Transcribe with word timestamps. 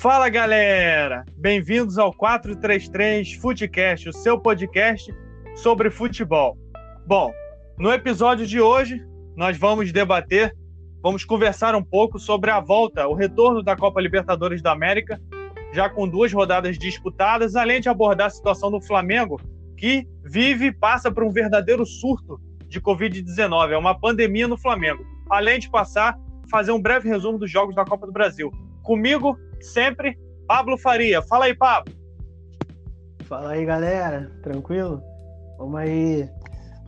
Fala 0.00 0.30
galera, 0.30 1.26
bem-vindos 1.36 1.98
ao 1.98 2.10
433 2.10 3.34
Futecast, 3.34 4.08
o 4.08 4.12
seu 4.14 4.40
podcast 4.40 5.14
sobre 5.56 5.90
futebol. 5.90 6.56
Bom, 7.06 7.30
no 7.78 7.92
episódio 7.92 8.46
de 8.46 8.58
hoje 8.62 9.04
nós 9.36 9.58
vamos 9.58 9.92
debater, 9.92 10.56
vamos 11.02 11.22
conversar 11.22 11.74
um 11.74 11.82
pouco 11.84 12.18
sobre 12.18 12.50
a 12.50 12.60
volta, 12.60 13.06
o 13.06 13.12
retorno 13.12 13.62
da 13.62 13.76
Copa 13.76 14.00
Libertadores 14.00 14.62
da 14.62 14.72
América, 14.72 15.20
já 15.70 15.86
com 15.90 16.08
duas 16.08 16.32
rodadas 16.32 16.78
disputadas, 16.78 17.54
além 17.54 17.78
de 17.78 17.90
abordar 17.90 18.28
a 18.28 18.30
situação 18.30 18.70
do 18.70 18.80
Flamengo, 18.80 19.38
que 19.76 20.08
vive 20.24 20.68
e 20.68 20.72
passa 20.72 21.12
por 21.12 21.24
um 21.24 21.30
verdadeiro 21.30 21.84
surto 21.84 22.40
de 22.66 22.80
Covid-19, 22.80 23.72
é 23.72 23.76
uma 23.76 23.94
pandemia 23.94 24.48
no 24.48 24.56
Flamengo. 24.56 25.04
Além 25.28 25.58
de 25.58 25.68
passar, 25.68 26.18
fazer 26.50 26.72
um 26.72 26.80
breve 26.80 27.06
resumo 27.06 27.36
dos 27.36 27.50
jogos 27.50 27.74
da 27.74 27.84
Copa 27.84 28.06
do 28.06 28.12
Brasil. 28.14 28.50
Comigo, 28.82 29.36
sempre, 29.60 30.18
Pablo 30.46 30.78
Faria. 30.78 31.22
Fala 31.22 31.46
aí, 31.46 31.54
Pablo. 31.54 31.94
Fala 33.24 33.52
aí, 33.52 33.64
galera. 33.64 34.30
Tranquilo? 34.42 35.02
Vamos 35.58 35.80
aí 35.80 36.28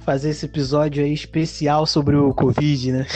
fazer 0.04 0.30
esse 0.30 0.46
episódio 0.46 1.04
aí 1.04 1.12
especial 1.12 1.86
sobre 1.86 2.16
o 2.16 2.34
Covid, 2.34 2.92
né? 2.92 3.06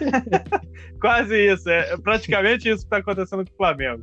Quase 1.00 1.36
isso. 1.36 1.68
É 1.68 1.96
praticamente 1.98 2.68
isso 2.68 2.78
que 2.78 2.84
está 2.84 2.98
acontecendo 2.98 3.44
com 3.44 3.52
o 3.52 3.56
Flamengo. 3.56 4.02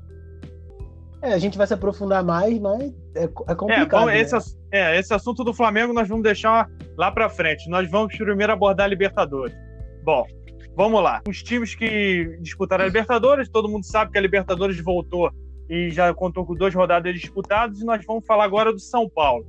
É, 1.23 1.33
a 1.33 1.39
gente 1.39 1.57
vai 1.57 1.65
se 1.65 1.73
aprofundar 1.73 2.23
mais, 2.23 2.59
mas 2.59 2.93
é, 3.15 3.23
é 3.23 3.55
complicado. 3.55 3.71
É, 3.71 3.85
bom, 3.85 4.05
né? 4.07 4.19
esse, 4.19 4.35
é, 4.71 4.99
esse 4.99 5.13
assunto 5.13 5.43
do 5.43 5.53
Flamengo 5.53 5.93
nós 5.93 6.07
vamos 6.07 6.23
deixar 6.23 6.69
lá 6.97 7.11
para 7.11 7.29
frente. 7.29 7.69
Nós 7.69 7.89
vamos 7.89 8.15
primeiro 8.15 8.51
abordar 8.51 8.85
a 8.85 8.89
Libertadores. 8.89 9.55
Bom, 10.03 10.27
vamos 10.75 11.01
lá. 11.01 11.21
Os 11.27 11.41
times 11.41 11.75
que 11.75 12.37
disputaram 12.41 12.83
a 12.83 12.87
Libertadores, 12.87 13.49
todo 13.49 13.69
mundo 13.69 13.85
sabe 13.85 14.11
que 14.11 14.17
a 14.17 14.21
Libertadores 14.21 14.79
voltou 14.79 15.31
e 15.69 15.89
já 15.89 16.13
contou 16.13 16.45
com 16.45 16.53
duas 16.53 16.73
rodadas 16.73 17.13
disputadas, 17.13 17.79
e 17.79 17.85
nós 17.85 18.03
vamos 18.05 18.25
falar 18.25 18.43
agora 18.43 18.71
do 18.71 18.79
São 18.79 19.09
Paulo. 19.09 19.45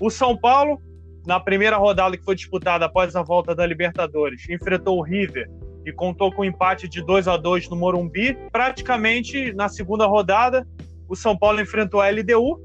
O 0.00 0.10
São 0.10 0.36
Paulo, 0.36 0.80
na 1.26 1.38
primeira 1.38 1.76
rodada 1.76 2.16
que 2.16 2.24
foi 2.24 2.34
disputada 2.34 2.86
após 2.86 3.14
a 3.14 3.22
volta 3.22 3.54
da 3.54 3.66
Libertadores, 3.66 4.48
enfrentou 4.48 4.98
o 4.98 5.02
River 5.02 5.48
e 5.84 5.92
contou 5.92 6.32
com 6.32 6.42
um 6.42 6.44
empate 6.44 6.88
de 6.88 7.04
2 7.04 7.28
a 7.28 7.36
2 7.36 7.68
no 7.68 7.76
Morumbi. 7.76 8.36
Praticamente 8.50 9.52
na 9.52 9.68
segunda 9.68 10.06
rodada, 10.06 10.66
o 11.08 11.14
São 11.14 11.36
Paulo 11.36 11.60
enfrentou 11.60 12.00
a 12.00 12.10
LDU, 12.10 12.60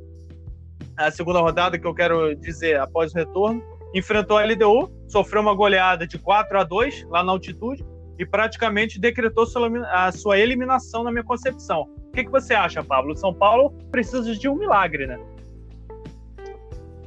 a 0.97 1.11
segunda 1.11 1.39
rodada 1.39 1.77
que 1.77 1.87
eu 1.87 1.93
quero 1.93 2.35
dizer 2.35 2.79
após 2.79 3.13
o 3.13 3.15
retorno, 3.15 3.61
enfrentou 3.93 4.37
a 4.37 4.45
LDU, 4.45 4.91
sofreu 5.07 5.41
uma 5.41 5.53
goleada 5.53 6.07
de 6.07 6.17
4 6.17 6.59
a 6.59 6.63
2 6.63 7.07
lá 7.09 7.23
na 7.23 7.31
altitude 7.31 7.83
e 8.17 8.25
praticamente 8.25 8.99
decretou 8.99 9.45
a 9.91 10.11
sua 10.11 10.37
eliminação 10.37 11.03
na 11.03 11.11
minha 11.11 11.23
concepção. 11.23 11.89
O 12.07 12.11
que, 12.11 12.23
que 12.23 12.31
você 12.31 12.53
acha, 12.53 12.83
Pablo? 12.83 13.15
São 13.15 13.33
Paulo 13.33 13.71
precisa 13.91 14.35
de 14.35 14.47
um 14.47 14.55
milagre, 14.55 15.07
né? 15.07 15.19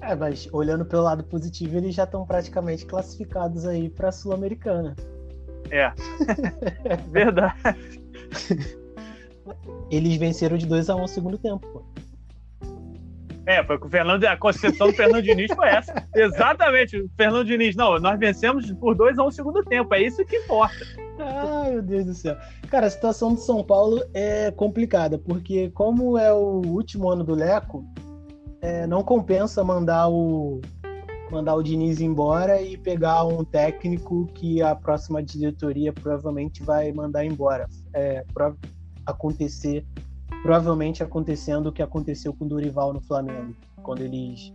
É, 0.01 0.15
mas 0.15 0.49
olhando 0.53 0.84
pelo 0.84 1.03
lado 1.03 1.25
positivo, 1.25 1.77
eles 1.77 1.95
já 1.95 2.05
estão 2.05 2.25
praticamente 2.25 2.87
classificados 2.87 3.67
aí 3.67 3.89
para 3.89 4.09
a 4.09 4.12
Sul-Americana. 4.12 4.95
É. 5.71 5.93
Verdade. 7.11 7.57
Eles 9.91 10.17
venceram 10.17 10.57
de 10.57 10.67
2 10.67 10.91
a 10.91 10.95
1 10.95 10.99
um 10.99 11.01
no 11.03 11.09
segundo 11.09 11.39
tempo, 11.39 11.67
pô. 11.73 11.83
É, 13.47 13.62
foi 13.62 13.78
com 13.78 13.86
o 13.86 13.91
Fernando, 13.91 14.25
a 14.25 14.36
concepção 14.36 14.89
do 14.89 14.92
Fernando 14.92 15.22
Diniz 15.22 15.52
foi 15.55 15.69
essa. 15.69 15.94
Exatamente, 16.14 16.98
o 16.98 17.08
Fernando 17.16 17.47
Diniz, 17.47 17.77
não, 17.77 17.97
nós 18.00 18.19
vencemos 18.19 18.72
por 18.72 18.97
2 18.97 19.19
a 19.19 19.22
1 19.22 19.27
um 19.27 19.30
segundo 19.30 19.62
tempo, 19.62 19.94
é 19.94 20.03
isso 20.03 20.25
que 20.25 20.36
importa. 20.36 20.84
Ai, 21.19 21.70
meu 21.70 21.83
Deus 21.83 22.05
do 22.06 22.14
céu. 22.14 22.36
Cara, 22.69 22.88
a 22.88 22.91
situação 22.91 23.34
do 23.34 23.41
São 23.41 23.62
Paulo 23.62 24.03
é 24.12 24.50
complicada, 24.50 25.16
porque 25.16 25.70
como 25.70 26.19
é 26.19 26.33
o 26.33 26.61
último 26.66 27.08
ano 27.08 27.22
do 27.22 27.34
Leco, 27.34 27.84
é, 28.60 28.84
não 28.84 29.04
compensa 29.04 29.62
mandar 29.62 30.09
o 30.09 30.60
mandar 31.31 31.56
o 31.56 31.62
Diniz 31.62 32.00
embora 32.00 32.62
e 32.62 32.76
pegar 32.76 33.25
um 33.25 33.44
técnico 33.44 34.26
que 34.34 34.62
a 34.62 34.76
próxima 34.76 35.22
diretoria 35.22 35.92
provavelmente 35.92 36.62
vai 36.62 36.92
mandar 36.92 37.25
embora. 37.25 37.66
É, 37.92 38.25
acontecer, 39.04 39.84
provavelmente 40.47 41.03
acontecendo 41.03 41.67
o 41.71 41.73
que 41.73 41.83
aconteceu 41.83 42.33
com 42.33 42.45
o 42.45 42.49
Dorival 42.49 42.93
no 42.93 43.01
Flamengo, 43.01 43.53
quando 43.83 44.03
eles 44.03 44.55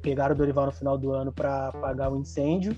pegaram 0.00 0.34
o 0.34 0.38
Dorival 0.38 0.64
no 0.64 0.72
final 0.72 0.96
do 0.96 1.12
ano 1.12 1.30
para 1.30 1.68
apagar 1.68 2.10
o 2.10 2.16
incêndio 2.16 2.74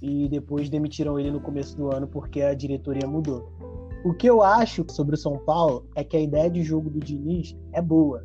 e 0.00 0.28
depois 0.28 0.70
demitiram 0.70 1.18
ele 1.18 1.32
no 1.32 1.40
começo 1.40 1.76
do 1.76 1.92
ano 1.92 2.06
porque 2.06 2.42
a 2.42 2.54
diretoria 2.54 3.08
mudou. 3.08 3.52
O 4.04 4.14
que 4.14 4.30
eu 4.30 4.40
acho 4.40 4.86
sobre 4.88 5.16
o 5.16 5.18
São 5.18 5.36
Paulo 5.38 5.84
é 5.96 6.04
que 6.04 6.16
a 6.16 6.20
ideia 6.20 6.48
de 6.48 6.62
jogo 6.62 6.88
do 6.88 7.00
Diniz 7.00 7.56
é 7.72 7.82
boa. 7.82 8.24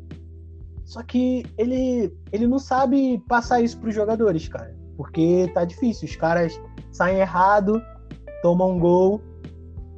Só 0.84 1.02
que 1.02 1.44
ele, 1.58 2.16
ele 2.30 2.46
não 2.46 2.60
sabe 2.60 3.20
passar 3.26 3.60
isso 3.60 3.80
para 3.80 3.88
os 3.88 3.94
jogadores, 3.96 4.46
cara. 4.46 4.76
Porque 4.96 5.50
tá 5.52 5.64
difícil. 5.64 6.08
Os 6.08 6.14
caras 6.14 6.52
saem 6.92 7.18
errado, 7.18 7.82
tomam 8.42 8.76
um 8.76 8.78
gol, 8.78 9.20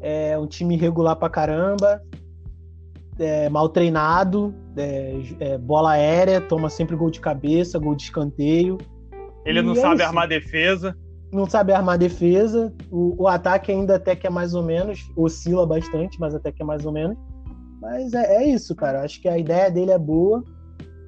é 0.01 0.39
um 0.39 0.47
time 0.47 0.75
irregular 0.75 1.17
pra 1.17 1.29
caramba, 1.29 2.03
é, 3.23 3.49
mal 3.49 3.69
treinado, 3.69 4.55
é, 4.77 5.21
é, 5.41 5.59
bola 5.59 5.93
aérea, 5.93 6.41
toma 6.41 6.69
sempre 6.69 6.97
gol 6.97 7.11
de 7.11 7.21
cabeça, 7.21 7.79
gol 7.79 7.95
de 7.95 8.05
escanteio. 8.05 8.79
Ele 9.45 9.63
não 9.63 9.73
é 9.73 9.77
sabe 9.77 9.97
isso. 9.97 10.05
armar 10.05 10.29
defesa. 10.29 10.97
Não 11.33 11.49
sabe 11.49 11.73
armar 11.73 11.99
defesa. 11.99 12.73
O, 12.91 13.23
o, 13.23 13.29
ataque 13.29 13.73
ainda 13.73 13.97
até 13.97 14.15
que 14.15 14.27
é 14.27 14.31
mais 14.31 14.55
ou 14.55 14.63
menos, 14.63 15.11
oscila 15.17 15.67
bastante, 15.67 16.19
mas 16.21 16.35
até 16.35 16.53
que 16.53 16.63
é 16.63 16.65
mais 16.65 16.85
ou 16.85 16.93
menos. 16.93 17.17
Mas 17.81 18.13
é, 18.13 18.37
é 18.37 18.49
isso, 18.49 18.75
cara. 18.75 19.03
Acho 19.03 19.21
que 19.21 19.29
a 19.29 19.39
ideia 19.39 19.71
dele 19.71 19.91
é 19.91 19.99
boa, 19.99 20.45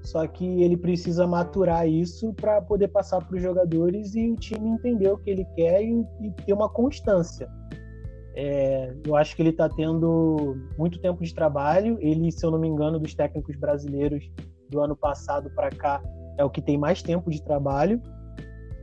só 0.03 0.27
que 0.27 0.63
ele 0.63 0.77
precisa 0.77 1.27
maturar 1.27 1.87
isso 1.89 2.33
para 2.35 2.61
poder 2.63 2.89
passar 2.89 3.21
para 3.25 3.37
os 3.37 3.43
jogadores 3.43 4.15
e 4.15 4.31
o 4.31 4.37
time 4.37 4.71
entender 4.71 5.11
o 5.11 5.19
que 5.19 5.31
ele 5.31 5.45
quer 5.57 5.83
e, 5.83 6.05
e 6.23 6.31
ter 6.45 6.53
uma 6.53 6.69
constância. 6.69 7.49
É, 8.37 8.93
eu 9.07 9.15
acho 9.15 9.37
que 9.37 9.43
ele 9.43 9.51
está 9.51 9.69
tendo 9.69 10.57
muito 10.77 10.99
tempo 10.99 11.23
de 11.23 11.33
trabalho. 11.33 11.97
Ele, 12.01 12.31
se 12.33 12.45
eu 12.45 12.51
não 12.51 12.59
me 12.59 12.69
engano, 12.69 12.99
dos 12.99 13.15
técnicos 13.15 13.57
brasileiros 13.57 14.29
do 14.69 14.81
ano 14.81 14.97
passado 14.97 15.51
para 15.51 15.71
cá, 15.71 16.03
é 16.37 16.45
o 16.45 16.51
que 16.51 16.61
tem 16.61 16.77
mais 16.77 17.01
tempo 17.03 17.31
de 17.31 17.41
trabalho, 17.43 18.01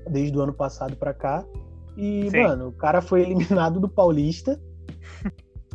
desde 0.10 0.38
o 0.38 0.42
ano 0.42 0.54
passado 0.54 0.96
para 0.96 1.14
cá. 1.14 1.46
E, 1.98 2.30
Sim. 2.30 2.44
mano, 2.44 2.70
o 2.70 2.72
cara 2.72 3.02
foi 3.02 3.22
eliminado 3.28 3.80
do 3.80 3.90
Paulista 3.90 4.60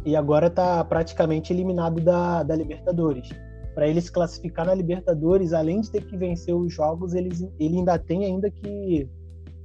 e 0.05 0.17
agora 0.17 0.47
está 0.47 0.83
praticamente 0.85 1.53
eliminado 1.53 2.01
da, 2.01 2.43
da 2.43 2.57
Libertadores. 2.57 3.29
Para 3.75 3.87
ele 3.87 4.01
se 4.01 4.11
classificar 4.11 4.65
na 4.65 4.75
Libertadores, 4.75 5.53
além 5.53 5.83
de 5.83 5.91
ter 5.91 6.03
que 6.03 6.17
vencer 6.17 6.55
os 6.55 6.73
jogos, 6.73 7.13
ele, 7.13 7.29
ele 7.61 7.77
ainda 7.77 7.99
tem 7.99 8.25
ainda 8.25 8.51
que, 8.51 9.07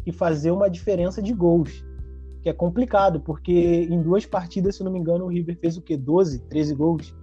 que 0.04 0.12
fazer 0.12 0.52
uma 0.52 0.70
diferença 0.70 1.22
de 1.22 1.32
gols 1.32 1.82
que 2.42 2.50
é 2.50 2.54
complicado, 2.54 3.20
porque 3.20 3.88
em 3.90 4.02
duas 4.02 4.26
partidas, 4.26 4.76
se 4.76 4.84
não 4.84 4.92
me 4.92 5.00
engano, 5.00 5.26
o 5.26 5.28
River 5.28 5.58
fez 5.60 5.78
o 5.78 5.82
quê? 5.82 5.96
12, 5.96 6.40
13 6.50 6.76
gols? 6.76 7.16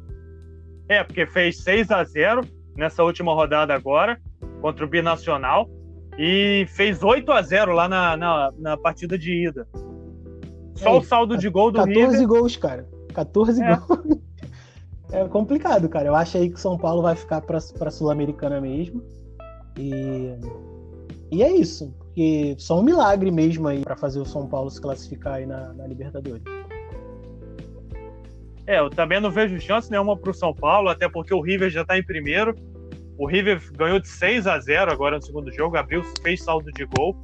É, 0.89 1.03
porque 1.03 1.27
fez 1.27 1.59
6 1.63 1.91
a 1.91 2.05
0 2.05 2.43
nessa 2.77 3.03
última 3.03 3.35
rodada 3.35 3.75
agora, 3.75 4.21
contra 4.61 4.85
o 4.85 4.89
Binacional, 4.89 5.69
e 6.17 6.67
fez 6.69 7.03
8 7.03 7.31
a 7.33 7.43
0 7.43 7.73
lá 7.73 7.89
na, 7.89 8.17
na, 8.17 8.53
na 8.57 8.77
partida 8.77 9.19
de 9.19 9.49
ida. 9.49 9.67
Só 10.75 10.91
é, 10.91 10.99
o 10.99 11.03
saldo 11.03 11.37
de 11.37 11.49
gol 11.49 11.73
do 11.73 11.79
14 11.79 11.93
River. 11.93 12.11
14 12.11 12.27
gols, 12.27 12.57
cara. 12.57 12.89
14 13.13 13.63
é. 13.63 13.77
gols. 13.77 14.19
É 15.11 15.27
complicado, 15.27 15.89
cara. 15.89 16.07
Eu 16.07 16.15
acho 16.15 16.37
aí 16.37 16.51
que 16.51 16.61
São 16.61 16.77
Paulo 16.77 17.01
vai 17.01 17.17
ficar 17.17 17.41
para 17.41 17.57
a 17.57 17.91
Sul-Americana 17.91 18.61
mesmo. 18.61 19.03
E, 19.79 20.35
e 21.31 21.43
é 21.43 21.51
isso 21.51 21.95
porque 22.19 22.57
só 22.59 22.81
um 22.81 22.83
milagre 22.83 23.31
mesmo 23.31 23.69
aí 23.69 23.81
para 23.81 23.95
fazer 23.95 24.19
o 24.19 24.25
São 24.25 24.45
Paulo 24.45 24.69
se 24.71 24.81
classificar 24.81 25.35
aí 25.35 25.47
na, 25.47 25.73
na, 25.73 25.87
Libertadores. 25.87 26.43
É, 28.67 28.81
eu 28.81 28.91
também 28.91 29.21
não 29.21 29.31
vejo 29.31 29.61
chance 29.61 29.89
nenhuma 29.89 30.17
para 30.17 30.33
o 30.33 30.35
São 30.35 30.53
Paulo, 30.53 30.89
até 30.89 31.09
porque 31.09 31.33
o 31.33 31.41
River 31.41 31.71
já 31.71 31.83
está 31.83 31.97
em 31.97 32.03
primeiro. 32.03 32.57
O 33.17 33.25
River 33.25 33.63
ganhou 33.73 34.01
de 34.01 34.09
6 34.09 34.49
a 34.49 34.59
0 34.59 34.91
agora 34.91 35.17
no 35.17 35.23
segundo 35.23 35.53
jogo, 35.53 35.77
abriu, 35.77 36.03
fez 36.21 36.43
saldo 36.43 36.73
de 36.73 36.85
gol. 36.87 37.17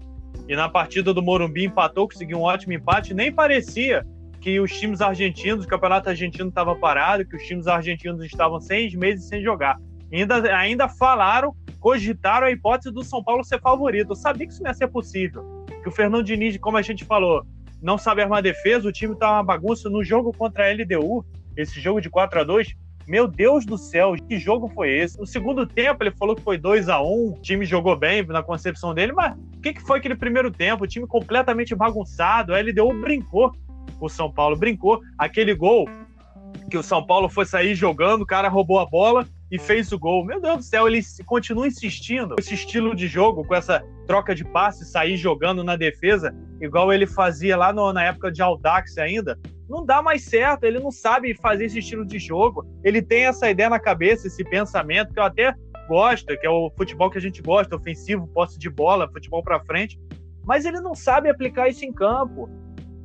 E 0.49 0.55
na 0.55 0.69
partida 0.69 1.13
do 1.13 1.21
Morumbi 1.21 1.65
empatou, 1.65 2.07
conseguiu 2.07 2.39
um 2.39 2.43
ótimo 2.43 2.75
empate. 2.75 3.13
Nem 3.13 3.33
parecia 3.33 4.07
que 4.41 4.61
os 4.61 4.71
times 4.79 5.01
argentinos, 5.01 5.65
o 5.65 5.69
campeonato 5.69 6.09
argentino 6.09 6.51
estava 6.51 6.77
parado, 6.77 7.27
que 7.27 7.35
os 7.35 7.43
times 7.43 7.67
argentinos 7.67 8.25
estavam 8.25 8.61
seis 8.61 8.95
meses 8.95 9.27
sem 9.27 9.43
jogar. 9.43 9.77
Ainda, 10.13 10.57
ainda 10.57 10.89
falaram 10.89 11.53
cogitaram 11.85 12.47
a 12.47 12.51
hipótese 12.51 12.91
do 12.91 13.05
São 13.05 13.23
Paulo 13.23 13.45
ser 13.45 13.61
favorito. 13.61 14.13
Eu 14.13 14.17
sabia 14.17 14.47
que 14.47 14.55
isso 14.55 14.63
não 14.63 14.71
ia 14.71 14.75
ser 14.75 14.89
possível. 14.89 15.45
Que 15.83 15.89
o 15.91 15.93
Fernando 15.93 16.25
Diniz, 16.25 16.57
como 16.57 16.79
a 16.79 16.83
gente 16.83 17.05
falou, 17.05 17.45
não 17.83 17.99
sabe 17.99 18.23
armar 18.23 18.43
defesa, 18.43 18.89
o 18.89 18.93
time 18.93 19.15
tá 19.15 19.31
uma 19.31 19.43
bagunça 19.43 19.91
no 19.91 20.03
jogo 20.03 20.33
contra 20.33 20.65
a 20.65 20.73
LDU, 20.73 21.23
esse 21.55 21.79
jogo 21.79 22.01
de 22.01 22.09
4 22.09 22.41
a 22.41 22.43
2 22.43 22.75
meu 23.07 23.29
Deus 23.29 23.67
do 23.67 23.77
céu, 23.77 24.15
que 24.15 24.39
jogo 24.39 24.67
foi 24.67 24.89
esse? 24.89 25.21
No 25.21 25.27
segundo 25.27 25.67
tempo, 25.67 26.03
ele 26.03 26.11
falou 26.13 26.35
que 26.35 26.41
foi 26.41 26.57
2 26.57 26.89
a 26.89 27.03
1 27.03 27.05
o 27.05 27.39
time 27.43 27.67
jogou 27.67 27.95
bem 27.95 28.25
na 28.25 28.43
concepção 28.43 28.95
dele, 28.95 29.13
mas 29.13 29.37
o 29.37 29.61
que, 29.61 29.75
que 29.75 29.83
foi 29.83 29.99
aquele 29.99 30.17
primeiro 30.17 30.51
tempo? 30.51 30.85
O 30.85 30.87
time 30.87 31.07
completamente 31.07 31.75
bagunçado, 31.75 32.55
a 32.55 32.61
LDU 32.63 32.99
brincou, 33.03 33.53
o 34.01 34.09
São 34.09 34.33
Paulo 34.33 34.57
brincou. 34.57 35.03
Aquele 35.19 35.55
gol 35.55 35.87
que 36.71 36.79
o 36.79 36.83
São 36.83 37.05
Paulo 37.05 37.29
foi 37.29 37.45
sair 37.45 37.75
jogando, 37.75 38.23
o 38.23 38.27
cara 38.27 38.49
roubou 38.49 38.79
a 38.79 38.87
bola 38.87 39.27
e 39.55 39.59
fez 39.59 39.93
o 39.93 39.99
gol. 40.01 40.25
Meu 40.25 40.41
Deus 40.41 40.57
do 40.57 40.63
céu, 40.65 40.89
ele 40.89 41.01
continua 41.25 41.69
insistindo. 41.69 42.35
Esse 42.41 42.55
estilo 42.55 42.93
de 42.93 43.07
jogo, 43.07 43.45
com 43.45 43.55
essa 43.55 43.85
troca 44.05 44.35
de 44.35 44.45
passe, 44.45 44.85
sair 44.85 45.17
jogando 45.17 45.63
na 45.63 45.77
defesa, 45.77 46.35
igual 46.61 46.93
ele 46.93 47.07
fazia 47.07 47.57
lá 47.57 47.73
no, 47.73 47.93
na 47.93 48.03
época 48.03 48.33
de 48.33 48.43
Audax 48.43 48.99
ainda, 48.99 49.39
não 49.69 49.87
dá 49.87 50.03
mais 50.03 50.25
certo. 50.25 50.65
Ele 50.65 50.81
não 50.81 50.91
sabe 50.91 51.35
fazer 51.35 51.67
esse 51.67 51.79
estilo 51.79 52.05
de 52.05 52.19
jogo. 52.19 52.67
Ele 52.83 53.01
tem 53.01 53.27
essa 53.27 53.49
ideia 53.49 53.71
na 53.71 53.79
cabeça, 53.79 54.27
esse 54.27 54.43
pensamento, 54.43 55.15
que 55.15 55.21
eu 55.21 55.25
até 55.25 55.55
gosto, 55.89 56.37
que 56.37 56.45
é 56.45 56.51
o 56.51 56.69
futebol 56.77 57.09
que 57.09 57.19
a 57.19 57.21
gente 57.21 57.41
gosta, 57.41 57.77
ofensivo, 57.77 58.27
posse 58.27 58.59
de 58.59 58.69
bola, 58.69 59.09
futebol 59.09 59.41
para 59.41 59.61
frente. 59.61 59.97
Mas 60.45 60.65
ele 60.65 60.81
não 60.81 60.97
sabe 60.97 61.31
aplicar 61.31 61.69
isso 61.69 61.85
em 61.85 61.93
campo. 61.93 62.51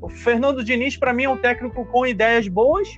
O 0.01 0.09
Fernando 0.09 0.63
Diniz, 0.63 0.97
para 0.97 1.13
mim, 1.13 1.25
é 1.25 1.29
um 1.29 1.37
técnico 1.37 1.85
com 1.85 2.07
ideias 2.07 2.47
boas, 2.47 2.89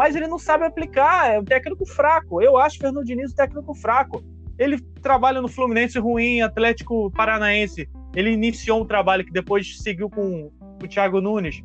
mas 0.00 0.16
ele 0.16 0.26
não 0.26 0.38
sabe 0.38 0.64
aplicar, 0.64 1.30
é 1.30 1.38
um 1.38 1.44
técnico 1.44 1.84
fraco. 1.84 2.40
Eu 2.40 2.56
acho 2.56 2.78
Fernando 2.78 3.04
Diniz 3.04 3.32
um 3.32 3.34
técnico 3.34 3.74
fraco. 3.74 4.24
Ele 4.58 4.80
trabalha 5.02 5.42
no 5.42 5.46
Fluminense 5.46 5.98
ruim, 5.98 6.40
Atlético 6.40 7.10
Paranaense. 7.10 7.86
Ele 8.16 8.30
iniciou 8.30 8.80
um 8.80 8.86
trabalho 8.86 9.26
que 9.26 9.30
depois 9.30 9.76
seguiu 9.76 10.08
com 10.08 10.50
o 10.82 10.88
Thiago 10.88 11.20
Nunes. 11.20 11.62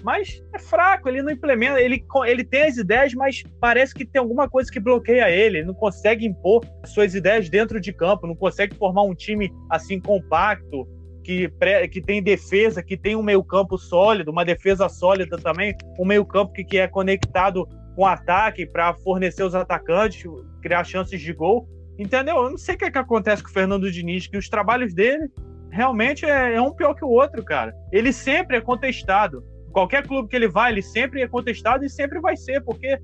Mas 0.00 0.40
é 0.54 0.60
fraco, 0.60 1.08
ele 1.08 1.22
não 1.22 1.32
implementa, 1.32 1.80
ele, 1.80 2.04
ele 2.24 2.44
tem 2.44 2.62
as 2.62 2.76
ideias, 2.76 3.14
mas 3.14 3.42
parece 3.60 3.92
que 3.92 4.06
tem 4.06 4.20
alguma 4.20 4.48
coisa 4.48 4.70
que 4.70 4.78
bloqueia 4.78 5.28
ele. 5.28 5.58
Ele 5.58 5.66
não 5.66 5.74
consegue 5.74 6.24
impor 6.24 6.64
suas 6.86 7.16
ideias 7.16 7.48
dentro 7.48 7.80
de 7.80 7.92
campo, 7.92 8.28
não 8.28 8.36
consegue 8.36 8.76
formar 8.76 9.02
um 9.02 9.14
time 9.14 9.52
assim 9.68 9.98
compacto, 9.98 10.86
que, 11.22 11.48
pré, 11.48 11.86
que 11.88 12.00
tem 12.00 12.22
defesa, 12.22 12.82
que 12.82 12.96
tem 12.96 13.16
um 13.16 13.22
meio-campo 13.22 13.78
sólido, 13.78 14.30
uma 14.30 14.44
defesa 14.44 14.88
sólida 14.88 15.38
também, 15.38 15.74
um 15.98 16.04
meio-campo 16.04 16.52
que, 16.52 16.64
que 16.64 16.78
é 16.78 16.88
conectado 16.88 17.66
com 17.94 18.06
ataque 18.06 18.66
para 18.66 18.94
fornecer 18.94 19.44
os 19.44 19.54
atacantes, 19.54 20.24
criar 20.60 20.84
chances 20.84 21.20
de 21.20 21.32
gol. 21.32 21.68
Entendeu? 21.98 22.36
Eu 22.36 22.50
não 22.50 22.58
sei 22.58 22.74
o 22.74 22.78
que, 22.78 22.86
é 22.86 22.90
que 22.90 22.98
acontece 22.98 23.42
com 23.42 23.50
o 23.50 23.52
Fernando 23.52 23.90
Diniz, 23.90 24.26
que 24.26 24.36
os 24.36 24.48
trabalhos 24.48 24.94
dele 24.94 25.30
realmente 25.70 26.24
é, 26.24 26.54
é 26.54 26.60
um 26.60 26.72
pior 26.72 26.94
que 26.94 27.04
o 27.04 27.08
outro, 27.08 27.44
cara. 27.44 27.74
Ele 27.90 28.12
sempre 28.12 28.56
é 28.56 28.60
contestado. 28.60 29.44
Qualquer 29.72 30.06
clube 30.06 30.28
que 30.28 30.36
ele 30.36 30.48
vai, 30.48 30.72
ele 30.72 30.82
sempre 30.82 31.22
é 31.22 31.28
contestado 31.28 31.84
e 31.84 31.90
sempre 31.90 32.20
vai 32.20 32.36
ser, 32.36 32.62
porque 32.62 32.98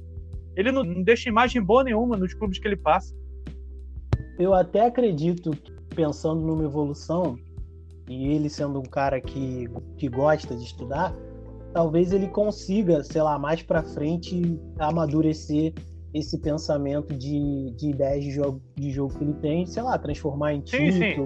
ele 0.56 0.72
não, 0.72 0.82
não 0.82 1.02
deixa 1.02 1.28
imagem 1.28 1.62
boa 1.62 1.84
nenhuma 1.84 2.16
nos 2.16 2.34
clubes 2.34 2.58
que 2.58 2.66
ele 2.66 2.76
passa. 2.76 3.14
Eu 4.38 4.52
até 4.54 4.86
acredito, 4.86 5.50
pensando 5.94 6.40
numa 6.40 6.64
evolução, 6.64 7.38
e 8.08 8.28
ele 8.28 8.48
sendo 8.48 8.78
um 8.78 8.84
cara 8.84 9.20
que, 9.20 9.68
que 9.96 10.08
gosta 10.08 10.56
de 10.56 10.64
estudar, 10.64 11.14
talvez 11.72 12.12
ele 12.12 12.28
consiga, 12.28 13.04
sei 13.04 13.22
lá, 13.22 13.38
mais 13.38 13.62
para 13.62 13.82
frente 13.82 14.58
amadurecer 14.78 15.74
esse 16.14 16.38
pensamento 16.38 17.14
de, 17.14 17.70
de 17.76 17.90
ideias 17.90 18.24
de 18.24 18.30
jogo, 18.30 18.60
de 18.74 18.90
jogo 18.90 19.14
que 19.14 19.24
ele 19.24 19.34
tem, 19.34 19.66
sei 19.66 19.82
lá, 19.82 19.98
transformar 19.98 20.54
em 20.54 20.60
título 20.60 20.92
sim, 20.92 21.14
sim. 21.14 21.20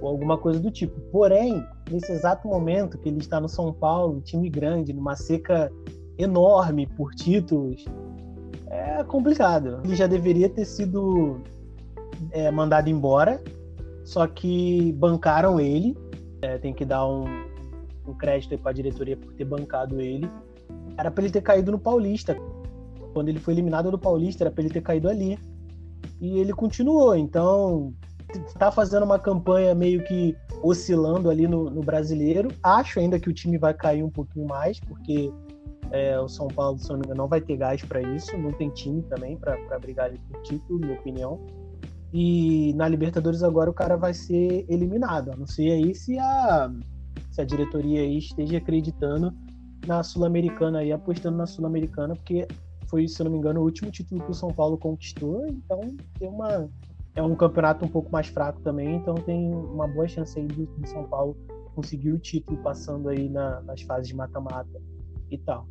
ou 0.00 0.08
alguma 0.08 0.36
coisa 0.36 0.58
do 0.58 0.70
tipo. 0.70 1.00
Porém, 1.12 1.64
nesse 1.90 2.10
exato 2.10 2.48
momento 2.48 2.98
que 2.98 3.08
ele 3.08 3.18
está 3.18 3.40
no 3.40 3.48
São 3.48 3.72
Paulo, 3.72 4.20
time 4.20 4.50
grande, 4.50 4.92
numa 4.92 5.14
seca 5.14 5.70
enorme 6.18 6.86
por 6.86 7.14
títulos, 7.14 7.84
é 8.70 9.04
complicado. 9.04 9.80
Ele 9.84 9.94
já 9.94 10.08
deveria 10.08 10.48
ter 10.48 10.64
sido 10.64 11.40
é, 12.32 12.50
mandado 12.50 12.90
embora, 12.90 13.40
só 14.04 14.26
que 14.26 14.92
bancaram 14.94 15.60
ele 15.60 15.96
é, 16.42 16.58
tem 16.58 16.72
que 16.72 16.84
dar 16.84 17.06
um, 17.06 17.24
um 18.06 18.14
crédito 18.14 18.56
para 18.58 18.70
a 18.70 18.74
diretoria 18.74 19.16
por 19.16 19.32
ter 19.32 19.44
bancado 19.44 20.00
ele. 20.00 20.30
Era 20.96 21.10
para 21.10 21.24
ele 21.24 21.32
ter 21.32 21.42
caído 21.42 21.72
no 21.72 21.78
Paulista. 21.78 22.36
Quando 23.12 23.28
ele 23.28 23.40
foi 23.40 23.54
eliminado 23.54 23.90
do 23.90 23.98
Paulista, 23.98 24.44
era 24.44 24.50
para 24.50 24.62
ele 24.62 24.72
ter 24.72 24.82
caído 24.82 25.08
ali. 25.08 25.38
E 26.20 26.38
ele 26.38 26.52
continuou. 26.52 27.16
Então, 27.16 27.92
está 28.46 28.70
fazendo 28.70 29.04
uma 29.04 29.18
campanha 29.18 29.74
meio 29.74 30.04
que 30.04 30.36
oscilando 30.62 31.30
ali 31.30 31.46
no, 31.46 31.70
no, 31.70 31.82
brasileiro. 31.82 32.50
Acho 32.62 33.00
ainda 33.00 33.18
que 33.18 33.28
o 33.28 33.32
time 33.32 33.58
vai 33.58 33.74
cair 33.74 34.02
um 34.02 34.10
pouquinho 34.10 34.46
mais, 34.46 34.78
porque 34.80 35.32
é, 35.90 36.18
o 36.18 36.28
São 36.28 36.48
Paulo, 36.48 36.78
se 36.78 36.90
não, 36.90 36.98
não 37.14 37.28
vai 37.28 37.40
ter 37.40 37.56
gás 37.56 37.82
para 37.82 38.02
isso. 38.02 38.36
Não 38.36 38.52
tem 38.52 38.68
time 38.70 39.02
também 39.02 39.36
para 39.36 39.78
brigar 39.78 40.06
ali 40.06 40.18
por 40.30 40.42
título, 40.42 40.80
minha 40.80 40.98
opinião. 40.98 41.40
E 42.12 42.72
na 42.74 42.88
Libertadores 42.88 43.42
agora 43.42 43.70
o 43.70 43.74
cara 43.74 43.96
vai 43.96 44.14
ser 44.14 44.64
eliminado. 44.68 45.32
A 45.32 45.36
não 45.36 45.46
sei 45.46 45.72
aí 45.72 45.94
se 45.94 46.18
a, 46.18 46.72
se 47.30 47.40
a 47.40 47.44
diretoria 47.44 48.00
aí 48.00 48.18
esteja 48.18 48.58
acreditando 48.58 49.32
na 49.86 50.02
Sul-Americana 50.02 50.80
aí, 50.80 50.92
apostando 50.92 51.36
na 51.36 51.46
Sul-Americana, 51.46 52.14
porque 52.14 52.46
foi, 52.88 53.06
se 53.06 53.22
não 53.22 53.30
me 53.30 53.38
engano, 53.38 53.60
o 53.60 53.64
último 53.64 53.90
título 53.90 54.22
que 54.22 54.30
o 54.30 54.34
São 54.34 54.52
Paulo 54.52 54.78
conquistou. 54.78 55.46
Então 55.46 55.80
tem 56.18 56.28
uma, 56.28 56.68
é 57.14 57.22
um 57.22 57.34
campeonato 57.34 57.84
um 57.84 57.88
pouco 57.88 58.10
mais 58.10 58.28
fraco 58.28 58.60
também, 58.62 58.96
então 58.96 59.14
tem 59.14 59.52
uma 59.52 59.86
boa 59.86 60.08
chance 60.08 60.38
aí 60.38 60.46
do, 60.46 60.66
do 60.66 60.88
São 60.88 61.04
Paulo 61.04 61.36
conseguir 61.74 62.12
o 62.12 62.18
título 62.18 62.58
passando 62.58 63.08
aí 63.08 63.28
na, 63.28 63.60
nas 63.62 63.82
fases 63.82 64.08
de 64.08 64.16
mata-mata 64.16 64.80
e 65.30 65.38
tal. 65.38 65.66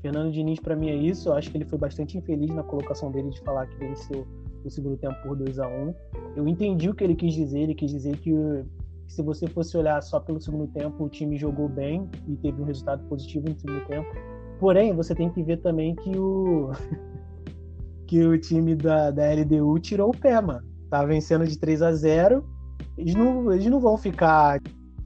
Fernando 0.00 0.30
Diniz, 0.30 0.60
para 0.60 0.76
mim, 0.76 0.90
é 0.90 0.94
isso. 0.94 1.28
Eu 1.28 1.34
acho 1.34 1.50
que 1.50 1.56
ele 1.56 1.64
foi 1.64 1.78
bastante 1.78 2.18
infeliz 2.18 2.50
na 2.54 2.62
colocação 2.62 3.10
dele 3.10 3.30
de 3.30 3.40
falar 3.40 3.66
que 3.66 3.76
venceu 3.76 4.26
o 4.66 4.70
segundo 4.70 4.96
tempo 4.96 5.14
por 5.22 5.36
2 5.36 5.58
a 5.58 5.68
1 5.68 5.94
Eu 6.36 6.48
entendi 6.48 6.88
o 6.88 6.94
que 6.94 7.04
ele 7.04 7.14
quis 7.14 7.34
dizer, 7.34 7.60
ele 7.60 7.74
quis 7.74 7.90
dizer 7.90 8.16
que 8.18 8.32
se 9.08 9.22
você 9.22 9.46
fosse 9.46 9.76
olhar 9.76 10.02
só 10.02 10.18
pelo 10.18 10.40
segundo 10.40 10.66
tempo, 10.68 11.04
o 11.04 11.08
time 11.08 11.36
jogou 11.36 11.68
bem 11.68 12.08
e 12.26 12.36
teve 12.36 12.60
um 12.60 12.64
resultado 12.64 13.04
positivo 13.08 13.48
no 13.48 13.58
segundo 13.58 13.86
tempo. 13.86 14.08
Porém, 14.58 14.92
você 14.92 15.14
tem 15.14 15.30
que 15.30 15.42
ver 15.42 15.58
também 15.58 15.94
que 15.94 16.18
o 16.18 16.70
que 18.06 18.24
o 18.24 18.38
time 18.38 18.74
da, 18.74 19.10
da 19.10 19.32
LDU 19.32 19.78
tirou 19.80 20.10
o 20.10 20.16
pé, 20.16 20.40
mano. 20.40 20.64
Tá 20.90 21.04
vencendo 21.04 21.46
de 21.46 21.58
3 21.58 21.82
a 21.82 21.92
0 21.92 22.44
eles 22.96 23.14
não, 23.14 23.52
eles 23.52 23.66
não 23.66 23.80
vão 23.80 23.96
ficar 23.96 24.60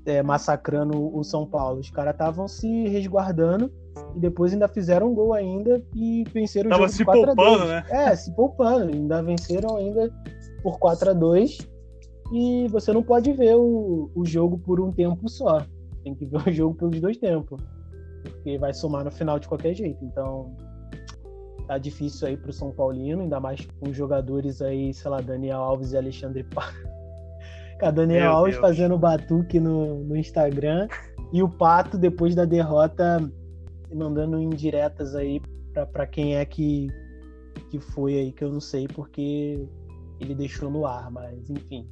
é, 0.06 0.22
massacrando 0.22 1.16
o 1.16 1.22
São 1.24 1.46
Paulo. 1.46 1.80
Os 1.80 1.90
caras 1.90 2.14
estavam 2.14 2.46
se 2.46 2.88
resguardando 2.88 3.72
e 4.14 4.20
depois 4.20 4.52
ainda 4.52 4.68
fizeram 4.68 5.10
um 5.10 5.14
gol 5.14 5.32
ainda 5.32 5.82
e 5.94 6.24
venceram 6.32 6.70
Tava 6.70 6.84
o 6.84 6.86
jogo 6.86 6.96
se 6.96 7.04
4 7.04 7.26
poupando, 7.26 7.64
né? 7.66 7.84
É, 7.90 8.16
se 8.16 8.34
poupando. 8.34 8.92
Ainda 8.92 9.22
venceram 9.22 9.76
ainda 9.76 10.10
por 10.62 10.78
4 10.78 11.10
a 11.10 11.12
2 11.12 11.58
e 12.32 12.68
você 12.68 12.92
não 12.92 13.02
pode 13.02 13.32
ver 13.32 13.56
o, 13.56 14.10
o 14.14 14.24
jogo 14.24 14.58
por 14.58 14.80
um 14.80 14.92
tempo 14.92 15.28
só. 15.28 15.64
Tem 16.04 16.14
que 16.14 16.24
ver 16.26 16.48
o 16.48 16.52
jogo 16.52 16.74
pelos 16.74 17.00
dois 17.00 17.16
tempos. 17.16 17.60
Porque 18.22 18.58
vai 18.58 18.72
somar 18.72 19.04
no 19.04 19.10
final 19.10 19.38
de 19.38 19.48
qualquer 19.48 19.74
jeito. 19.74 20.04
Então, 20.04 20.54
tá 21.66 21.78
difícil 21.78 22.28
aí 22.28 22.36
pro 22.36 22.52
São 22.52 22.70
Paulino, 22.70 23.22
ainda 23.22 23.40
mais 23.40 23.66
com 23.78 23.92
jogadores 23.92 24.62
aí, 24.62 24.92
sei 24.94 25.10
lá, 25.10 25.20
Daniel 25.20 25.60
Alves 25.60 25.92
e 25.92 25.96
Alexandre 25.96 26.44
Pá. 26.44 26.72
a 27.82 27.90
Daniel 27.90 28.22
Meu 28.22 28.32
Alves 28.32 28.54
Deus. 28.54 28.66
fazendo 28.66 28.98
batuque 28.98 29.58
no, 29.58 30.04
no 30.04 30.16
Instagram. 30.16 30.86
E 31.32 31.42
o 31.42 31.48
Pato, 31.48 31.96
depois 31.96 32.34
da 32.34 32.44
derrota, 32.44 33.20
mandando 33.94 34.40
indiretas 34.40 35.14
aí 35.14 35.40
para 35.92 36.06
quem 36.06 36.36
é 36.36 36.44
que, 36.44 36.88
que 37.70 37.80
foi 37.80 38.14
aí, 38.16 38.32
que 38.32 38.44
eu 38.44 38.52
não 38.52 38.60
sei, 38.60 38.86
porque 38.88 39.66
ele 40.20 40.34
deixou 40.34 40.70
no 40.70 40.86
ar, 40.86 41.10
mas 41.10 41.48
enfim. 41.48 41.86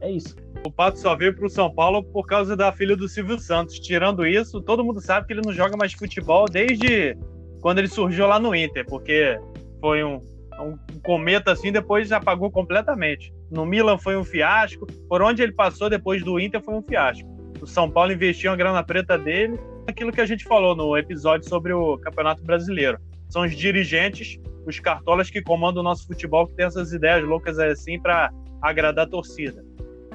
É 0.00 0.10
isso. 0.10 0.36
O 0.64 0.70
Pato 0.70 0.98
só 0.98 1.16
veio 1.16 1.34
pro 1.34 1.48
São 1.48 1.72
Paulo 1.72 2.02
por 2.02 2.26
causa 2.26 2.54
da 2.54 2.70
filha 2.70 2.96
do 2.96 3.08
Silvio 3.08 3.38
Santos. 3.38 3.78
Tirando 3.78 4.26
isso, 4.26 4.60
todo 4.60 4.84
mundo 4.84 5.00
sabe 5.00 5.26
que 5.26 5.32
ele 5.32 5.40
não 5.44 5.52
joga 5.52 5.76
mais 5.76 5.92
futebol 5.94 6.46
desde 6.46 7.16
quando 7.62 7.78
ele 7.78 7.88
surgiu 7.88 8.26
lá 8.26 8.38
no 8.38 8.54
Inter, 8.54 8.84
porque 8.86 9.40
foi 9.80 10.04
um, 10.04 10.20
um 10.60 10.76
cometa 11.02 11.52
assim, 11.52 11.72
depois 11.72 12.12
apagou 12.12 12.50
completamente. 12.50 13.32
No 13.50 13.64
Milan 13.64 13.96
foi 13.96 14.16
um 14.16 14.24
fiasco, 14.24 14.86
por 15.08 15.22
onde 15.22 15.42
ele 15.42 15.52
passou 15.52 15.88
depois 15.88 16.22
do 16.22 16.38
Inter 16.38 16.60
foi 16.62 16.74
um 16.74 16.82
fiasco. 16.82 17.26
O 17.60 17.66
São 17.66 17.90
Paulo 17.90 18.12
investiu 18.12 18.52
a 18.52 18.56
grana 18.56 18.82
preta 18.82 19.16
dele 19.16 19.58
aquilo 19.86 20.12
que 20.12 20.20
a 20.20 20.26
gente 20.26 20.44
falou 20.44 20.74
no 20.74 20.96
episódio 20.96 21.48
sobre 21.48 21.72
o 21.72 21.98
Campeonato 21.98 22.42
Brasileiro. 22.42 22.98
São 23.28 23.42
os 23.42 23.56
dirigentes, 23.56 24.38
os 24.66 24.78
cartolas 24.78 25.30
que 25.30 25.42
comandam 25.42 25.80
o 25.80 25.84
nosso 25.84 26.06
futebol, 26.06 26.46
que 26.46 26.54
tem 26.54 26.66
essas 26.66 26.92
ideias 26.92 27.24
loucas 27.24 27.58
assim 27.58 28.00
para 28.00 28.30
agradar 28.60 29.06
a 29.06 29.08
torcida. 29.08 29.64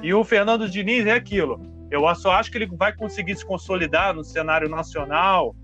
E 0.02 0.12
o 0.12 0.24
Fernando 0.24 0.68
Diniz 0.68 1.06
é 1.06 1.12
aquilo. 1.12 1.60
Eu 1.90 2.02
só 2.14 2.32
acho 2.32 2.50
que 2.50 2.58
ele 2.58 2.66
vai 2.66 2.94
conseguir 2.94 3.36
se 3.36 3.44
consolidar 3.44 4.14
no 4.14 4.24
cenário 4.24 4.68
nacional 4.68 5.54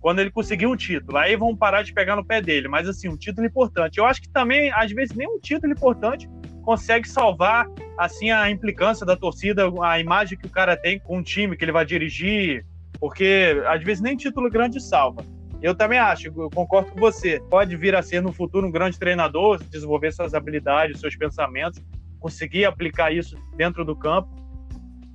quando 0.00 0.18
ele 0.18 0.30
conseguir 0.30 0.66
um 0.66 0.76
título. 0.76 1.16
Aí 1.16 1.36
vão 1.36 1.56
parar 1.56 1.82
de 1.82 1.92
pegar 1.92 2.16
no 2.16 2.24
pé 2.24 2.40
dele. 2.40 2.66
Mas, 2.66 2.88
assim, 2.88 3.08
um 3.08 3.16
título 3.16 3.46
importante. 3.46 3.98
Eu 3.98 4.06
acho 4.06 4.20
que 4.20 4.28
também, 4.28 4.72
às 4.72 4.90
vezes, 4.90 5.14
nem 5.14 5.28
um 5.28 5.38
título 5.38 5.72
importante 5.72 6.28
consegue 6.62 7.08
salvar, 7.08 7.66
assim, 7.96 8.30
a 8.30 8.50
implicância 8.50 9.06
da 9.06 9.16
torcida, 9.16 9.70
a 9.82 10.00
imagem 10.00 10.38
que 10.38 10.46
o 10.46 10.50
cara 10.50 10.76
tem 10.76 10.98
com 10.98 11.18
um 11.18 11.22
time 11.22 11.56
que 11.56 11.64
ele 11.64 11.72
vai 11.72 11.84
dirigir, 11.84 12.64
porque 13.00 13.60
às 13.66 13.82
vezes 13.82 14.02
nem 14.02 14.16
título 14.16 14.50
grande 14.50 14.80
salva. 14.80 15.24
Eu 15.62 15.74
também 15.74 15.98
acho, 15.98 16.28
eu 16.28 16.50
concordo 16.50 16.90
com 16.92 17.00
você. 17.00 17.40
Pode 17.50 17.76
vir 17.76 17.94
a 17.94 18.02
ser 18.02 18.22
no 18.22 18.32
futuro 18.32 18.66
um 18.66 18.70
grande 18.70 18.98
treinador, 18.98 19.62
desenvolver 19.64 20.12
suas 20.12 20.32
habilidades, 20.32 21.00
seus 21.00 21.16
pensamentos, 21.16 21.82
conseguir 22.18 22.64
aplicar 22.64 23.12
isso 23.12 23.36
dentro 23.56 23.84
do 23.84 23.94
campo, 23.96 24.28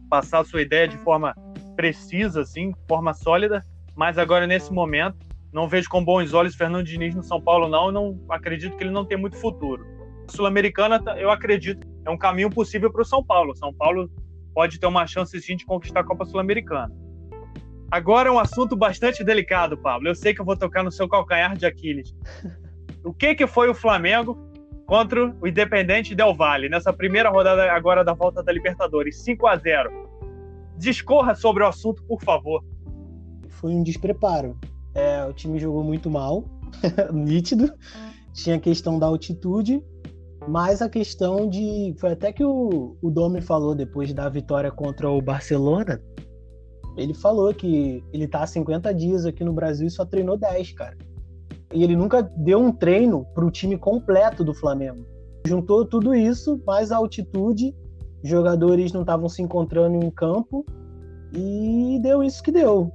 passar 0.10 0.46
sua 0.46 0.62
ideia 0.62 0.88
de 0.88 0.98
forma 0.98 1.36
precisa, 1.76 2.42
assim, 2.42 2.74
forma 2.88 3.14
sólida. 3.14 3.64
Mas 3.96 4.18
agora, 4.18 4.46
nesse 4.46 4.72
momento, 4.72 5.18
não 5.52 5.68
vejo 5.68 5.90
com 5.90 6.04
bons 6.04 6.34
olhos 6.34 6.56
Fernando 6.56 6.86
Diniz 6.86 7.16
no 7.16 7.24
São 7.24 7.42
Paulo, 7.42 7.68
não. 7.68 7.92
Não 7.92 8.20
acredito 8.30 8.78
que 8.78 8.84
ele 8.84 8.92
não 8.92 9.06
tem 9.06 9.18
muito 9.18 9.38
futuro. 9.38 9.86
Sul-Americana, 10.28 11.02
eu 11.18 11.30
acredito, 11.30 11.88
é 12.06 12.10
um 12.10 12.18
caminho 12.18 12.50
possível 12.50 12.92
para 12.92 13.02
o 13.02 13.06
São 13.06 13.24
Paulo. 13.24 13.56
São 13.56 13.74
Paulo 13.74 14.10
pode 14.54 14.80
ter 14.80 14.86
uma 14.86 15.06
chance 15.08 15.40
sim 15.40 15.56
de 15.56 15.66
conquistar 15.66 16.02
a 16.02 16.04
Copa 16.04 16.26
Sul-Americana. 16.26 16.92
Agora 17.92 18.30
é 18.30 18.32
um 18.32 18.40
assunto 18.40 18.76
bastante 18.76 19.24
delicado, 19.24 19.78
Pablo. 19.78 20.08
Eu 20.08 20.16
sei 20.16 20.34
que 20.34 20.42
eu 20.42 20.46
vou 20.46 20.58
tocar 20.58 20.84
no 20.84 20.92
seu 20.92 21.08
calcanhar 21.08 21.56
de 21.56 21.66
Aquiles. 21.66 22.16
O 23.04 23.14
que, 23.14 23.36
que 23.36 23.46
foi 23.46 23.70
o 23.70 23.76
Flamengo 23.76 24.38
contra 24.86 25.34
o 25.40 25.48
Independente 25.48 26.16
Del 26.16 26.34
Valle 26.34 26.70
nessa 26.70 26.92
primeira 26.92 27.30
rodada 27.30 27.72
agora 27.72 28.04
da 28.04 28.14
volta 28.14 28.42
da 28.42 28.52
Libertadores? 28.52 29.22
5 29.24 29.48
a 29.48 29.58
0 29.58 30.06
Discorra 30.78 31.36
sobre 31.36 31.64
o 31.64 31.68
assunto, 31.68 32.04
por 32.04 32.22
favor. 32.22 32.64
Foi 33.50 33.72
um 33.72 33.84
despreparo. 33.84 34.58
É, 34.94 35.26
o 35.26 35.34
time 35.34 35.60
jogou 35.60 35.84
muito 35.84 36.10
mal, 36.10 36.44
nítido. 37.14 37.72
Tinha 38.34 38.58
a 38.58 38.60
questão 38.60 39.00
da 39.00 39.06
altitude, 39.06 39.82
mas 40.48 40.82
a 40.82 40.90
questão 40.90 41.48
de. 41.48 41.96
Foi 41.98 42.12
até 42.12 42.34
que 42.34 42.44
o, 42.44 42.98
o 43.02 43.10
Domi 43.10 43.42
falou 43.42 43.74
depois 43.74 44.14
da 44.14 44.28
vitória 44.28 44.72
contra 44.72 45.10
o 45.10 45.22
Barcelona. 45.22 46.02
Ele 46.98 47.14
falou 47.14 47.54
que 47.54 48.04
ele 48.14 48.28
tá 48.28 48.44
há 48.44 48.48
50 48.48 48.94
dias 48.94 49.26
aqui 49.26 49.44
no 49.44 49.54
Brasil 49.54 49.88
e 49.88 49.92
só 49.92 50.06
treinou 50.06 50.38
10, 50.38 50.72
cara. 50.74 50.98
E 51.74 51.84
ele 51.84 51.96
nunca 51.96 52.22
deu 52.22 52.60
um 52.60 52.72
treino 52.72 53.26
pro 53.34 53.52
time 53.52 53.78
completo 53.78 54.44
do 54.44 54.54
Flamengo. 54.54 55.06
Juntou 55.46 55.86
tudo 55.86 56.16
isso, 56.16 56.62
mais 56.66 56.92
a 56.92 56.98
altitude, 56.98 57.76
jogadores 58.24 58.94
não 58.94 59.02
estavam 59.02 59.28
se 59.28 59.42
encontrando 59.42 60.04
em 60.04 60.10
campo 60.10 60.66
e 61.34 62.00
deu 62.02 62.24
isso 62.24 62.42
que 62.42 62.52
deu. 62.52 62.92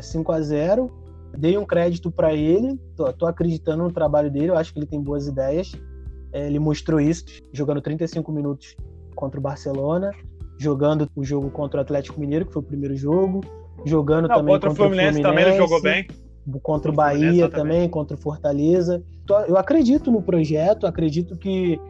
5 0.00 0.32
a 0.32 0.40
0 0.40 1.02
dei 1.36 1.56
um 1.56 1.64
crédito 1.64 2.10
para 2.10 2.34
ele, 2.34 2.78
tô, 2.96 3.10
tô, 3.12 3.26
acreditando 3.26 3.84
no 3.84 3.92
trabalho 3.92 4.30
dele, 4.30 4.50
eu 4.50 4.56
acho 4.56 4.72
que 4.72 4.78
ele 4.78 4.86
tem 4.86 5.00
boas 5.00 5.26
ideias. 5.26 5.72
É, 6.32 6.46
ele 6.46 6.58
mostrou 6.58 7.00
isso 7.00 7.24
jogando 7.52 7.80
35 7.80 8.30
minutos 8.32 8.74
contra 9.14 9.38
o 9.38 9.42
Barcelona, 9.42 10.10
jogando 10.58 11.08
o 11.16 11.24
jogo 11.24 11.50
contra 11.50 11.78
o 11.78 11.82
Atlético 11.82 12.20
Mineiro, 12.20 12.46
que 12.46 12.52
foi 12.52 12.62
o 12.62 12.64
primeiro 12.64 12.94
jogo, 12.96 13.40
jogando 13.84 14.28
Não, 14.28 14.36
também 14.36 14.54
contra, 14.54 14.70
contra 14.70 14.84
o 14.84 14.86
Fluminense, 14.86 15.20
Fluminense 15.20 15.22
também 15.22 15.44
ele 15.44 15.56
jogou 15.56 15.82
bem. 15.82 16.06
Contra 16.62 16.90
o 16.90 16.94
Bahia 16.94 17.48
também, 17.48 17.88
contra 17.88 18.16
o 18.16 18.20
Fortaleza. 18.20 19.02
Eu 19.46 19.56
acredito 19.56 20.10
no 20.10 20.20
projeto, 20.20 20.86
acredito 20.86 21.36
que 21.36 21.80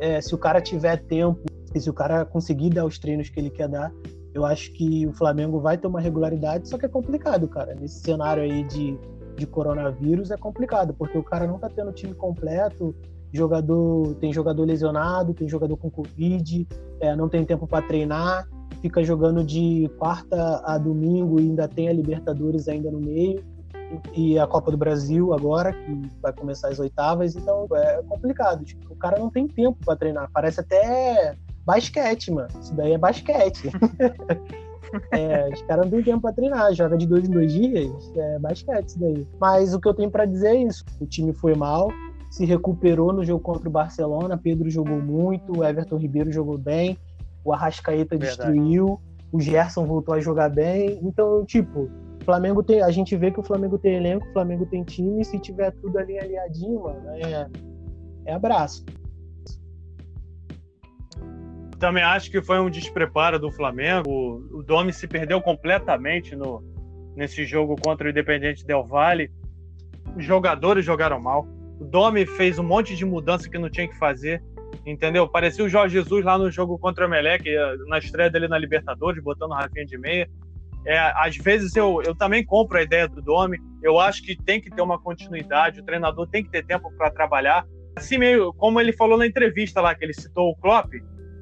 é, 0.00 0.20
se 0.20 0.34
o 0.34 0.38
cara 0.38 0.60
tiver 0.60 0.96
tempo 1.02 1.44
e 1.74 1.80
se 1.80 1.90
o 1.90 1.92
cara 1.92 2.24
conseguir 2.24 2.70
dar 2.70 2.84
os 2.84 2.98
treinos 2.98 3.28
que 3.28 3.38
ele 3.38 3.50
quer 3.50 3.68
dar, 3.68 3.92
eu 4.32 4.44
acho 4.44 4.70
que 4.72 5.06
o 5.06 5.12
Flamengo 5.12 5.58
vai 5.60 5.76
ter 5.76 5.86
uma 5.86 6.00
regularidade, 6.00 6.68
só 6.68 6.78
que 6.78 6.86
é 6.86 6.88
complicado, 6.88 7.48
cara. 7.48 7.74
Nesse 7.74 8.00
cenário 8.00 8.42
aí 8.42 8.62
de, 8.64 8.98
de 9.36 9.46
coronavírus 9.46 10.30
é 10.30 10.36
complicado, 10.36 10.94
porque 10.94 11.16
o 11.16 11.22
cara 11.22 11.46
não 11.46 11.58
tá 11.58 11.68
tendo 11.68 11.90
time 11.92 12.14
completo, 12.14 12.94
jogador 13.32 14.14
tem 14.16 14.32
jogador 14.32 14.64
lesionado, 14.64 15.34
tem 15.34 15.48
jogador 15.48 15.76
com 15.76 15.90
Covid, 15.90 16.66
é, 17.00 17.14
não 17.14 17.28
tem 17.28 17.44
tempo 17.44 17.66
para 17.66 17.86
treinar, 17.86 18.48
fica 18.80 19.02
jogando 19.02 19.44
de 19.44 19.90
quarta 19.98 20.62
a 20.64 20.78
domingo 20.78 21.40
e 21.40 21.44
ainda 21.44 21.68
tem 21.68 21.88
a 21.88 21.92
Libertadores 21.92 22.68
ainda 22.68 22.90
no 22.90 23.00
meio 23.00 23.42
e 24.14 24.38
a 24.38 24.46
Copa 24.46 24.70
do 24.70 24.76
Brasil 24.76 25.32
agora 25.32 25.72
que 25.72 26.02
vai 26.20 26.32
começar 26.32 26.68
as 26.68 26.78
oitavas, 26.78 27.36
então 27.36 27.66
é 27.72 28.02
complicado. 28.08 28.64
Tipo, 28.64 28.92
o 28.92 28.96
cara 28.96 29.18
não 29.18 29.30
tem 29.30 29.46
tempo 29.46 29.78
para 29.84 29.96
treinar. 29.96 30.28
Parece 30.32 30.60
até 30.60 31.36
basquete, 31.64 32.30
mano. 32.30 32.48
Isso 32.60 32.74
daí 32.74 32.92
é 32.92 32.98
basquete. 32.98 33.70
é, 35.12 35.48
os 35.52 35.62
caras 35.62 35.84
não 35.84 35.90
têm 35.90 36.02
tempo 36.02 36.22
pra 36.22 36.32
treinar, 36.32 36.72
joga 36.74 36.96
de 36.96 37.06
dois 37.06 37.28
em 37.28 37.30
dois 37.30 37.52
dias, 37.52 38.12
é 38.16 38.38
basquete 38.38 38.88
isso 38.88 38.98
daí. 38.98 39.26
Mas 39.40 39.74
o 39.74 39.80
que 39.80 39.88
eu 39.88 39.94
tenho 39.94 40.10
para 40.10 40.24
dizer 40.24 40.48
é 40.48 40.62
isso: 40.62 40.84
o 41.00 41.06
time 41.06 41.32
foi 41.32 41.54
mal, 41.54 41.88
se 42.36 42.44
recuperou 42.44 43.14
no 43.14 43.24
jogo 43.24 43.42
contra 43.42 43.66
o 43.66 43.72
Barcelona, 43.72 44.36
Pedro 44.36 44.68
jogou 44.68 45.00
muito, 45.00 45.58
o 45.58 45.64
Everton 45.64 45.96
Ribeiro 45.96 46.30
jogou 46.30 46.58
bem, 46.58 46.98
o 47.42 47.50
Arrascaeta 47.50 48.14
Verdade. 48.14 48.52
destruiu, 48.52 49.00
o 49.32 49.40
Gerson 49.40 49.86
voltou 49.86 50.14
a 50.14 50.20
jogar 50.20 50.50
bem. 50.50 51.00
Então, 51.02 51.46
tipo, 51.46 51.90
Flamengo 52.26 52.62
tem. 52.62 52.82
A 52.82 52.90
gente 52.90 53.16
vê 53.16 53.30
que 53.30 53.40
o 53.40 53.42
Flamengo 53.42 53.78
tem 53.78 53.94
elenco, 53.94 54.28
o 54.28 54.32
Flamengo 54.34 54.66
tem 54.66 54.84
time, 54.84 55.24
se 55.24 55.38
tiver 55.38 55.70
tudo 55.80 55.98
ali 55.98 56.18
aliadinho, 56.18 56.82
mano, 56.82 57.08
é, 57.08 57.48
é 58.26 58.34
abraço. 58.34 58.84
Também 61.78 62.02
acho 62.02 62.30
que 62.30 62.42
foi 62.42 62.60
um 62.60 62.68
despreparo 62.68 63.38
do 63.38 63.50
Flamengo. 63.50 64.46
O 64.52 64.62
Domi 64.62 64.92
se 64.92 65.08
perdeu 65.08 65.40
completamente 65.40 66.36
no, 66.36 66.62
nesse 67.16 67.46
jogo 67.46 67.76
contra 67.80 68.06
o 68.06 68.10
Independente 68.10 68.62
Del 68.66 68.84
Valle. 68.84 69.30
Os 70.14 70.22
jogadores 70.22 70.84
jogaram 70.84 71.18
mal. 71.18 71.55
O 71.80 71.84
Domi 71.84 72.26
fez 72.26 72.58
um 72.58 72.62
monte 72.62 72.96
de 72.96 73.04
mudança 73.04 73.48
que 73.48 73.58
não 73.58 73.70
tinha 73.70 73.88
que 73.88 73.98
fazer. 73.98 74.42
Entendeu? 74.84 75.28
Parecia 75.28 75.64
o 75.64 75.68
Jorge 75.68 75.94
Jesus 75.94 76.24
lá 76.24 76.38
no 76.38 76.50
jogo 76.50 76.78
contra 76.78 77.06
o 77.06 77.10
Melec, 77.10 77.44
na 77.88 77.98
estreia 77.98 78.30
dele 78.30 78.48
na 78.48 78.58
Libertadores, 78.58 79.22
botando 79.22 79.50
o 79.50 79.54
Rafinha 79.54 79.86
de 79.86 79.98
meia. 79.98 80.28
É, 80.86 80.98
às 81.16 81.36
vezes 81.36 81.74
eu, 81.74 82.00
eu 82.04 82.14
também 82.14 82.44
compro 82.44 82.78
a 82.78 82.82
ideia 82.82 83.08
do 83.08 83.20
Domi. 83.20 83.58
Eu 83.82 83.98
acho 83.98 84.22
que 84.22 84.36
tem 84.36 84.60
que 84.60 84.70
ter 84.70 84.82
uma 84.82 84.98
continuidade, 84.98 85.80
o 85.80 85.84
treinador 85.84 86.28
tem 86.28 86.44
que 86.44 86.50
ter 86.50 86.64
tempo 86.64 86.90
para 86.96 87.10
trabalhar. 87.10 87.66
Assim 87.96 88.18
meio 88.18 88.52
como 88.52 88.80
ele 88.80 88.92
falou 88.92 89.18
na 89.18 89.26
entrevista 89.26 89.80
lá, 89.80 89.94
que 89.94 90.04
ele 90.04 90.14
citou 90.14 90.50
o 90.50 90.56
Klopp, 90.56 90.92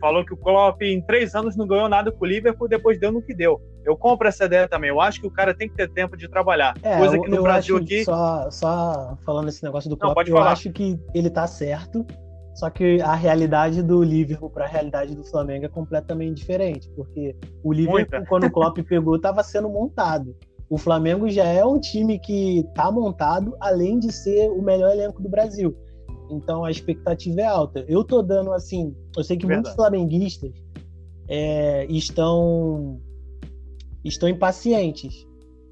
falou 0.01 0.25
que 0.25 0.35
o 0.35 0.37
Klopp 0.37 0.83
em 0.83 1.01
três 1.01 1.35
anos 1.35 1.57
não 1.57 1.67
ganhou 1.67 1.89
nada 1.89 2.13
com 2.13 2.25
o 2.25 2.29
Liverpool, 2.29 2.69
depois 2.69 2.99
deu 2.99 3.13
no 3.13 3.23
que 3.23 3.35
deu. 3.35 3.61
Eu 3.85 3.97
compro 3.97 4.27
essa 4.27 4.45
ideia 4.47 4.67
também. 4.67 4.91
Eu 4.91 5.01
acho 5.01 5.21
que 5.21 5.27
o 5.27 5.31
cara 5.31 5.55
tem 5.55 5.69
que 5.69 5.75
ter 5.75 5.91
tempo 5.91 6.17
de 6.17 6.29
trabalhar. 6.29 6.75
É, 6.83 6.99
Coisa 6.99 7.19
que 7.19 7.29
no 7.29 7.43
Brasil 7.43 7.77
aqui. 7.77 8.05
Só, 8.05 8.51
só 8.51 9.19
falando 9.25 9.49
esse 9.49 9.63
negócio 9.63 9.91
do 9.91 9.97
Klopp, 9.97 10.17
não, 10.29 10.37
eu 10.37 10.43
acho 10.43 10.73
que 10.73 10.99
ele 11.15 11.31
tá 11.31 11.47
certo. 11.47 12.07
Só 12.55 12.71
que 12.71 13.01
a 13.03 13.15
realidade 13.15 13.83
do 13.83 14.03
Liverpool 14.03 14.49
para 14.49 14.65
a 14.65 14.69
realidade 14.69 15.15
do 15.15 15.25
Flamengo 15.25 15.67
é 15.67 15.69
completamente 15.69 16.37
diferente, 16.37 16.89
porque 16.95 17.37
o 17.65 17.73
Liverpool, 17.73 17.99
Muita. 17.99 18.25
quando 18.29 18.45
o 18.45 18.51
Klopp 18.51 18.79
pegou, 18.79 19.17
estava 19.17 19.43
sendo 19.43 19.69
montado. 19.69 20.37
O 20.71 20.79
Flamengo 20.79 21.29
já 21.29 21.45
é 21.45 21.65
um 21.65 21.79
time 21.79 22.19
que 22.19 22.61
está 22.61 22.91
montado, 22.91 23.57
além 23.61 23.99
de 23.99 24.13
ser 24.13 24.49
o 24.51 24.63
melhor 24.63 24.93
elenco 24.93 25.21
do 25.21 25.29
Brasil. 25.29 25.77
Então 26.31 26.65
a 26.65 26.71
expectativa 26.71 27.41
é 27.41 27.45
alta. 27.45 27.85
Eu 27.89 28.05
tô 28.05 28.23
dando 28.23 28.53
assim, 28.53 28.95
eu 29.17 29.23
sei 29.23 29.37
que 29.37 29.47
Verdade. 29.47 29.69
muitos 29.69 29.77
flamenguistas 29.77 30.53
é, 31.29 31.87
estão 31.87 33.01
estão 34.05 34.29
impacientes. 34.29 35.27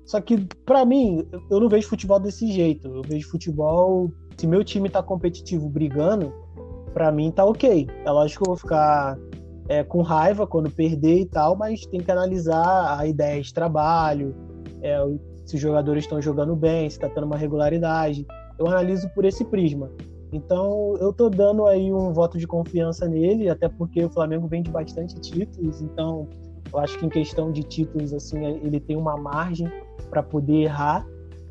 Só 0.05 0.21
que 0.21 0.39
para 0.65 0.85
mim, 0.85 1.27
eu 1.51 1.61
não 1.61 1.69
vejo 1.69 1.89
futebol 1.89 2.19
desse 2.19 2.51
jeito. 2.51 2.89
Eu 2.89 3.03
vejo 3.03 3.29
futebol 3.29 4.11
se 4.37 4.47
meu 4.47 4.65
time 4.65 4.89
tá 4.89 5.03
competitivo 5.03 5.69
brigando, 5.69 6.33
para 6.93 7.13
mim 7.13 7.31
tá 7.31 7.45
ok. 7.45 7.89
É 8.05 8.11
lógico 8.11 8.45
que 8.45 8.51
eu 8.51 8.55
vou 8.55 8.57
ficar 8.57 9.19
é, 9.69 9.85
com 9.85 10.03
raiva 10.03 10.47
quando 10.47 10.71
perder 10.71 11.21
e 11.21 11.27
tal, 11.27 11.57
mas 11.57 11.87
tem 11.87 12.01
que 12.01 12.11
analisar 12.11 12.99
a 12.99 13.07
ideia 13.07 13.41
de 13.41 13.53
trabalho, 13.53 14.35
é, 14.83 14.99
se 15.47 15.57
os 15.57 15.61
jogadores 15.61 16.05
estão 16.05 16.21
jogando 16.21 16.57
bem, 16.57 16.89
se 16.89 16.97
está 16.97 17.09
tendo 17.09 17.25
uma 17.25 17.37
regularidade. 17.37 18.27
Eu 18.59 18.67
analiso 18.67 19.09
por 19.11 19.25
esse 19.25 19.45
prisma. 19.45 19.91
Então, 20.33 20.97
eu 20.99 21.13
tô 21.13 21.29
dando 21.29 21.67
aí 21.67 21.93
um 21.93 22.11
voto 22.13 22.39
de 22.39 22.47
confiança 22.47 23.07
nele, 23.07 23.51
até 23.51 23.69
porque 23.69 24.03
o 24.03 24.11
Flamengo 24.11 24.47
vem 24.47 24.63
de 24.63 24.71
bastante 24.71 25.21
títulos, 25.21 25.83
então 25.83 26.27
eu 26.73 26.79
acho 26.79 26.99
que 26.99 27.05
em 27.05 27.11
questão 27.11 27.53
de 27.53 27.63
títulos, 27.63 28.15
assim, 28.15 28.43
ele 28.45 28.81
tem 28.81 28.97
uma 28.97 29.17
margem 29.17 29.71
para 30.09 30.23
poder 30.23 30.63
errar. 30.63 31.07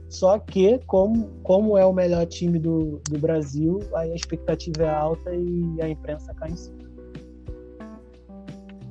Só 0.09 0.39
que, 0.39 0.79
como, 0.87 1.29
como 1.43 1.77
é 1.77 1.85
o 1.85 1.93
melhor 1.93 2.25
time 2.25 2.57
do, 2.57 2.99
do 3.07 3.19
Brasil, 3.19 3.79
aí 3.95 4.11
a 4.11 4.15
expectativa 4.15 4.83
é 4.83 4.89
alta 4.89 5.33
e 5.33 5.79
a 5.81 5.87
imprensa 5.87 6.33
cai 6.33 6.49
em 6.49 6.55
cima. 6.55 6.81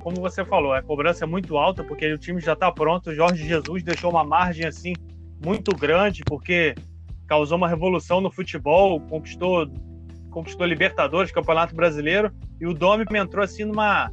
Como 0.01 0.19
você 0.19 0.43
falou, 0.43 0.73
a 0.73 0.81
cobrança 0.81 1.25
é 1.25 1.27
muito 1.27 1.57
alta, 1.57 1.83
porque 1.83 2.11
o 2.11 2.17
time 2.17 2.41
já 2.41 2.53
está 2.53 2.71
pronto. 2.71 3.11
O 3.11 3.13
Jorge 3.13 3.47
Jesus 3.47 3.83
deixou 3.83 4.09
uma 4.09 4.23
margem 4.23 4.65
assim 4.65 4.93
muito 5.45 5.75
grande, 5.75 6.23
porque 6.25 6.73
causou 7.31 7.57
uma 7.57 7.69
revolução 7.69 8.19
no 8.19 8.29
futebol, 8.29 8.99
conquistou 8.99 9.65
conquistou 10.29 10.67
Libertadores, 10.67 11.31
Campeonato 11.31 11.73
Brasileiro, 11.73 12.29
e 12.59 12.67
o 12.67 12.73
Domi 12.73 13.05
entrou 13.15 13.41
assim 13.41 13.63
numa 13.63 14.11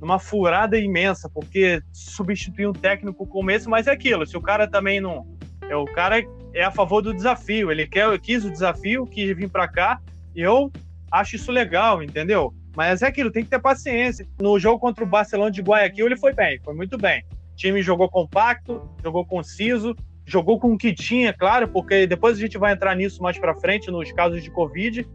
numa 0.00 0.18
furada 0.18 0.78
imensa, 0.78 1.28
porque 1.28 1.82
substituir 1.92 2.66
um 2.66 2.72
técnico 2.72 3.26
como 3.26 3.50
esse, 3.50 3.68
mas 3.68 3.86
é 3.86 3.92
aquilo, 3.92 4.26
se 4.26 4.34
o 4.34 4.40
cara 4.40 4.66
também 4.66 4.98
não 4.98 5.26
é 5.68 5.76
o 5.76 5.84
cara 5.84 6.24
é 6.54 6.64
a 6.64 6.70
favor 6.70 7.02
do 7.02 7.12
desafio, 7.12 7.70
ele 7.70 7.86
quer 7.86 8.18
quis 8.18 8.46
o 8.46 8.50
desafio, 8.50 9.06
quis 9.06 9.36
vir 9.36 9.50
para 9.50 9.68
cá, 9.68 10.00
e 10.34 10.40
eu 10.40 10.72
acho 11.10 11.36
isso 11.36 11.52
legal, 11.52 12.02
entendeu? 12.02 12.54
Mas 12.74 13.02
é 13.02 13.08
aquilo, 13.08 13.30
tem 13.30 13.44
que 13.44 13.50
ter 13.50 13.60
paciência. 13.60 14.26
No 14.40 14.58
jogo 14.58 14.78
contra 14.78 15.04
o 15.04 15.06
Barcelona 15.06 15.50
de 15.50 15.60
Guayaquil, 15.60 16.06
ele 16.06 16.16
foi 16.16 16.32
bem, 16.32 16.58
foi 16.64 16.74
muito 16.74 16.96
bem. 16.96 17.22
O 17.52 17.56
time 17.56 17.82
jogou 17.82 18.08
compacto, 18.08 18.88
jogou 19.04 19.26
conciso, 19.26 19.94
jogou 20.24 20.58
com 20.58 20.72
o 20.72 20.78
que 20.78 20.94
tinha, 20.94 21.32
claro, 21.32 21.68
porque 21.68 22.06
depois 22.06 22.36
a 22.36 22.40
gente 22.40 22.58
vai 22.58 22.72
entrar 22.72 22.94
nisso 22.94 23.22
mais 23.22 23.38
para 23.38 23.54
frente, 23.54 23.90
nos 23.90 24.10
casos 24.12 24.42
de 24.42 24.50
Covid. 24.50 25.06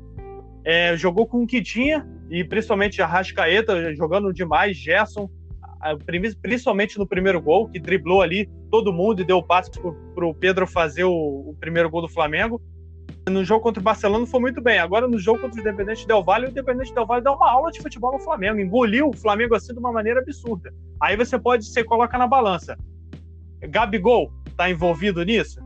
É, 0.63 0.97
jogou 0.97 1.25
com 1.25 1.43
o 1.43 1.47
que 1.47 1.61
tinha, 1.61 2.05
e 2.29 2.43
principalmente 2.43 3.01
a 3.01 3.05
Rascaeta 3.05 3.95
jogando 3.95 4.33
demais, 4.33 4.75
Gerson, 4.75 5.29
principalmente 6.41 6.97
no 6.97 7.07
primeiro 7.07 7.41
gol, 7.41 7.69
que 7.69 7.79
driblou 7.79 8.21
ali 8.21 8.49
todo 8.69 8.91
mundo 8.91 9.21
e 9.21 9.25
deu 9.25 9.37
o 9.37 9.43
passe 9.43 9.71
para 9.71 10.25
o 10.25 10.33
Pedro 10.33 10.67
fazer 10.67 11.05
o, 11.05 11.13
o, 11.13 11.55
primeiro 11.59 11.89
gol 11.89 12.01
do 12.01 12.09
Flamengo. 12.09 12.61
No 13.29 13.43
jogo 13.43 13.61
contra 13.61 13.79
o 13.81 13.83
Barcelona 13.83 14.25
foi 14.25 14.39
muito 14.39 14.61
bem. 14.61 14.79
Agora, 14.79 15.07
no 15.07 15.19
jogo 15.19 15.39
contra 15.39 15.57
o 15.57 15.61
Independente 15.61 16.07
Del 16.07 16.23
Valle, 16.23 16.47
o 16.47 16.49
Independente 16.49 16.93
Del 16.93 17.05
Valle 17.05 17.23
dá 17.23 17.33
uma 17.33 17.49
aula 17.49 17.71
de 17.71 17.81
futebol 17.81 18.13
no 18.13 18.19
Flamengo. 18.19 18.59
Engoliu 18.59 19.09
o 19.09 19.15
Flamengo 19.15 19.53
assim 19.55 19.73
de 19.73 19.79
uma 19.79 19.91
maneira 19.91 20.21
absurda. 20.21 20.73
Aí 21.01 21.15
você 21.15 21.37
pode, 21.37 21.65
você 21.65 21.83
coloca 21.83 22.17
na 22.17 22.27
balança. 22.27 22.77
Gabigol 23.61 24.31
está 24.57 24.69
envolvido 24.69 25.23
nisso? 25.23 25.61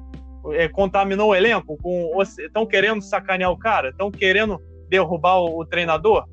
É, 0.54 0.68
contaminou 0.68 1.30
o 1.30 1.36
elenco? 1.36 1.78
Estão 2.40 2.66
querendo 2.66 3.02
sacanear 3.02 3.52
o 3.52 3.58
cara? 3.58 3.90
Estão 3.90 4.12
querendo 4.12 4.60
derrubar 4.90 5.38
o, 5.38 5.60
o 5.60 5.66
treinador? 5.66 6.26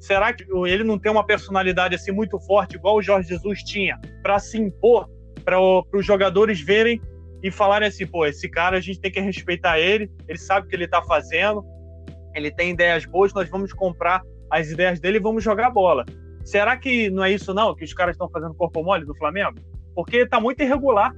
Será 0.00 0.32
que 0.32 0.44
ele 0.66 0.84
não 0.84 0.98
tem 0.98 1.10
uma 1.10 1.24
personalidade 1.24 1.94
assim 1.94 2.10
muito 2.10 2.38
forte, 2.40 2.76
igual 2.76 2.96
o 2.96 3.02
Jorge 3.02 3.28
Jesus 3.28 3.62
tinha, 3.62 3.98
para 4.22 4.38
se 4.38 4.58
impor, 4.58 5.08
para 5.44 5.58
os 5.58 6.04
jogadores 6.04 6.60
verem 6.60 7.00
e 7.42 7.50
falarem 7.50 7.88
assim: 7.88 8.06
pô, 8.06 8.26
esse 8.26 8.48
cara 8.48 8.76
a 8.76 8.80
gente 8.80 9.00
tem 9.00 9.10
que 9.10 9.20
respeitar 9.20 9.78
ele, 9.78 10.10
ele 10.28 10.38
sabe 10.38 10.66
o 10.66 10.68
que 10.68 10.76
ele 10.76 10.84
está 10.84 11.02
fazendo, 11.02 11.64
ele 12.34 12.50
tem 12.50 12.70
ideias 12.70 13.06
boas, 13.06 13.32
nós 13.32 13.48
vamos 13.48 13.72
comprar 13.72 14.22
as 14.50 14.68
ideias 14.68 15.00
dele 15.00 15.18
e 15.18 15.20
vamos 15.20 15.42
jogar 15.42 15.70
bola. 15.70 16.04
Será 16.44 16.76
que 16.76 17.08
não 17.08 17.24
é 17.24 17.32
isso 17.32 17.54
não 17.54 17.74
que 17.74 17.84
os 17.84 17.94
caras 17.94 18.14
estão 18.14 18.28
fazendo 18.28 18.54
corpo 18.54 18.82
mole 18.82 19.06
do 19.06 19.14
Flamengo? 19.16 19.58
Porque 19.94 20.18
está 20.18 20.38
muito 20.38 20.62
irregular. 20.62 21.14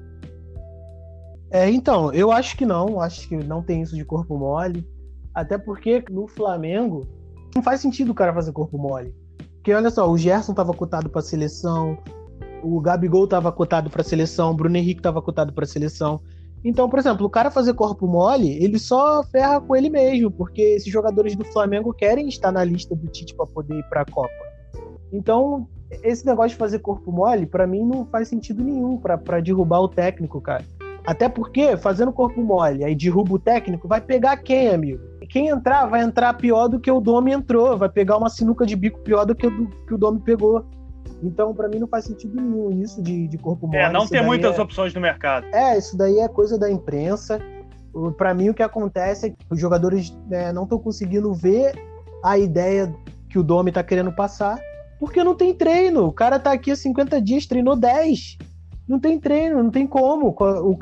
É, 1.50 1.70
então, 1.70 2.12
eu 2.12 2.32
acho 2.32 2.56
que 2.56 2.66
não, 2.66 3.00
acho 3.00 3.28
que 3.28 3.36
não 3.36 3.62
tem 3.62 3.82
isso 3.82 3.94
de 3.94 4.04
corpo 4.04 4.36
mole. 4.36 4.86
Até 5.34 5.58
porque 5.58 6.02
no 6.10 6.26
Flamengo, 6.26 7.06
não 7.54 7.62
faz 7.62 7.80
sentido 7.80 8.10
o 8.10 8.14
cara 8.14 8.32
fazer 8.32 8.52
corpo 8.52 8.78
mole. 8.78 9.14
Porque 9.56 9.72
olha 9.72 9.90
só, 9.90 10.10
o 10.10 10.16
Gerson 10.16 10.54
tava 10.54 10.72
cotado 10.72 11.08
pra 11.08 11.20
seleção, 11.20 11.98
o 12.62 12.80
Gabigol 12.80 13.26
tava 13.26 13.52
cotado 13.52 13.90
pra 13.90 14.02
seleção, 14.02 14.50
o 14.50 14.54
Bruno 14.54 14.76
Henrique 14.76 15.02
tava 15.02 15.20
cotado 15.20 15.52
pra 15.52 15.66
seleção. 15.66 16.20
Então, 16.64 16.88
por 16.88 16.98
exemplo, 16.98 17.26
o 17.26 17.30
cara 17.30 17.50
fazer 17.50 17.74
corpo 17.74 18.06
mole, 18.06 18.62
ele 18.62 18.78
só 18.78 19.22
ferra 19.22 19.60
com 19.60 19.76
ele 19.76 19.88
mesmo, 19.88 20.30
porque 20.30 20.62
esses 20.62 20.92
jogadores 20.92 21.36
do 21.36 21.44
Flamengo 21.44 21.92
querem 21.92 22.28
estar 22.28 22.50
na 22.50 22.64
lista 22.64 22.94
do 22.94 23.06
Tite 23.06 23.34
para 23.34 23.46
poder 23.46 23.78
ir 23.78 23.88
para 23.88 24.00
a 24.00 24.04
Copa. 24.04 24.32
Então, 25.12 25.68
esse 26.02 26.26
negócio 26.26 26.50
de 26.50 26.56
fazer 26.56 26.80
corpo 26.80 27.12
mole, 27.12 27.46
para 27.46 27.66
mim 27.66 27.84
não 27.84 28.04
faz 28.06 28.28
sentido 28.28 28.64
nenhum 28.64 28.98
para 28.98 29.40
derrubar 29.40 29.80
o 29.80 29.88
técnico, 29.88 30.40
cara. 30.40 30.64
Até 31.06 31.28
porque, 31.28 31.76
fazendo 31.76 32.12
corpo 32.12 32.42
mole, 32.42 32.84
aí 32.84 32.94
derruba 32.94 33.34
o 33.34 33.38
técnico, 33.38 33.86
vai 33.86 34.00
pegar 34.00 34.36
quem, 34.38 34.68
amigo? 34.68 35.00
Quem 35.28 35.48
entrar 35.48 35.86
vai 35.86 36.02
entrar 36.02 36.34
pior 36.34 36.66
do 36.66 36.80
que 36.80 36.90
o 36.90 37.00
Domi 37.00 37.32
entrou, 37.32 37.78
vai 37.78 37.88
pegar 37.88 38.16
uma 38.16 38.28
sinuca 38.28 38.66
de 38.66 38.74
bico 38.74 39.00
pior 39.00 39.24
do 39.24 39.34
que 39.34 39.46
o, 39.46 39.70
que 39.86 39.94
o 39.94 39.98
Domi 39.98 40.20
pegou. 40.20 40.66
Então, 41.22 41.54
para 41.54 41.68
mim, 41.68 41.78
não 41.78 41.86
faz 41.86 42.04
sentido 42.04 42.36
nenhum 42.36 42.82
isso 42.82 43.00
de, 43.02 43.28
de 43.28 43.38
corpo 43.38 43.66
mole. 43.66 43.78
É, 43.78 43.90
não 43.90 44.06
tem 44.06 44.24
muitas 44.24 44.58
é... 44.58 44.62
opções 44.62 44.92
no 44.94 45.00
mercado. 45.00 45.46
É, 45.52 45.78
isso 45.78 45.96
daí 45.96 46.18
é 46.18 46.28
coisa 46.28 46.58
da 46.58 46.70
imprensa. 46.70 47.40
Para 48.18 48.34
mim, 48.34 48.50
o 48.50 48.54
que 48.54 48.62
acontece 48.62 49.26
é 49.26 49.30
que 49.30 49.36
os 49.48 49.60
jogadores 49.60 50.16
né, 50.28 50.52
não 50.52 50.64
estão 50.64 50.78
conseguindo 50.78 51.32
ver 51.32 51.72
a 52.22 52.36
ideia 52.36 52.92
que 53.30 53.38
o 53.38 53.42
Domi 53.42 53.72
tá 53.72 53.82
querendo 53.82 54.12
passar, 54.12 54.58
porque 54.98 55.22
não 55.22 55.34
tem 55.34 55.54
treino. 55.54 56.04
O 56.04 56.12
cara 56.12 56.38
tá 56.38 56.52
aqui 56.52 56.70
há 56.70 56.76
50 56.76 57.20
dias, 57.22 57.46
treinou 57.46 57.76
10. 57.76 58.38
Não 58.88 59.00
tem 59.00 59.18
treino, 59.18 59.62
não 59.62 59.70
tem 59.70 59.86
como. 59.86 60.28
O, 60.28 60.78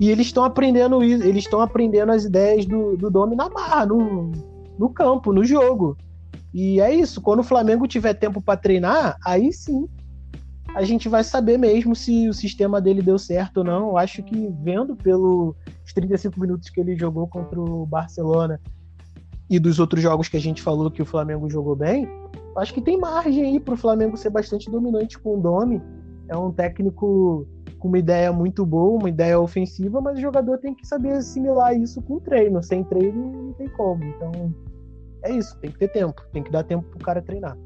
e 0.00 0.10
eles 0.10 0.26
estão 0.26 0.44
aprendendo 0.44 1.02
isso, 1.02 1.22
eles 1.22 1.44
estão 1.44 1.60
aprendendo 1.60 2.10
as 2.10 2.24
ideias 2.24 2.66
do, 2.66 2.96
do 2.96 3.10
Domi 3.10 3.36
na 3.36 3.48
barra, 3.48 3.86
no, 3.86 4.32
no 4.78 4.90
campo, 4.90 5.32
no 5.32 5.44
jogo. 5.44 5.96
E 6.52 6.80
é 6.80 6.92
isso. 6.92 7.20
Quando 7.20 7.40
o 7.40 7.44
Flamengo 7.44 7.86
tiver 7.86 8.14
tempo 8.14 8.40
para 8.40 8.56
treinar, 8.58 9.16
aí 9.24 9.52
sim 9.52 9.88
a 10.74 10.82
gente 10.82 11.08
vai 11.08 11.24
saber 11.24 11.56
mesmo 11.56 11.96
se 11.96 12.28
o 12.28 12.34
sistema 12.34 12.80
dele 12.80 13.00
deu 13.00 13.18
certo 13.18 13.58
ou 13.58 13.64
não. 13.64 13.88
Eu 13.88 13.96
acho 13.96 14.22
que 14.22 14.52
vendo 14.62 14.94
pelos 14.94 15.54
35 15.94 16.38
minutos 16.38 16.68
que 16.68 16.80
ele 16.80 16.96
jogou 16.96 17.26
contra 17.26 17.58
o 17.58 17.86
Barcelona 17.86 18.60
e 19.48 19.58
dos 19.58 19.78
outros 19.78 20.02
jogos 20.02 20.28
que 20.28 20.36
a 20.36 20.40
gente 20.40 20.60
falou 20.60 20.90
que 20.90 21.00
o 21.00 21.06
Flamengo 21.06 21.48
jogou 21.48 21.76
bem, 21.76 22.08
acho 22.58 22.74
que 22.74 22.82
tem 22.82 22.98
margem 22.98 23.44
aí 23.44 23.60
para 23.60 23.74
o 23.74 23.76
Flamengo 23.76 24.16
ser 24.16 24.30
bastante 24.30 24.70
dominante 24.70 25.18
com 25.18 25.38
o 25.38 25.40
Domi 25.40 25.80
é 26.28 26.36
um 26.36 26.52
técnico 26.52 27.46
com 27.78 27.88
uma 27.88 27.98
ideia 27.98 28.32
muito 28.32 28.64
boa, 28.64 28.98
uma 28.98 29.08
ideia 29.08 29.38
ofensiva, 29.38 30.00
mas 30.00 30.18
o 30.18 30.20
jogador 30.20 30.58
tem 30.58 30.74
que 30.74 30.86
saber 30.86 31.12
assimilar 31.12 31.74
isso 31.76 32.02
com 32.02 32.18
treino. 32.18 32.62
Sem 32.62 32.82
treino 32.84 33.32
não 33.32 33.52
tem 33.52 33.68
como. 33.68 34.02
Então 34.04 34.54
é 35.22 35.32
isso, 35.32 35.58
tem 35.60 35.70
que 35.70 35.78
ter 35.78 35.88
tempo, 35.88 36.22
tem 36.32 36.42
que 36.42 36.50
dar 36.50 36.64
tempo 36.64 36.84
pro 36.88 36.98
cara 36.98 37.22
treinar. 37.22 37.56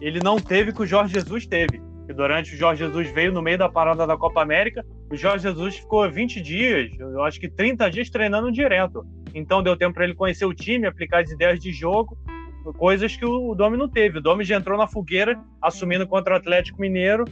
Ele 0.00 0.20
não 0.22 0.38
teve 0.38 0.72
que 0.72 0.82
o 0.82 0.86
Jorge 0.86 1.12
Jesus 1.12 1.46
teve. 1.46 1.82
E 2.08 2.12
durante 2.12 2.54
o 2.54 2.56
Jorge 2.56 2.84
Jesus 2.84 3.10
veio 3.12 3.32
no 3.32 3.42
meio 3.42 3.58
da 3.58 3.68
parada 3.68 4.04
da 4.06 4.16
Copa 4.16 4.42
América, 4.42 4.84
o 5.10 5.16
Jorge 5.16 5.44
Jesus 5.44 5.76
ficou 5.76 6.10
20 6.10 6.40
dias, 6.40 6.90
eu 6.98 7.22
acho 7.22 7.38
que 7.38 7.48
30 7.48 7.88
dias 7.88 8.10
treinando 8.10 8.50
direto. 8.50 9.06
Então 9.32 9.62
deu 9.62 9.76
tempo 9.76 9.94
para 9.94 10.04
ele 10.04 10.14
conhecer 10.14 10.44
o 10.44 10.54
time, 10.54 10.86
aplicar 10.86 11.22
as 11.22 11.30
ideias 11.30 11.60
de 11.60 11.72
jogo 11.72 12.18
coisas 12.76 13.16
que 13.16 13.24
o 13.24 13.54
Domi 13.54 13.76
não 13.76 13.88
teve. 13.88 14.18
O 14.18 14.22
Domi 14.22 14.44
já 14.44 14.56
entrou 14.56 14.76
na 14.76 14.86
fogueira, 14.86 15.38
assumindo 15.60 16.06
contra 16.06 16.34
o 16.34 16.36
Atlético 16.36 16.80
Mineiro 16.80 17.24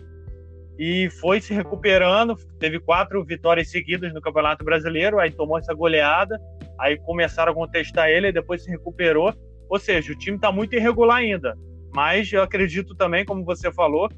e 0.79 1.11
foi 1.21 1.41
se 1.41 1.53
recuperando. 1.53 2.37
Teve 2.59 2.79
quatro 2.79 3.25
vitórias 3.25 3.71
seguidas 3.71 4.15
no 4.15 4.21
Campeonato 4.21 4.65
Brasileiro, 4.65 5.19
aí 5.19 5.31
tomou 5.31 5.59
essa 5.59 5.75
goleada, 5.75 6.41
aí 6.79 6.97
começaram 6.99 7.53
a 7.53 7.55
contestar 7.55 8.09
ele, 8.09 8.29
e 8.29 8.33
depois 8.33 8.63
se 8.63 8.71
recuperou. 8.71 9.35
Ou 9.69 9.79
seja, 9.79 10.13
o 10.13 10.17
time 10.17 10.37
está 10.37 10.53
muito 10.53 10.77
irregular 10.77 11.19
ainda. 11.19 11.57
Mas 11.95 12.33
eu 12.33 12.43
acredito 12.43 12.95
também, 12.95 13.25
como 13.25 13.45
você 13.45 13.73
falou, 13.73 14.09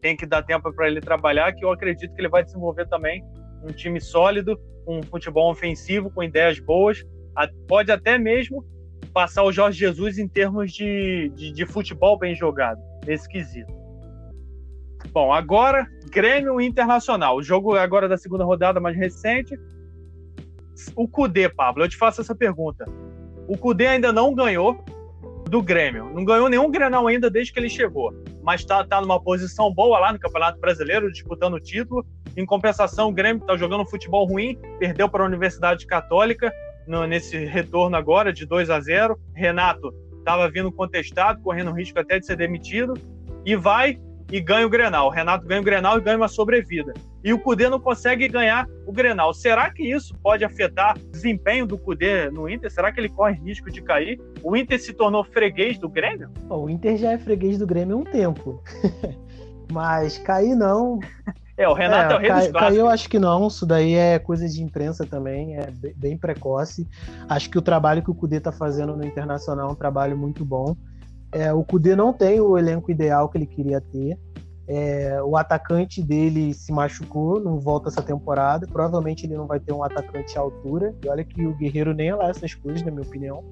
tem 0.00 0.16
que 0.16 0.26
dar 0.26 0.42
tempo 0.42 0.72
para 0.72 0.88
ele 0.88 1.00
trabalhar, 1.00 1.52
que 1.52 1.64
eu 1.64 1.70
acredito 1.70 2.14
que 2.14 2.20
ele 2.20 2.28
vai 2.28 2.42
desenvolver 2.42 2.88
também 2.88 3.22
um 3.62 3.72
time 3.72 4.00
sólido, 4.00 4.58
um 4.86 5.02
futebol 5.02 5.50
ofensivo, 5.50 6.10
com 6.10 6.22
ideias 6.22 6.58
boas. 6.58 7.04
Pode 7.68 7.92
até 7.92 8.18
mesmo 8.18 8.64
passar 9.16 9.44
o 9.44 9.50
Jorge 9.50 9.78
Jesus 9.78 10.18
em 10.18 10.28
termos 10.28 10.70
de, 10.70 11.32
de, 11.34 11.50
de 11.50 11.64
futebol 11.64 12.18
bem 12.18 12.34
jogado, 12.34 12.78
nesse 13.06 13.26
quesito. 13.26 13.72
Bom, 15.10 15.32
agora 15.32 15.88
Grêmio 16.10 16.60
Internacional. 16.60 17.38
O 17.38 17.42
jogo 17.42 17.76
agora 17.76 18.10
da 18.10 18.18
segunda 18.18 18.44
rodada 18.44 18.78
mais 18.78 18.94
recente. 18.94 19.58
O 20.94 21.08
Cudê, 21.08 21.48
Pablo, 21.48 21.84
eu 21.84 21.88
te 21.88 21.96
faço 21.96 22.20
essa 22.20 22.34
pergunta. 22.34 22.84
O 23.48 23.56
Cudê 23.56 23.86
ainda 23.86 24.12
não 24.12 24.34
ganhou 24.34 24.84
do 25.48 25.62
Grêmio. 25.62 26.12
Não 26.12 26.22
ganhou 26.22 26.50
nenhum 26.50 26.70
Grenal 26.70 27.06
ainda 27.06 27.30
desde 27.30 27.54
que 27.54 27.58
ele 27.58 27.70
chegou. 27.70 28.12
Mas 28.42 28.60
está 28.60 28.84
tá 28.84 29.00
numa 29.00 29.18
posição 29.18 29.72
boa 29.72 29.98
lá 29.98 30.12
no 30.12 30.18
Campeonato 30.18 30.60
Brasileiro, 30.60 31.10
disputando 31.10 31.54
o 31.54 31.60
título. 31.60 32.04
Em 32.36 32.44
compensação, 32.44 33.08
o 33.08 33.12
Grêmio 33.12 33.40
está 33.40 33.56
jogando 33.56 33.88
futebol 33.88 34.26
ruim, 34.26 34.58
perdeu 34.78 35.08
para 35.08 35.22
a 35.22 35.26
Universidade 35.26 35.86
Católica 35.86 36.52
no, 36.86 37.06
nesse 37.06 37.44
retorno 37.44 37.96
agora 37.96 38.32
de 38.32 38.46
2 38.46 38.70
a 38.70 38.80
0. 38.80 39.18
Renato 39.34 39.92
estava 40.18 40.50
vindo 40.50 40.72
contestado, 40.72 41.40
correndo 41.42 41.72
risco 41.72 41.98
até 41.98 42.18
de 42.18 42.26
ser 42.26 42.36
demitido, 42.36 42.94
e 43.44 43.54
vai 43.54 43.98
e 44.30 44.40
ganha 44.40 44.66
o 44.66 44.70
Grenal. 44.70 45.08
Renato 45.08 45.46
ganha 45.46 45.60
o 45.60 45.64
Grenal 45.64 45.98
e 45.98 46.00
ganha 46.00 46.16
uma 46.16 46.28
sobrevida. 46.28 46.92
E 47.22 47.32
o 47.32 47.38
Cudê 47.38 47.68
não 47.68 47.80
consegue 47.80 48.28
ganhar 48.28 48.66
o 48.86 48.92
Grenal. 48.92 49.32
Será 49.32 49.70
que 49.70 49.82
isso 49.82 50.14
pode 50.22 50.44
afetar 50.44 50.96
o 50.96 51.10
desempenho 51.10 51.66
do 51.66 51.78
Cudê 51.78 52.30
no 52.30 52.48
Inter? 52.48 52.70
Será 52.70 52.92
que 52.92 53.00
ele 53.00 53.08
corre 53.08 53.34
risco 53.34 53.70
de 53.70 53.82
cair? 53.82 54.20
O 54.42 54.56
Inter 54.56 54.80
se 54.80 54.92
tornou 54.92 55.24
freguês 55.24 55.78
do 55.78 55.88
Grêmio? 55.88 56.30
O 56.48 56.68
Inter 56.68 56.96
já 56.96 57.12
é 57.12 57.18
freguês 57.18 57.58
do 57.58 57.66
Grêmio 57.66 57.96
há 57.96 58.00
um 58.00 58.04
tempo. 58.04 58.62
Mas 59.72 60.18
cair 60.18 60.54
não. 60.54 61.00
É, 61.56 61.66
o 61.66 61.72
Renato 61.72 62.12
é, 62.12 62.14
é 62.14 62.16
o 62.16 62.20
rei 62.20 62.28
cai, 62.28 62.40
dos 62.40 62.50
clássicos. 62.50 62.78
eu 62.78 62.88
acho 62.88 63.08
que 63.08 63.18
não, 63.18 63.46
isso 63.46 63.64
daí 63.64 63.94
é 63.94 64.18
coisa 64.18 64.46
de 64.46 64.62
imprensa 64.62 65.06
também, 65.06 65.56
é 65.56 65.70
bem 65.96 66.16
precoce. 66.16 66.86
Acho 67.28 67.48
que 67.48 67.58
o 67.58 67.62
trabalho 67.62 68.02
que 68.02 68.10
o 68.10 68.14
Cudê 68.14 68.36
está 68.36 68.52
fazendo 68.52 68.94
no 68.94 69.04
Internacional 69.04 69.70
é 69.70 69.72
um 69.72 69.76
trabalho 69.76 70.16
muito 70.18 70.44
bom. 70.44 70.76
É, 71.32 71.52
o 71.52 71.64
Cudê 71.64 71.96
não 71.96 72.12
tem 72.12 72.40
o 72.40 72.58
elenco 72.58 72.90
ideal 72.90 73.28
que 73.28 73.38
ele 73.38 73.46
queria 73.46 73.80
ter. 73.80 74.18
É, 74.68 75.22
o 75.22 75.36
atacante 75.36 76.02
dele 76.02 76.52
se 76.52 76.72
machucou, 76.72 77.40
não 77.40 77.58
volta 77.58 77.88
essa 77.88 78.02
temporada. 78.02 78.66
Provavelmente 78.66 79.24
ele 79.24 79.36
não 79.36 79.46
vai 79.46 79.60
ter 79.60 79.72
um 79.72 79.82
atacante 79.82 80.36
à 80.36 80.40
altura. 80.40 80.94
E 81.04 81.08
olha 81.08 81.24
que 81.24 81.44
o 81.46 81.54
Guerreiro 81.54 81.94
nem 81.94 82.08
é 82.08 82.14
lá 82.14 82.28
essas 82.28 82.54
coisas, 82.54 82.82
na 82.82 82.90
minha 82.90 83.02
opinião. 83.02 83.44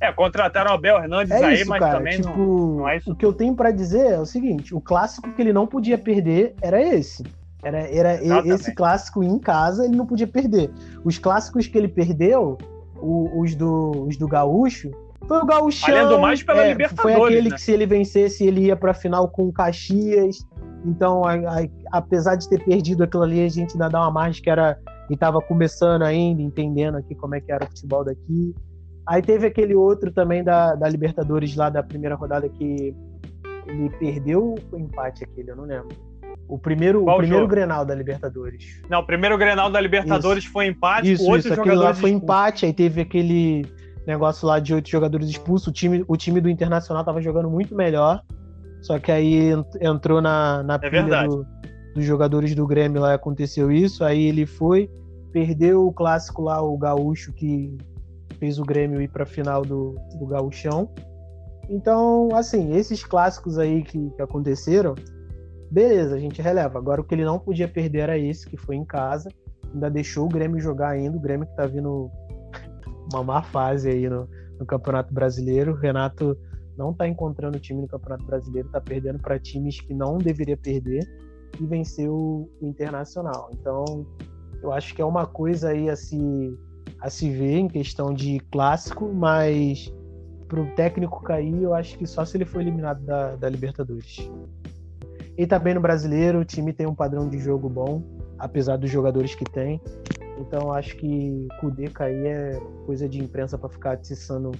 É, 0.00 0.12
contrataram 0.12 0.70
o 0.70 0.74
Abel 0.74 0.96
Hernandes 0.98 1.32
é 1.32 1.44
aí, 1.44 1.54
isso, 1.60 1.68
mas 1.68 1.80
cara. 1.80 1.98
também 1.98 2.20
tipo, 2.20 2.38
não, 2.38 2.76
não, 2.76 2.88
é 2.88 2.98
isso. 2.98 3.10
O 3.10 3.16
que 3.16 3.26
eu 3.26 3.32
tenho 3.32 3.54
para 3.54 3.70
dizer 3.70 4.12
é 4.12 4.18
o 4.18 4.26
seguinte: 4.26 4.74
o 4.74 4.80
clássico 4.80 5.32
que 5.32 5.42
ele 5.42 5.52
não 5.52 5.66
podia 5.66 5.98
perder 5.98 6.54
era 6.62 6.80
esse. 6.80 7.24
Era, 7.62 7.80
era 7.80 8.46
esse 8.46 8.72
clássico 8.72 9.22
em 9.22 9.38
casa, 9.38 9.84
ele 9.84 9.96
não 9.96 10.06
podia 10.06 10.28
perder. 10.28 10.70
Os 11.04 11.18
clássicos 11.18 11.66
que 11.66 11.76
ele 11.76 11.88
perdeu, 11.88 12.56
o, 12.96 13.40
os, 13.40 13.56
do, 13.56 14.06
os 14.06 14.16
do 14.16 14.28
Gaúcho, 14.28 14.92
foi 15.26 15.38
o 15.38 15.46
Gaúcho. 15.46 15.90
Além 15.90 16.20
mais 16.20 16.42
pela 16.42 16.64
é, 16.64 16.68
Libertadores. 16.68 17.16
Foi 17.18 17.26
aquele 17.26 17.50
né? 17.50 17.56
que, 17.56 17.60
se 17.60 17.72
ele 17.72 17.86
vencesse, 17.86 18.46
ele 18.46 18.66
ia 18.66 18.76
pra 18.76 18.94
final 18.94 19.28
com 19.28 19.48
o 19.48 19.52
Caxias. 19.52 20.46
Então, 20.84 21.24
a, 21.24 21.34
a, 21.34 21.66
apesar 21.92 22.36
de 22.36 22.48
ter 22.48 22.64
perdido 22.64 23.02
aquilo 23.02 23.24
ali, 23.24 23.44
a 23.44 23.48
gente 23.48 23.72
ainda 23.72 23.88
dá 23.88 24.00
uma 24.00 24.10
margem 24.10 24.42
que 24.42 24.48
era. 24.50 24.78
E 25.10 25.16
tava 25.16 25.40
começando 25.40 26.02
ainda, 26.02 26.42
entendendo 26.42 26.96
aqui 26.96 27.14
como 27.14 27.34
é 27.34 27.40
que 27.40 27.50
era 27.50 27.64
o 27.64 27.68
futebol 27.68 28.04
daqui. 28.04 28.54
Aí 29.08 29.22
teve 29.22 29.46
aquele 29.46 29.74
outro 29.74 30.12
também 30.12 30.44
da, 30.44 30.74
da 30.74 30.86
Libertadores 30.86 31.56
lá 31.56 31.70
da 31.70 31.82
primeira 31.82 32.14
rodada 32.14 32.46
que 32.46 32.94
ele 33.66 33.88
perdeu 33.98 34.54
o 34.70 34.78
empate 34.78 35.24
aquele, 35.24 35.50
eu 35.50 35.56
não 35.56 35.64
lembro. 35.64 35.88
O 36.46 36.58
primeiro, 36.58 37.08
o 37.08 37.16
primeiro 37.16 37.46
Grenal 37.48 37.86
da 37.86 37.94
Libertadores. 37.94 38.82
Não, 38.88 39.00
o 39.00 39.06
primeiro 39.06 39.36
Grenal 39.38 39.70
da 39.70 39.80
Libertadores 39.80 40.44
isso. 40.44 40.52
foi 40.52 40.66
empate. 40.66 41.10
Isso, 41.12 41.36
isso. 41.36 41.52
Aquele 41.52 41.76
lá 41.76 41.94
foi 41.94 42.10
empate, 42.10 42.66
aí 42.66 42.72
teve 42.72 43.00
aquele 43.00 43.66
negócio 44.06 44.46
lá 44.46 44.58
de 44.58 44.74
oito 44.74 44.88
jogadores 44.90 45.28
expulsos. 45.28 45.68
O 45.68 45.72
time, 45.72 46.04
o 46.06 46.16
time 46.16 46.40
do 46.40 46.50
Internacional 46.50 47.02
tava 47.02 47.22
jogando 47.22 47.50
muito 47.50 47.74
melhor. 47.74 48.22
Só 48.82 48.98
que 48.98 49.10
aí 49.10 49.52
entrou 49.80 50.20
na, 50.20 50.62
na 50.62 50.74
é 50.74 50.78
pilha 50.78 51.26
do, 51.26 51.46
dos 51.94 52.04
jogadores 52.04 52.54
do 52.54 52.66
Grêmio 52.66 53.00
lá 53.00 53.14
aconteceu 53.14 53.72
isso. 53.72 54.04
Aí 54.04 54.24
ele 54.24 54.46
foi, 54.46 54.90
perdeu 55.32 55.86
o 55.86 55.92
clássico 55.92 56.42
lá, 56.42 56.62
o 56.62 56.76
Gaúcho, 56.76 57.32
que 57.32 57.76
fez 58.38 58.58
o 58.58 58.64
Grêmio 58.64 59.00
ir 59.00 59.08
pra 59.08 59.26
final 59.26 59.62
do, 59.62 59.96
do 60.18 60.26
Gaúchão. 60.26 60.90
Então, 61.68 62.30
assim, 62.34 62.74
esses 62.74 63.04
clássicos 63.04 63.58
aí 63.58 63.82
que, 63.82 64.10
que 64.10 64.22
aconteceram, 64.22 64.94
beleza, 65.70 66.14
a 66.14 66.18
gente 66.18 66.40
releva. 66.40 66.78
Agora 66.78 67.00
o 67.00 67.04
que 67.04 67.14
ele 67.14 67.24
não 67.24 67.38
podia 67.38 67.68
perder 67.68 68.00
era 68.00 68.18
esse, 68.18 68.46
que 68.46 68.56
foi 68.56 68.76
em 68.76 68.84
casa. 68.84 69.28
Ainda 69.72 69.90
deixou 69.90 70.26
o 70.26 70.28
Grêmio 70.28 70.60
jogar 70.60 70.90
ainda. 70.90 71.16
O 71.16 71.20
Grêmio 71.20 71.46
que 71.46 71.56
tá 71.56 71.66
vindo 71.66 72.10
uma 73.12 73.22
má 73.22 73.42
fase 73.42 73.90
aí 73.90 74.08
no, 74.08 74.28
no 74.58 74.64
Campeonato 74.64 75.12
Brasileiro. 75.12 75.72
O 75.72 75.76
Renato 75.76 76.36
não 76.76 76.94
tá 76.94 77.06
encontrando 77.06 77.58
time 77.58 77.82
no 77.82 77.88
Campeonato 77.88 78.24
Brasileiro, 78.24 78.68
tá 78.70 78.80
perdendo 78.80 79.18
para 79.18 79.38
times 79.38 79.80
que 79.80 79.92
não 79.92 80.16
deveria 80.16 80.56
perder 80.56 81.04
e 81.60 81.66
venceu 81.66 82.14
o 82.14 82.50
Internacional. 82.62 83.50
Então, 83.52 84.06
eu 84.62 84.72
acho 84.72 84.94
que 84.94 85.02
é 85.02 85.04
uma 85.04 85.26
coisa 85.26 85.70
aí 85.70 85.90
a 85.90 85.96
se, 85.96 86.16
a 87.00 87.10
se 87.10 87.30
ver 87.30 87.58
em 87.58 87.68
questão 87.68 88.12
de 88.12 88.40
clássico, 88.50 89.12
mas 89.12 89.92
pro 90.48 90.66
técnico 90.74 91.22
cair, 91.22 91.62
eu 91.62 91.74
acho 91.74 91.96
que 91.98 92.06
só 92.06 92.24
se 92.24 92.36
ele 92.36 92.44
for 92.44 92.60
eliminado 92.60 93.04
da, 93.04 93.36
da 93.36 93.48
Libertadores. 93.48 94.30
E 95.36 95.46
também 95.46 95.74
no 95.74 95.80
brasileiro, 95.80 96.40
o 96.40 96.44
time 96.44 96.72
tem 96.72 96.86
um 96.86 96.94
padrão 96.94 97.28
de 97.28 97.38
jogo 97.38 97.68
bom, 97.68 98.02
apesar 98.38 98.76
dos 98.76 98.90
jogadores 98.90 99.34
que 99.34 99.44
tem. 99.44 99.80
Então 100.38 100.72
acho 100.72 100.96
que 100.96 101.46
Kudê 101.60 101.88
cair 101.88 102.26
é 102.26 102.60
coisa 102.86 103.08
de 103.08 103.18
imprensa 103.18 103.58
para 103.58 103.68
ficar 103.68 103.92
atiçando 103.92 104.52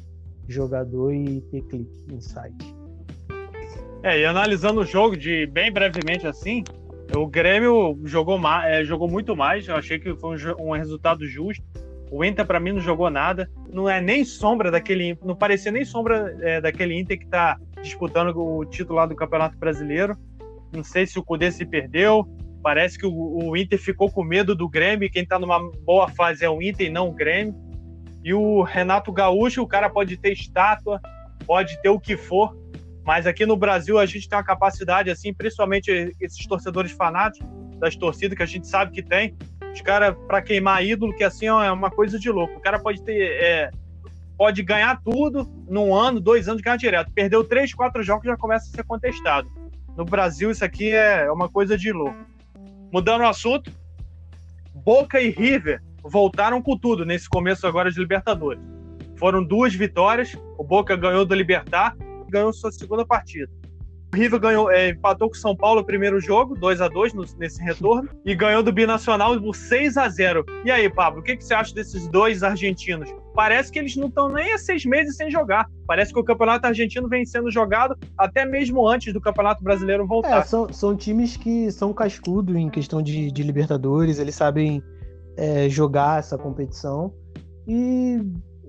jogador 0.46 1.12
e 1.12 1.40
ter 1.51 1.62
clique 1.62 2.07
em 2.12 2.20
site. 2.20 2.74
É, 4.03 4.20
e 4.20 4.24
analisando 4.24 4.81
o 4.81 4.85
jogo 4.85 5.16
de 5.16 5.46
bem 5.46 5.72
brevemente 5.72 6.27
assim, 6.27 6.62
o 7.16 7.27
Grêmio 7.27 7.98
jogou, 8.05 8.38
é, 8.64 8.85
jogou 8.85 9.09
muito 9.09 9.35
mais. 9.35 9.66
Eu 9.66 9.77
achei 9.77 9.98
que 9.98 10.14
foi 10.14 10.37
um, 10.37 10.68
um 10.68 10.72
resultado 10.72 11.27
justo. 11.27 11.64
O 12.11 12.25
Inter, 12.25 12.47
para 12.47 12.61
mim, 12.61 12.73
não 12.73 12.81
jogou 12.81 13.11
nada. 13.11 13.51
Não 13.71 13.88
é 13.88 14.01
nem 14.01 14.25
sombra 14.25 14.71
daquele. 14.71 15.18
Não 15.25 15.37
parecia 15.37 15.71
nem 15.71 15.85
sombra 15.85 16.37
é, 16.40 16.61
daquele 16.61 16.99
Inter 16.99 17.18
que 17.18 17.25
está 17.25 17.59
disputando 17.83 18.37
o 18.37 18.64
título 18.64 18.97
lá 18.97 19.07
do 19.07 19.14
Campeonato 19.14 19.59
Brasileiro. 19.59 20.16
Não 20.73 20.83
sei 20.83 21.07
se 21.07 21.18
o 21.18 21.23
Cudê 21.23 21.51
se 21.51 21.64
perdeu. 21.66 22.27
Parece 22.62 22.99
que 22.99 23.07
o, 23.07 23.12
o 23.12 23.57
Inter 23.57 23.79
ficou 23.79 24.11
com 24.11 24.23
medo 24.23 24.55
do 24.55 24.68
Grêmio. 24.68 25.11
Quem 25.11 25.23
está 25.23 25.38
numa 25.38 25.59
boa 25.85 26.09
fase 26.09 26.44
é 26.44 26.51
o 26.51 26.62
Inter 26.62 26.87
e 26.87 26.90
não 26.90 27.09
o 27.09 27.12
Grêmio. 27.12 27.55
E 28.25 28.35
o 28.35 28.62
Renato 28.62 29.12
Gaúcho, 29.12 29.62
o 29.62 29.66
cara 29.66 29.88
pode 29.88 30.16
ter 30.16 30.33
estátua, 30.33 31.01
pode 31.47 31.81
ter 31.81 31.88
o 31.88 32.01
que 32.01 32.16
for, 32.16 32.55
mas 33.05 33.27
aqui 33.27 33.47
no 33.47 33.57
Brasil 33.57 33.99
a 33.99 34.05
gente 34.05 34.29
tem 34.29 34.37
uma 34.37 34.44
capacidade, 34.44 35.11
assim, 35.11 35.33
principalmente 35.33 36.14
esses 36.21 36.47
torcedores 36.47 36.92
fanáticos 36.92 37.49
das 37.79 37.97
torcidas 37.97 38.37
que 38.37 38.42
a 38.42 38.47
gente 38.47 38.66
sabe 38.66 38.92
que 38.92 39.03
tem, 39.03 39.35
os 39.79 39.83
caras, 39.83 40.17
para 40.27 40.43
queimar 40.43 40.85
ídolo, 40.85 41.14
que 41.14 41.25
assim 41.25 41.47
é 41.47 41.73
uma 41.73 41.91
coisa 41.91 42.19
de 42.19 42.31
louco. 42.31 42.59
O 42.59 42.61
cara 42.61 42.79
pode 42.79 43.03
ter. 43.03 43.43
É, 43.43 43.71
pode 44.37 44.62
ganhar 44.62 45.01
tudo 45.03 45.49
num 45.69 45.95
ano, 45.95 46.21
dois 46.21 46.49
anos, 46.49 46.61
ganhar 46.61 46.77
direto. 46.77 47.12
Perdeu 47.12 47.45
três, 47.45 47.73
quatro 47.73 48.03
jogos 48.03 48.27
já 48.27 48.37
começa 48.37 48.67
a 48.67 48.77
ser 48.77 48.85
contestado. 48.85 49.49
No 49.97 50.05
Brasil, 50.05 50.51
isso 50.51 50.64
aqui 50.64 50.91
é 50.91 51.31
uma 51.31 51.49
coisa 51.49 51.77
de 51.77 51.93
louco. 51.93 52.19
Mudando 52.93 53.23
o 53.23 53.29
assunto, 53.29 53.71
Boca 54.75 55.21
e 55.21 55.31
River 55.31 55.83
voltaram 56.03 56.62
com 56.62 56.77
tudo 56.77 57.05
nesse 57.05 57.29
começo 57.29 57.67
agora 57.67 57.91
de 57.91 57.99
Libertadores. 57.99 58.62
Foram 59.17 59.43
duas 59.43 59.75
vitórias, 59.75 60.37
o 60.57 60.62
Boca 60.62 60.97
ganhou 60.97 61.25
do 61.25 61.35
Libertar 61.35 61.97
e 62.27 62.31
ganhou 62.31 62.53
sua 62.53 62.71
segunda 62.71 63.05
partida. 63.05 63.51
O 64.12 64.16
River 64.16 64.40
ganhou, 64.40 64.71
é, 64.71 64.88
empatou 64.88 65.29
com 65.29 65.35
o 65.35 65.38
São 65.38 65.55
Paulo 65.55 65.83
o 65.83 65.85
primeiro 65.85 66.18
jogo, 66.18 66.55
2 66.59 66.81
a 66.81 66.88
2 66.88 67.12
nesse 67.37 67.62
retorno, 67.62 68.09
e 68.25 68.35
ganhou 68.35 68.62
do 68.62 68.73
Binacional 68.73 69.38
por 69.38 69.55
6 69.55 69.97
a 69.99 70.09
0 70.09 70.44
E 70.64 70.71
aí, 70.71 70.88
Pablo, 70.88 71.21
o 71.21 71.23
que, 71.23 71.37
que 71.37 71.44
você 71.44 71.53
acha 71.53 71.75
desses 71.75 72.09
dois 72.09 72.42
argentinos? 72.42 73.11
Parece 73.35 73.71
que 73.71 73.79
eles 73.79 73.94
não 73.97 74.09
estão 74.09 74.29
nem 74.31 74.53
há 74.53 74.59
seis 74.59 74.85
meses 74.85 75.16
sem 75.16 75.31
jogar. 75.31 75.66
Parece 75.87 76.12
que 76.12 76.18
o 76.18 76.25
Campeonato 76.25 76.66
Argentino 76.66 77.09
vem 77.09 77.25
sendo 77.25 77.51
jogado 77.51 77.97
até 78.16 78.44
mesmo 78.44 78.88
antes 78.88 79.12
do 79.12 79.21
Campeonato 79.21 79.62
Brasileiro 79.62 80.07
voltar. 80.07 80.38
É, 80.38 80.42
são, 80.42 80.73
são 80.73 80.97
times 80.97 81.37
que 81.37 81.71
são 81.71 81.92
cascudos 81.92 82.57
em 82.57 82.71
questão 82.71 83.03
de, 83.03 83.31
de 83.31 83.42
Libertadores, 83.42 84.18
eles 84.18 84.35
sabem 84.35 84.83
é, 85.37 85.68
jogar 85.68 86.18
essa 86.18 86.38
competição. 86.38 87.12
E, 87.66 88.21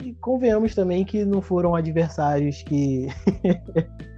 e 0.04 0.14
convenhamos 0.16 0.76
também 0.76 1.06
que 1.06 1.24
não 1.24 1.42
foram 1.42 1.76
adversários 1.76 2.62
que. 2.64 3.08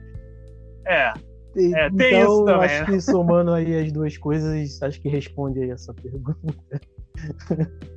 É. 0.86 1.14
É, 1.56 1.90
tem 1.90 2.08
então, 2.08 2.22
isso 2.22 2.46
também. 2.46 2.70
Acho 2.70 2.86
que 2.86 3.02
somando 3.02 3.52
aí 3.52 3.76
as 3.76 3.92
duas 3.92 4.18
coisas, 4.18 4.82
acho 4.82 5.02
que 5.02 5.10
responde 5.10 5.62
aí 5.62 5.70
essa 5.70 5.94
pergunta. 5.94 6.82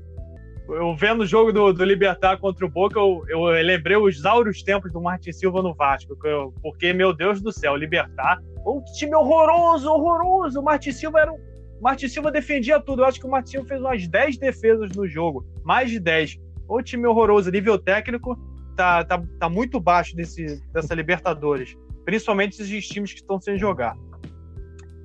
Eu 0.67 0.97
vendo 0.97 1.23
o 1.23 1.27
jogo 1.27 1.53
do, 1.53 1.75
do 1.75 1.85
Libertar 1.85 2.39
contra 2.39 2.65
o 2.65 2.71
Boca, 2.71 2.99
eu, 2.99 3.23
eu, 3.29 3.43
lembrei 3.63 3.99
os 3.99 4.25
áureos 4.25 4.63
tempos 4.63 4.91
do 4.91 5.01
Martin 5.01 5.31
Silva 5.31 5.63
no 5.63 5.75
Vasco. 5.75 6.17
Eu, 6.25 6.55
porque, 6.63 6.91
meu 6.95 7.13
Deus 7.13 7.43
do 7.43 7.53
céu, 7.53 7.77
Libertar, 7.77 8.41
um 8.67 8.83
time 8.97 9.15
horroroso, 9.15 9.91
horroroso. 9.91 10.61
O 10.61 10.65
Martin 10.65 10.93
Silva 10.93 11.21
era 11.21 11.33
um. 11.33 11.39
Martin 11.83 12.09
Silva 12.09 12.33
defendia 12.33 12.81
tudo. 12.81 13.03
Eu 13.03 13.07
acho 13.07 13.21
que 13.21 13.27
o 13.27 13.31
Martin 13.31 13.51
Silva 13.51 13.69
fez 13.69 13.81
umas 13.83 14.09
10 14.09 14.39
defesas 14.39 14.91
no 14.97 15.07
jogo. 15.07 15.45
Mais 15.63 15.91
de 15.91 16.01
10. 16.01 16.39
O 16.67 16.81
time 16.81 17.07
horroroso, 17.07 17.51
nível 17.51 17.79
técnico, 17.79 18.35
tá, 18.75 19.05
tá, 19.05 19.23
tá 19.39 19.51
muito 19.51 19.79
baixo 19.79 20.17
desse, 20.17 20.63
dessa 20.73 20.95
Libertadores 20.95 21.77
principalmente 22.05 22.61
esses 22.61 22.89
times 22.89 23.13
que 23.13 23.21
estão 23.21 23.41
sem 23.41 23.59
jogar. 23.59 23.97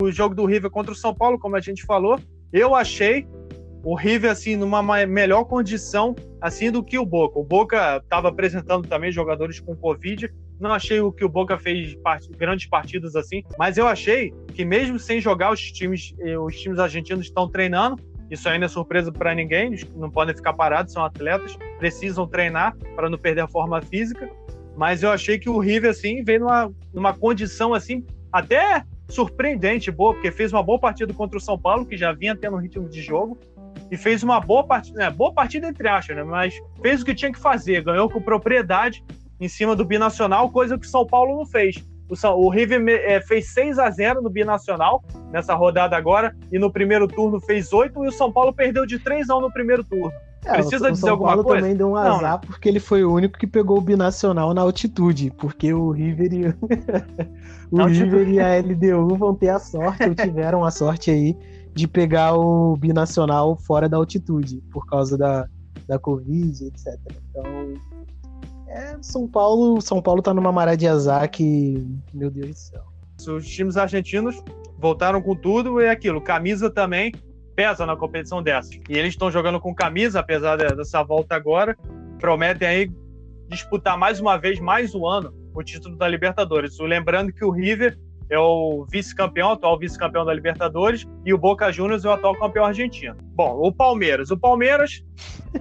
O 0.01 0.11
jogo 0.11 0.33
do 0.33 0.45
River 0.45 0.69
contra 0.69 0.91
o 0.91 0.95
São 0.95 1.13
Paulo, 1.13 1.37
como 1.37 1.55
a 1.55 1.59
gente 1.59 1.83
falou, 1.85 2.19
eu 2.53 2.73
achei 2.73 3.27
o 3.83 3.95
River 3.95 4.31
assim 4.31 4.55
numa 4.55 4.81
melhor 5.05 5.45
condição 5.45 6.15
assim 6.41 6.71
do 6.71 6.83
que 6.83 6.97
o 6.97 7.05
Boca. 7.05 7.39
O 7.39 7.43
Boca 7.43 7.97
estava 7.97 8.29
apresentando 8.29 8.87
também 8.87 9.11
jogadores 9.11 9.59
com 9.59 9.75
Covid. 9.75 10.33
Não 10.59 10.73
achei 10.73 10.99
o 10.99 11.11
que 11.11 11.23
o 11.23 11.29
Boca 11.29 11.57
fez 11.57 11.95
part... 11.95 12.27
grandes 12.37 12.67
partidas 12.67 13.15
assim, 13.15 13.43
mas 13.57 13.77
eu 13.77 13.87
achei 13.87 14.33
que 14.53 14.65
mesmo 14.65 14.99
sem 14.99 15.21
jogar 15.21 15.53
os 15.53 15.61
times, 15.71 16.13
eh, 16.19 16.37
os 16.37 16.59
times 16.59 16.79
argentinos 16.79 17.25
estão 17.25 17.49
treinando. 17.49 18.03
Isso 18.29 18.47
ainda 18.47 18.65
é 18.65 18.69
surpresa 18.69 19.11
para 19.11 19.33
ninguém, 19.33 19.67
eles 19.67 19.89
não 19.95 20.09
podem 20.09 20.35
ficar 20.35 20.53
parados, 20.53 20.93
são 20.93 21.03
atletas, 21.03 21.57
precisam 21.79 22.27
treinar 22.27 22.77
para 22.95 23.09
não 23.09 23.17
perder 23.17 23.41
a 23.41 23.47
forma 23.47 23.81
física. 23.81 24.29
Mas 24.79 25.03
eu 25.03 25.11
achei 25.11 25.37
que 25.37 25.49
o 25.49 25.59
River, 25.59 25.91
assim, 25.91 26.23
veio 26.23 26.39
numa, 26.39 26.71
numa 26.93 27.13
condição, 27.13 27.73
assim, 27.73 28.05
até 28.31 28.85
surpreendente, 29.09 29.91
boa, 29.91 30.13
porque 30.13 30.31
fez 30.31 30.53
uma 30.53 30.63
boa 30.63 30.79
partida 30.79 31.13
contra 31.13 31.37
o 31.37 31.41
São 31.41 31.59
Paulo, 31.59 31.85
que 31.85 31.97
já 31.97 32.13
vinha 32.13 32.33
tendo 32.33 32.55
um 32.55 32.61
ritmo 32.61 32.87
de 32.87 33.01
jogo, 33.01 33.37
e 33.91 33.97
fez 33.97 34.23
uma 34.23 34.39
boa 34.39 34.63
partida, 34.63 34.97
né, 34.97 35.09
boa 35.09 35.33
partida 35.33 35.67
entre 35.67 35.85
aspas, 35.89 36.15
né, 36.15 36.23
mas 36.23 36.57
fez 36.81 37.01
o 37.01 37.05
que 37.05 37.13
tinha 37.13 37.29
que 37.29 37.39
fazer, 37.39 37.83
ganhou 37.83 38.09
com 38.09 38.21
propriedade 38.21 39.03
em 39.37 39.49
cima 39.49 39.75
do 39.75 39.83
Binacional, 39.83 40.49
coisa 40.49 40.77
que 40.77 40.87
o 40.87 40.89
São 40.89 41.05
Paulo 41.05 41.35
não 41.35 41.45
fez. 41.45 41.85
O, 42.07 42.15
São, 42.15 42.37
o 42.37 42.47
River 42.47 42.81
é, 42.87 43.19
fez 43.19 43.49
6 43.49 43.79
a 43.79 43.89
0 43.89 44.21
no 44.21 44.29
Binacional 44.29 45.03
nessa 45.29 45.55
rodada 45.55 45.97
agora, 45.97 46.33
e 46.53 46.57
no 46.57 46.71
primeiro 46.71 47.05
turno 47.05 47.41
fez 47.41 47.73
8, 47.73 48.05
e 48.05 48.07
o 48.07 48.13
São 48.13 48.31
Paulo 48.31 48.53
perdeu 48.53 48.85
de 48.85 48.97
3 48.97 49.29
a 49.29 49.35
1 49.35 49.41
no 49.41 49.51
primeiro 49.51 49.83
turno. 49.83 50.13
É, 50.45 50.53
Precisa 50.53 50.87
o, 50.87 50.91
dizer 50.91 51.01
São 51.01 51.09
alguma 51.11 51.29
Paulo 51.29 51.43
coisa? 51.43 51.61
também 51.61 51.75
deu 51.75 51.89
um 51.89 51.95
azar 51.95 52.13
não, 52.13 52.21
né? 52.21 52.39
porque 52.45 52.69
ele 52.69 52.79
foi 52.79 53.03
o 53.03 53.13
único 53.13 53.37
que 53.37 53.45
pegou 53.45 53.77
o 53.77 53.81
binacional 53.81 54.53
na 54.53 54.61
altitude, 54.61 55.31
porque 55.37 55.73
o 55.73 55.91
River 55.91 56.33
e 56.33 56.47
o 57.71 57.85
River 57.85 58.29
e 58.29 58.39
a 58.39 58.57
LDU 58.59 59.17
vão 59.17 59.35
ter 59.35 59.49
a 59.49 59.59
sorte, 59.59 60.03
ou 60.07 60.15
tiveram 60.15 60.63
a 60.63 60.71
sorte 60.71 61.11
aí 61.11 61.37
de 61.73 61.87
pegar 61.87 62.35
o 62.35 62.75
binacional 62.77 63.55
fora 63.57 63.87
da 63.89 63.97
altitude, 63.97 64.61
por 64.71 64.85
causa 64.85 65.17
da, 65.17 65.45
da 65.87 65.99
Covid, 65.99 66.65
etc. 66.65 66.97
Então, 67.29 67.43
é, 68.67 68.97
São 69.01 69.27
Paulo, 69.27 69.81
São 69.81 70.01
Paulo 70.01 70.21
tá 70.21 70.33
numa 70.33 70.51
maré 70.51 70.75
de 70.75 70.87
azar 70.87 71.29
que, 71.29 71.85
meu 72.13 72.31
Deus 72.31 72.49
do 72.49 72.55
céu. 72.55 72.83
Os 73.35 73.47
times 73.47 73.75
argentinos 73.75 74.41
voltaram 74.77 75.21
com 75.21 75.35
tudo 75.35 75.81
e 75.81 75.85
é 75.85 75.89
aquilo, 75.89 76.21
camisa 76.21 76.69
também 76.69 77.11
pesa 77.59 77.85
na 77.85 77.93
competição 77.93 78.41
dessa. 78.41 78.73
E 78.87 78.97
eles 78.97 79.09
estão 79.09 79.29
jogando 79.29 79.59
com 79.59 79.75
camisa, 79.75 80.21
apesar 80.21 80.55
dessa 80.55 81.03
volta 81.03 81.35
agora. 81.35 81.75
Prometem 82.17 82.65
aí 82.65 82.91
disputar 83.49 83.97
mais 83.97 84.21
uma 84.21 84.37
vez, 84.37 84.61
mais 84.61 84.95
um 84.95 85.05
ano, 85.05 85.33
o 85.53 85.61
título 85.61 85.97
da 85.97 86.07
Libertadores. 86.07 86.79
Lembrando 86.79 87.33
que 87.33 87.43
o 87.43 87.51
River 87.51 87.99
é 88.29 88.39
o 88.39 88.85
vice-campeão, 88.89 89.51
atual 89.51 89.77
vice-campeão 89.77 90.23
da 90.23 90.33
Libertadores, 90.33 91.05
e 91.25 91.33
o 91.33 91.37
Boca 91.37 91.69
Juniors 91.69 92.05
é 92.05 92.07
o 92.07 92.13
atual 92.13 92.33
campeão 92.35 92.63
argentino. 92.63 93.17
Bom, 93.35 93.59
o 93.61 93.73
Palmeiras. 93.73 94.31
O 94.31 94.37
Palmeiras 94.37 95.03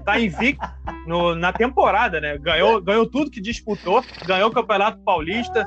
tá 0.05 0.21
invicto 0.21 0.69
no, 1.05 1.35
na 1.35 1.53
temporada, 1.53 2.21
né? 2.21 2.39
Ganhou, 2.39 2.81
ganhou 2.81 3.07
tudo 3.07 3.29
que 3.29 3.41
disputou, 3.41 4.05
ganhou 4.25 4.51
o 4.51 4.53
Campeonato 4.53 5.03
Paulista, 5.03 5.65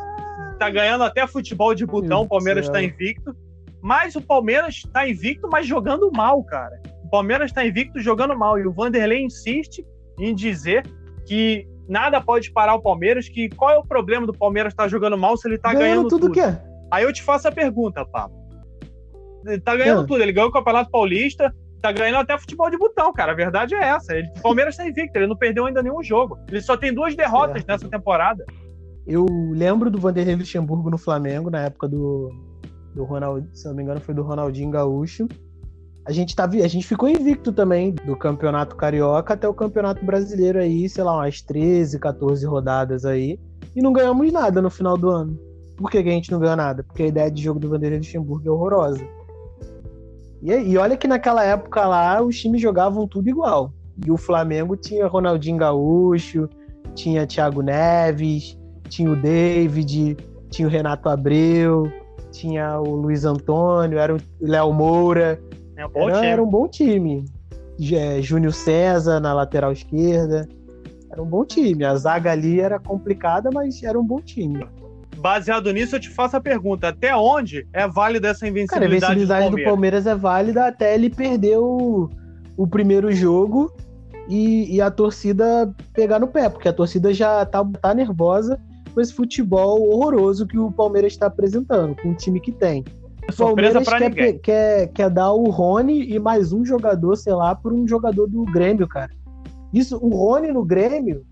tá 0.58 0.70
ganhando 0.70 1.04
até 1.04 1.28
futebol 1.28 1.76
de 1.76 1.86
botão, 1.86 2.22
o 2.22 2.30
Palmeiras 2.30 2.67
está 2.67 2.82
invicto. 2.82 3.36
Mas 3.82 4.15
o 4.15 4.22
Palmeiras 4.22 4.76
está 4.86 5.08
invicto, 5.08 5.50
mas 5.52 5.65
jogando 5.65 6.12
mal, 6.12 6.44
cara. 6.44 6.80
O 7.04 7.10
Palmeiras 7.10 7.50
está 7.50 7.65
invicto 7.65 8.00
jogando 8.00 8.38
mal. 8.38 8.60
E 8.60 8.65
o 8.65 8.72
Vanderlei 8.72 9.24
insiste 9.24 9.86
em 10.20 10.36
dizer 10.36 10.86
que 11.26 11.67
nada 11.88 12.22
pode 12.22 12.52
parar 12.52 12.76
o 12.76 12.82
Palmeiras, 12.82 13.28
que 13.28 13.50
qual 13.50 13.72
é 13.72 13.78
o 13.78 13.86
problema 13.86 14.28
do 14.28 14.34
Palmeiras 14.34 14.74
estar 14.74 14.84
tá 14.84 14.89
jogando 14.89 15.17
mal 15.17 15.36
se 15.36 15.48
ele 15.48 15.56
está 15.56 15.74
ganhando, 15.74 15.84
ganhando 15.84 16.10
tudo, 16.10 16.22
tudo. 16.28 16.34
Que 16.34 16.41
é? 16.41 16.62
Aí 16.91 17.04
eu 17.04 17.12
te 17.12 17.24
faço 17.24 17.48
a 17.48 17.52
pergunta, 17.52 18.06
Pablo. 18.06 18.38
Ele 19.46 19.60
tá 19.60 19.76
ganhando 19.76 20.04
é. 20.04 20.06
tudo. 20.08 20.22
Ele 20.22 20.32
ganhou 20.32 20.50
o 20.50 20.54
Campeonato 20.54 20.91
Paulista, 20.91 21.54
tá 21.82 21.91
ganhando 21.91 22.20
até 22.20 22.38
futebol 22.38 22.70
de 22.70 22.78
botão, 22.78 23.12
cara. 23.12 23.32
A 23.32 23.36
verdade 23.36 23.74
é 23.74 23.84
essa. 23.84 24.15
Ele, 24.15 24.28
o 24.38 24.41
Palmeiras 24.41 24.78
tá 24.78 24.88
invicto, 24.88 25.17
ele 25.17 25.28
não 25.28 25.36
perdeu 25.36 25.65
ainda 25.65 25.82
nenhum 25.82 26.04
jogo. 26.04 26.38
Ele 26.48 26.62
só 26.62 26.78
tem 26.78 26.94
duas 26.94 27.15
derrotas 27.15 27.65
nessa 27.65 27.89
temporada. 27.89 28.46
Eu 29.08 29.26
lembro 29.52 29.89
do 29.89 30.00
Vanderlei 30.00 30.36
Luxemburgo 30.36 30.89
no 30.89 30.98
Flamengo, 30.98 31.50
na 31.50 31.62
época 31.62 31.88
do, 31.88 32.30
do 32.93 33.04
Ronald, 33.04 33.47
se 33.54 33.67
não 33.67 33.75
me 33.75 33.84
engano, 33.84 34.01
foi 34.01 34.13
do 34.13 34.23
Ronaldinho 34.23 34.69
Gaúcho. 34.69 35.27
A 36.06 36.12
gente, 36.12 36.36
tá, 36.36 36.45
a 36.45 36.67
gente 36.67 36.88
ficou 36.88 37.08
invicto 37.08 37.51
também 37.51 37.93
do 37.93 38.15
Campeonato 38.15 38.75
Carioca 38.75 39.34
até 39.34 39.47
o 39.47 39.54
Campeonato 39.54 40.04
Brasileiro 40.04 40.60
aí, 40.60 40.89
sei 40.89 41.04
lá, 41.04 41.15
umas 41.15 41.41
13, 41.41 41.99
14 41.99 42.45
rodadas 42.45 43.06
aí. 43.06 43.39
E 43.75 43.82
não 43.82 43.93
ganhamos 43.93 44.32
nada 44.32 44.62
no 44.62 44.69
final 44.69 44.97
do 44.97 45.10
ano. 45.10 45.39
Por 45.77 45.89
que, 45.89 46.01
que 46.01 46.10
a 46.10 46.12
gente 46.12 46.32
não 46.32 46.39
ganhou 46.39 46.56
nada? 46.56 46.84
Porque 46.84 47.04
a 47.04 47.08
ideia 47.08 47.32
de 47.32 47.41
jogo 47.41 47.60
do 47.60 47.69
Vanderlei 47.69 47.99
Luxemburgo 47.99 48.47
é 48.47 48.51
horrorosa. 48.51 49.04
E, 50.41 50.51
e 50.51 50.77
olha 50.77 50.97
que 50.97 51.08
naquela 51.08 51.43
época 51.43 51.86
lá 51.86 52.21
os 52.21 52.39
times 52.39 52.62
jogavam 52.62 53.08
tudo 53.08 53.30
igual. 53.30 53.71
E 54.06 54.12
o 54.12 54.17
Flamengo 54.17 54.75
tinha 54.75 55.08
Ronaldinho 55.08 55.58
Gaúcho, 55.58 56.49
tinha 56.95 57.27
Thiago 57.27 57.62
Neves, 57.62 58.58
tinha 58.89 59.12
o 59.12 59.15
David, 59.15 60.17
tinha 60.49 60.67
o 60.67 60.71
Renato 60.71 61.08
Abreu, 61.08 61.91
tinha 62.32 62.80
o 62.80 62.96
Luiz 62.96 63.26
Antônio, 63.26 64.00
era 64.00 64.15
o 64.15 64.20
Léo 64.39 64.74
Moura. 64.74 65.39
É 65.78 65.86
um 65.86 66.10
era, 66.10 66.26
era, 66.26 66.44
um 66.44 66.50
bom 66.50 66.67
time. 66.67 67.26
Júnior 68.22 68.54
César 68.54 69.20
na 69.20 69.34
lateral 69.34 69.72
esquerda. 69.72 70.48
Era 71.12 71.22
um 71.22 71.26
bom 71.26 71.44
time. 71.44 71.84
A 71.84 71.96
zaga 71.96 72.32
ali 72.32 72.60
era 72.60 72.80
complicada, 72.80 73.50
mas 73.54 73.82
era 73.84 74.00
um 74.00 74.06
bom 74.06 74.22
time 74.22 74.65
baseado 75.22 75.72
nisso, 75.72 75.96
eu 75.96 76.00
te 76.00 76.10
faço 76.10 76.36
a 76.36 76.41
pergunta: 76.41 76.89
até 76.89 77.15
onde 77.15 77.67
é 77.72 77.88
válida 77.88 78.30
essa 78.30 78.48
invencibilidade? 78.48 79.00
Cara, 79.02 79.13
a 79.13 79.15
invencibilidade 79.15 79.50
do 79.50 79.63
Palmeiras, 79.63 79.63
do 79.63 79.70
Palmeiras 79.70 80.08
é 80.08 80.15
válida 80.15 80.67
até 80.67 80.96
ele 80.96 81.10
perder 81.10 81.58
o, 81.60 82.10
o 82.58 82.67
primeiro 82.67 83.12
jogo 83.12 83.72
e, 84.28 84.76
e, 84.76 84.82
a 84.82 84.89
torcida 84.89 85.74
pegar 85.94 86.20
no 86.20 86.28
pé, 86.28 86.50
porque 86.50 86.67
a 86.67 86.74
torcida 86.74 87.13
já 87.13 87.46
tá, 87.46 87.63
tá 87.63 87.94
nervosa 87.94 88.60
com 88.93 89.01
esse 89.01 89.13
futebol 89.13 89.89
horroroso 89.89 90.45
que 90.45 90.58
o 90.58 90.71
Palmeiras 90.71 91.13
está 91.13 91.27
apresentando, 91.27 91.95
com 92.01 92.10
o 92.10 92.15
time 92.15 92.39
que 92.39 92.51
tem. 92.51 92.84
O 93.30 93.36
Palmeiras 93.36 93.88
quer, 93.88 94.39
quer, 94.39 94.88
quer 94.88 95.10
dar 95.10 95.32
o 95.32 95.49
Rony 95.49 96.12
e 96.12 96.19
mais 96.19 96.51
um 96.51 96.65
jogador, 96.65 97.15
sei 97.15 97.34
lá, 97.34 97.56
por 97.56 97.71
um 97.71 97.88
jogador 97.88 98.27
do 98.27 98.43
Grêmio, 98.45 98.88
cara. 98.88 99.12
Isso, 99.73 99.97
o 99.97 100.10
Rony 100.10 100.51
no 100.51 100.65
Grêmio 100.65 101.25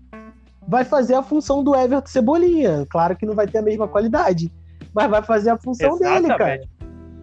vai 0.66 0.84
fazer 0.84 1.14
a 1.14 1.22
função 1.22 1.62
do 1.62 1.74
Everton 1.74 2.06
Cebolinha. 2.06 2.86
Claro 2.88 3.16
que 3.16 3.26
não 3.26 3.34
vai 3.34 3.46
ter 3.46 3.58
a 3.58 3.62
mesma 3.62 3.88
qualidade, 3.88 4.52
mas 4.94 5.10
vai 5.10 5.22
fazer 5.22 5.50
a 5.50 5.58
função 5.58 5.96
Exatamente. 5.96 6.22
dele, 6.22 6.38
cara. 6.38 6.60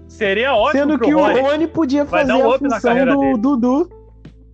Seria 0.07 0.53
ótimo. 0.53 0.83
Sendo 0.83 0.99
que 0.99 1.13
o 1.13 1.19
Rony 1.19 1.67
podia 1.67 2.05
fazer 2.05 2.33
um 2.33 2.51
a 2.51 2.59
função 2.59 3.05
do 3.05 3.37
Dudu 3.37 3.89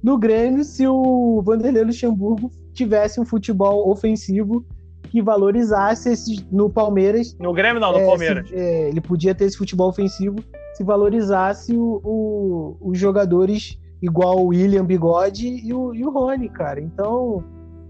no 0.02 0.17
Grêmio 0.17 0.63
se 0.63 0.88
o 0.88 1.41
Vanderlei 1.43 1.84
Luxemburgo 1.84 2.52
tivesse 2.74 3.19
um 3.19 3.26
futebol 3.26 3.89
ofensivo 3.89 4.65
que 5.13 5.21
valorizasse 5.21 6.10
esse, 6.10 6.43
no 6.52 6.71
Palmeiras. 6.71 7.38
No 7.39 7.54
Grêmio 7.54 7.80
não, 7.80 7.91
no 7.91 7.99
é, 7.99 8.06
Palmeiras. 8.08 8.49
Se, 8.49 8.56
é, 8.56 8.89
ele 8.89 8.99
podia 8.99 9.36
ter 9.36 9.45
esse 9.45 9.56
futebol 9.56 9.88
ofensivo 9.88 10.38
se 10.73 10.84
valorizasse 10.84 11.78
o, 11.78 12.02
o, 12.04 12.78
os 12.82 12.97
jogadores 12.97 13.78
igual 14.02 14.39
o 14.39 14.47
William 14.47 14.84
Bigode 14.84 15.47
e 15.47 15.71
o, 15.71 15.93
e 15.93 16.04
o 16.04 16.10
Rony, 16.10 16.49
cara. 16.49 16.82
Então, 16.82 17.43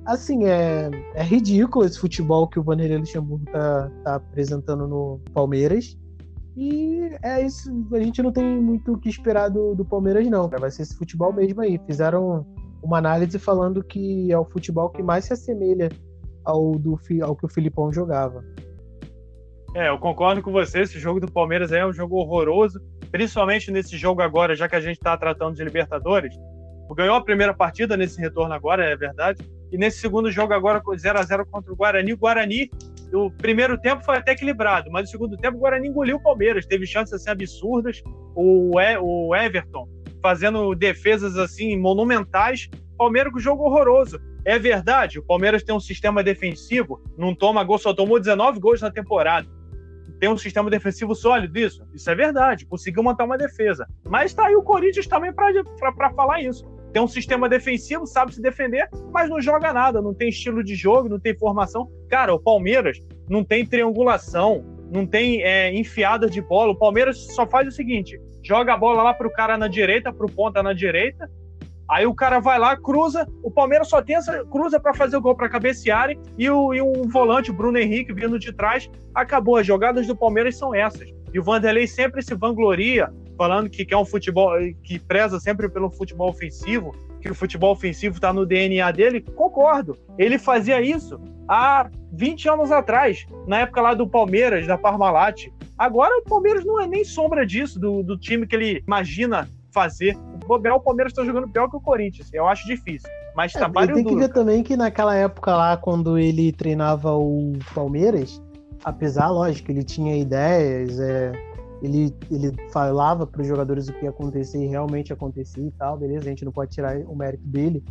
assim, 0.05 0.43
é, 0.43 0.91
é 1.15 1.23
ridículo 1.23 1.85
esse 1.85 1.97
futebol 1.97 2.45
que 2.45 2.59
o 2.59 2.63
Vanderlei 2.63 2.97
Luxemburgo 2.97 3.45
tá, 3.45 3.89
tá 4.03 4.15
apresentando 4.15 4.85
no 4.85 5.21
Palmeiras. 5.33 5.97
E 6.57 7.09
é 7.23 7.45
isso, 7.45 7.71
a 7.93 7.99
gente 8.01 8.21
não 8.21 8.33
tem 8.33 8.61
muito 8.61 8.95
o 8.95 8.99
que 8.99 9.07
esperar 9.07 9.47
do, 9.47 9.73
do 9.73 9.85
Palmeiras, 9.85 10.27
não. 10.27 10.49
Vai 10.49 10.69
ser 10.69 10.81
esse 10.81 10.97
futebol 10.97 11.31
mesmo 11.31 11.61
aí. 11.61 11.79
Fizeram 11.87 12.45
uma 12.83 12.97
análise 12.97 13.39
falando 13.39 13.81
que 13.81 14.29
é 14.29 14.37
o 14.37 14.43
futebol 14.43 14.89
que 14.89 15.01
mais 15.01 15.23
se 15.23 15.31
assemelha 15.31 15.89
ao, 16.43 16.77
do, 16.77 16.99
ao 17.23 17.35
que 17.35 17.45
o 17.45 17.49
Filipão 17.49 17.91
jogava. 17.91 18.43
É, 19.75 19.89
eu 19.89 19.97
concordo 19.97 20.41
com 20.41 20.51
você. 20.51 20.81
Esse 20.81 20.99
jogo 20.99 21.19
do 21.19 21.31
Palmeiras 21.31 21.71
é 21.71 21.85
um 21.85 21.91
jogo 21.91 22.17
horroroso, 22.17 22.79
principalmente 23.11 23.71
nesse 23.71 23.97
jogo 23.97 24.21
agora, 24.21 24.55
já 24.55 24.67
que 24.67 24.75
a 24.75 24.81
gente 24.81 24.97
está 24.97 25.17
tratando 25.17 25.55
de 25.55 25.63
Libertadores. 25.63 26.35
Ganhou 26.95 27.15
a 27.15 27.23
primeira 27.23 27.53
partida 27.55 27.97
nesse 27.97 28.21
retorno 28.21 28.53
agora, 28.53 28.85
é 28.85 28.95
verdade. 28.95 29.43
E 29.71 29.77
nesse 29.77 29.97
segundo 29.97 30.31
jogo 30.31 30.53
agora, 30.53 30.79
0 30.95 31.19
a 31.19 31.23
0 31.23 31.45
contra 31.47 31.73
o 31.73 31.75
Guarani, 31.75 32.13
o 32.13 32.17
Guarani, 32.17 32.69
o 33.11 33.31
primeiro 33.31 33.79
tempo 33.79 34.03
foi 34.03 34.17
até 34.17 34.33
equilibrado, 34.33 34.91
mas 34.91 35.03
no 35.03 35.07
segundo 35.07 35.35
tempo 35.37 35.57
o 35.57 35.59
Guarani 35.59 35.87
engoliu 35.87 36.17
o 36.17 36.21
Palmeiras, 36.21 36.67
teve 36.67 36.85
chances 36.85 37.13
assim 37.13 37.31
absurdas. 37.31 38.03
O, 38.35 38.79
e, 38.79 38.97
o 38.99 39.35
Everton 39.35 39.87
fazendo 40.21 40.73
defesas 40.73 41.37
assim 41.37 41.77
monumentais. 41.77 42.69
Palmeiras 42.93 43.31
com 43.31 43.39
jogo 43.39 43.63
horroroso. 43.63 44.19
É 44.45 44.59
verdade, 44.59 45.19
o 45.19 45.23
Palmeiras 45.23 45.63
tem 45.63 45.73
um 45.73 45.79
sistema 45.79 46.23
defensivo, 46.23 47.01
não 47.17 47.33
toma 47.33 47.63
gol, 47.63 47.77
só 47.77 47.93
tomou 47.93 48.19
19 48.19 48.59
gols 48.59 48.81
na 48.81 48.91
temporada. 48.91 49.47
Tem 50.19 50.29
um 50.29 50.37
sistema 50.37 50.69
defensivo 50.69 51.15
sólido, 51.15 51.57
isso? 51.57 51.85
Isso 51.93 52.09
é 52.09 52.15
verdade, 52.15 52.65
conseguiu 52.65 53.03
montar 53.03 53.25
uma 53.25 53.37
defesa. 53.37 53.87
Mas 54.07 54.33
tá 54.33 54.47
aí 54.47 54.55
o 54.55 54.63
Corinthians 54.63 55.07
também 55.07 55.33
para 55.33 56.13
falar 56.13 56.41
isso 56.41 56.65
tem 56.93 57.01
um 57.01 57.07
sistema 57.07 57.49
defensivo, 57.49 58.05
sabe 58.05 58.35
se 58.35 58.41
defender, 58.41 58.87
mas 59.11 59.27
não 59.27 59.41
joga 59.41 59.73
nada, 59.73 59.99
não 59.99 60.13
tem 60.13 60.29
estilo 60.29 60.63
de 60.63 60.75
jogo, 60.75 61.09
não 61.09 61.19
tem 61.19 61.35
formação. 61.35 61.89
Cara, 62.07 62.33
o 62.33 62.39
Palmeiras 62.39 62.99
não 63.27 63.43
tem 63.43 63.65
triangulação, 63.65 64.63
não 64.91 65.07
tem 65.07 65.41
é, 65.41 65.73
enfiada 65.73 66.29
de 66.29 66.39
bola. 66.39 66.71
O 66.71 66.77
Palmeiras 66.77 67.17
só 67.33 67.47
faz 67.47 67.67
o 67.67 67.71
seguinte: 67.71 68.21
joga 68.43 68.75
a 68.75 68.77
bola 68.77 69.01
lá 69.01 69.13
pro 69.13 69.33
cara 69.33 69.57
na 69.57 69.67
direita, 69.67 70.13
pro 70.13 70.27
ponta 70.27 70.61
na 70.61 70.71
direita. 70.71 71.29
Aí 71.89 72.05
o 72.05 72.13
cara 72.13 72.39
vai 72.39 72.57
lá, 72.57 72.75
cruza. 72.77 73.27
O 73.41 73.51
Palmeiras 73.51 73.89
só 73.89 74.01
tem 74.01 74.15
essa 74.15 74.43
cruza 74.45 74.79
para 74.79 74.93
fazer 74.93 75.17
o 75.17 75.21
gol 75.21 75.35
para 75.35 75.49
cabecearem 75.49 76.19
e 76.37 76.49
o, 76.49 76.73
e 76.73 76.81
um 76.81 77.07
volante, 77.09 77.51
o 77.51 77.53
Bruno 77.53 77.77
Henrique, 77.77 78.13
vindo 78.13 78.39
de 78.39 78.53
trás. 78.53 78.89
Acabou. 79.13 79.57
As 79.57 79.67
jogadas 79.67 80.07
do 80.07 80.15
Palmeiras 80.15 80.57
são 80.57 80.73
essas. 80.73 81.09
E 81.33 81.39
o 81.39 81.43
Vanderlei 81.43 81.87
sempre 81.87 82.21
se 82.21 82.35
vangloria 82.35 83.11
falando 83.37 83.69
que 83.69 83.85
quer 83.85 83.97
um 83.97 84.05
futebol 84.05 84.51
que 84.83 84.99
preza 84.99 85.39
sempre 85.39 85.67
pelo 85.67 85.89
futebol 85.89 86.29
ofensivo, 86.29 86.95
que 87.21 87.29
o 87.29 87.35
futebol 87.35 87.71
ofensivo 87.71 88.15
está 88.15 88.31
no 88.31 88.45
DNA 88.45 88.91
dele, 88.91 89.21
concordo. 89.21 89.97
Ele 90.17 90.37
fazia 90.37 90.81
isso 90.81 91.19
há 91.47 91.89
20 92.11 92.49
anos 92.49 92.71
atrás, 92.71 93.25
na 93.47 93.61
época 93.61 93.81
lá 93.81 93.93
do 93.93 94.07
Palmeiras, 94.07 94.67
da 94.67 94.77
Parmalat. 94.77 95.47
Agora 95.77 96.15
o 96.19 96.23
Palmeiras 96.23 96.63
não 96.63 96.79
é 96.79 96.87
nem 96.87 97.03
sombra 97.03 97.45
disso, 97.45 97.79
do, 97.79 98.03
do 98.03 98.17
time 98.17 98.45
que 98.45 98.55
ele 98.55 98.83
imagina 98.85 99.49
fazer. 99.73 100.15
O 100.47 100.55
o 100.55 100.79
Palmeiras 100.79 101.11
está 101.11 101.23
jogando 101.23 101.47
pior 101.47 101.69
que 101.69 101.75
o 101.75 101.81
Corinthians. 101.81 102.29
Eu 102.33 102.47
acho 102.47 102.65
difícil. 102.67 103.09
Mas 103.35 103.53
é, 103.55 103.59
trabalho 103.59 103.93
Tem 103.95 104.03
que 104.03 104.15
ver 104.15 104.29
também 104.29 104.63
que 104.63 104.75
naquela 104.75 105.15
época 105.15 105.55
lá, 105.55 105.77
quando 105.77 106.17
ele 106.17 106.51
treinava 106.51 107.15
o 107.15 107.53
Palmeiras, 107.73 108.41
apesar, 108.83 109.29
lógico, 109.29 109.71
ele 109.71 109.83
tinha 109.83 110.15
ideias, 110.15 110.99
é, 110.99 111.31
ele, 111.81 112.15
ele 112.29 112.53
falava 112.71 113.25
para 113.25 113.41
os 113.41 113.47
jogadores 113.47 113.87
o 113.87 113.93
que 113.93 114.03
ia 114.03 114.09
acontecer 114.09 114.63
e 114.63 114.67
realmente 114.67 115.11
acontecia 115.11 115.65
e 115.65 115.71
tal, 115.71 115.97
beleza, 115.97 116.25
a 116.25 116.29
gente 116.29 116.45
não 116.45 116.51
pode 116.51 116.71
tirar 116.71 116.97
o 116.97 117.15
mérito 117.15 117.45
dele. 117.45 117.83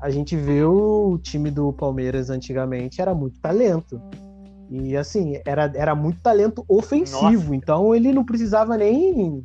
A 0.00 0.10
gente 0.10 0.36
vê 0.36 0.62
o 0.64 1.18
time 1.22 1.50
do 1.50 1.72
Palmeiras 1.72 2.28
antigamente, 2.28 3.00
era 3.00 3.14
muito 3.14 3.40
talento. 3.40 4.00
E 4.70 4.96
assim, 4.96 5.40
era, 5.46 5.70
era 5.74 5.94
muito 5.94 6.20
talento 6.20 6.64
ofensivo, 6.68 7.44
Nossa. 7.44 7.54
então 7.54 7.94
ele 7.94 8.12
não 8.12 8.24
precisava 8.24 8.76
nem, 8.76 9.42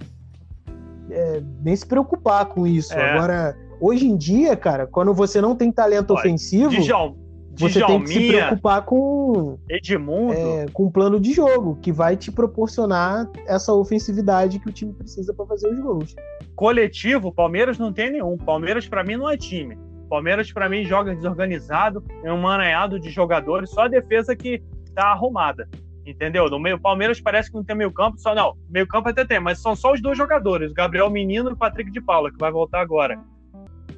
é, 1.11 1.41
nem 1.63 1.75
se 1.75 1.85
preocupar 1.85 2.45
com 2.47 2.65
isso. 2.65 2.93
É. 2.93 3.11
Agora, 3.11 3.57
hoje 3.79 4.07
em 4.07 4.17
dia, 4.17 4.55
cara, 4.55 4.87
quando 4.87 5.13
você 5.13 5.41
não 5.41 5.55
tem 5.55 5.71
talento 5.71 6.11
Olha, 6.11 6.19
ofensivo. 6.19 6.69
Dijal, 6.69 7.15
você 7.59 7.85
tem 7.85 8.03
que 8.03 8.07
se 8.07 8.27
preocupar 8.27 8.85
com 8.85 9.57
Edmundo, 9.69 10.33
é, 10.33 10.65
com 10.71 10.85
um 10.85 10.91
plano 10.91 11.19
de 11.19 11.33
jogo 11.33 11.77
que 11.81 11.91
vai 11.91 12.15
te 12.15 12.31
proporcionar 12.31 13.29
essa 13.45 13.73
ofensividade 13.73 14.59
que 14.59 14.69
o 14.69 14.71
time 14.71 14.93
precisa 14.93 15.33
para 15.33 15.45
fazer 15.45 15.67
os 15.67 15.79
gols. 15.79 16.15
Coletivo, 16.55 17.33
Palmeiras 17.33 17.77
não 17.77 17.91
tem 17.91 18.11
nenhum. 18.11 18.37
Palmeiras 18.37 18.87
para 18.87 19.03
mim 19.03 19.17
não 19.17 19.29
é 19.29 19.35
time. 19.35 19.77
Palmeiras 20.09 20.51
para 20.51 20.69
mim 20.69 20.85
joga 20.85 21.13
desorganizado, 21.13 22.03
é 22.23 22.33
um 22.33 22.41
maneado 22.41 22.99
de 22.99 23.09
jogadores, 23.09 23.69
só 23.69 23.81
a 23.81 23.87
defesa 23.87 24.35
que 24.35 24.63
tá 24.95 25.07
arrumada. 25.07 25.69
Entendeu? 26.09 26.49
No 26.49 26.59
meio 26.59 26.79
Palmeiras 26.79 27.21
parece 27.21 27.51
que 27.51 27.55
não 27.55 27.63
tem 27.63 27.75
meio 27.75 27.91
campo, 27.91 28.17
só 28.17 28.33
não. 28.33 28.55
Meio 28.69 28.87
campo 28.87 29.09
até 29.09 29.23
tem, 29.23 29.39
mas 29.39 29.61
são 29.61 29.75
só 29.75 29.93
os 29.93 30.01
dois 30.01 30.17
jogadores, 30.17 30.71
o 30.71 30.73
Gabriel 30.73 31.09
Menino 31.09 31.49
e 31.49 31.53
o 31.53 31.57
Patrick 31.57 31.91
de 31.91 32.01
Paula, 32.01 32.31
que 32.31 32.37
vai 32.39 32.51
voltar 32.51 32.81
agora. 32.81 33.19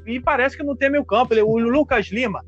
E 0.05 0.19
parece 0.19 0.57
que 0.57 0.63
não 0.63 0.75
tem 0.75 0.89
meio 0.89 1.05
campo. 1.05 1.33
O 1.35 1.57
Lucas 1.57 2.07
Lima, 2.07 2.43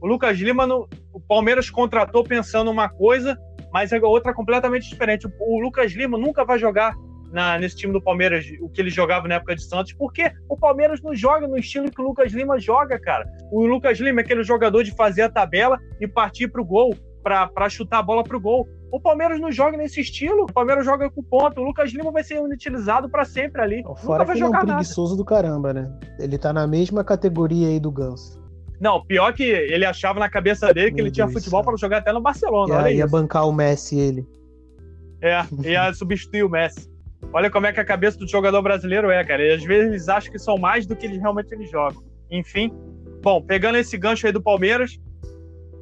o 0.00 0.06
Lucas 0.06 0.38
Lima, 0.38 0.66
no, 0.66 0.88
o 1.12 1.20
Palmeiras 1.20 1.68
contratou 1.68 2.24
pensando 2.24 2.70
uma 2.70 2.88
coisa, 2.88 3.38
mas 3.70 3.92
é 3.92 4.00
outra 4.00 4.32
completamente 4.32 4.88
diferente. 4.88 5.26
O, 5.26 5.30
o 5.40 5.60
Lucas 5.60 5.92
Lima 5.92 6.16
nunca 6.16 6.44
vai 6.44 6.58
jogar 6.58 6.94
na, 7.30 7.58
nesse 7.58 7.76
time 7.76 7.92
do 7.92 8.00
Palmeiras, 8.00 8.46
o 8.60 8.68
que 8.68 8.80
ele 8.80 8.90
jogava 8.90 9.28
na 9.28 9.36
época 9.36 9.56
de 9.56 9.64
Santos, 9.64 9.92
porque 9.92 10.30
o 10.48 10.56
Palmeiras 10.56 11.02
não 11.02 11.14
joga 11.14 11.46
no 11.46 11.58
estilo 11.58 11.90
que 11.90 12.00
o 12.00 12.04
Lucas 12.04 12.32
Lima 12.32 12.58
joga, 12.58 12.98
cara. 12.98 13.26
O 13.50 13.66
Lucas 13.66 13.98
Lima 13.98 14.20
é 14.20 14.24
aquele 14.24 14.42
jogador 14.42 14.82
de 14.82 14.94
fazer 14.94 15.22
a 15.22 15.30
tabela 15.30 15.78
e 16.00 16.06
partir 16.06 16.48
pro 16.48 16.64
gol, 16.64 16.94
para 17.22 17.68
chutar 17.68 17.98
a 17.98 18.02
bola 18.02 18.22
pro 18.24 18.40
gol. 18.40 18.68
O 18.90 19.00
Palmeiras 19.00 19.40
não 19.40 19.50
joga 19.50 19.76
nesse 19.76 20.00
estilo. 20.00 20.42
O 20.42 20.52
Palmeiras 20.52 20.84
joga 20.84 21.10
com 21.10 21.22
ponto. 21.22 21.60
O 21.60 21.64
Lucas 21.64 21.92
Lima 21.92 22.10
vai 22.10 22.22
ser 22.22 22.40
utilizado 22.40 23.08
para 23.08 23.24
sempre 23.24 23.62
ali. 23.62 23.82
Fora 23.96 24.24
que 24.24 24.32
ele 24.32 24.42
é 24.42 24.46
um 24.46 24.50
preguiçoso 24.50 25.16
do 25.16 25.24
caramba, 25.24 25.72
né? 25.72 25.90
Ele 26.18 26.36
tá 26.36 26.52
na 26.52 26.66
mesma 26.66 27.02
categoria 27.02 27.68
aí 27.68 27.80
do 27.80 27.90
Ganso. 27.90 28.42
Não, 28.80 29.02
pior 29.04 29.32
que 29.32 29.44
ele 29.44 29.84
achava 29.84 30.18
na 30.18 30.28
cabeça 30.28 30.74
dele 30.74 30.90
que 30.90 30.96
Meu 30.96 31.06
ele 31.06 31.12
tinha 31.12 31.26
Deus 31.26 31.38
futebol 31.38 31.62
para 31.62 31.76
jogar 31.76 31.98
até 31.98 32.12
no 32.12 32.20
Barcelona. 32.20 32.90
Ia, 32.90 32.96
ia 32.96 33.06
bancar 33.06 33.48
o 33.48 33.52
Messi 33.52 33.96
ele. 33.96 34.26
É, 35.22 35.40
ia 35.62 35.94
substituir 35.94 36.42
o 36.42 36.50
Messi. 36.50 36.90
Olha 37.32 37.48
como 37.48 37.66
é 37.66 37.72
que 37.72 37.78
a 37.78 37.84
cabeça 37.84 38.18
do 38.18 38.26
jogador 38.28 38.60
brasileiro 38.60 39.10
é, 39.10 39.24
cara. 39.24 39.42
E 39.42 39.54
às 39.54 39.64
vezes 39.64 39.88
eles 39.88 40.08
acham 40.08 40.32
que 40.32 40.38
são 40.38 40.58
mais 40.58 40.84
do 40.84 40.96
que 40.96 41.06
eles 41.06 41.18
realmente 41.20 41.54
eles 41.54 41.70
jogam. 41.70 42.02
Enfim, 42.30 42.72
bom, 43.22 43.40
pegando 43.40 43.78
esse 43.78 43.96
gancho 43.96 44.26
aí 44.26 44.32
do 44.32 44.42
Palmeiras, 44.42 44.98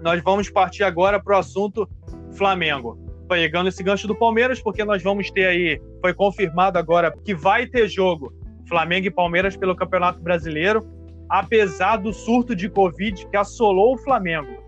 nós 0.01 0.23
vamos 0.23 0.49
partir 0.51 0.83
agora 0.83 1.23
para 1.23 1.37
o 1.37 1.39
assunto 1.39 1.89
Flamengo. 2.33 2.99
Pegando 3.29 3.69
esse 3.69 3.83
gancho 3.83 4.09
do 4.09 4.15
Palmeiras, 4.15 4.61
porque 4.61 4.85
nós 4.85 5.03
vamos 5.03 5.31
ter 5.31 5.47
aí, 5.47 5.81
foi 6.01 6.13
confirmado 6.13 6.79
agora 6.79 7.15
que 7.25 7.35
vai 7.35 7.67
ter 7.67 7.89
jogo 7.89 8.33
Flamengo 8.67 9.07
e 9.07 9.11
Palmeiras 9.11 9.57
pelo 9.57 9.77
Campeonato 9.77 10.21
Brasileiro, 10.21 10.81
apesar 11.29 11.97
do 11.97 12.13
surto 12.13 12.55
de 12.55 12.69
Covid 12.69 13.27
que 13.27 13.37
assolou 13.37 13.95
o 13.95 13.99
Flamengo. 13.99 14.61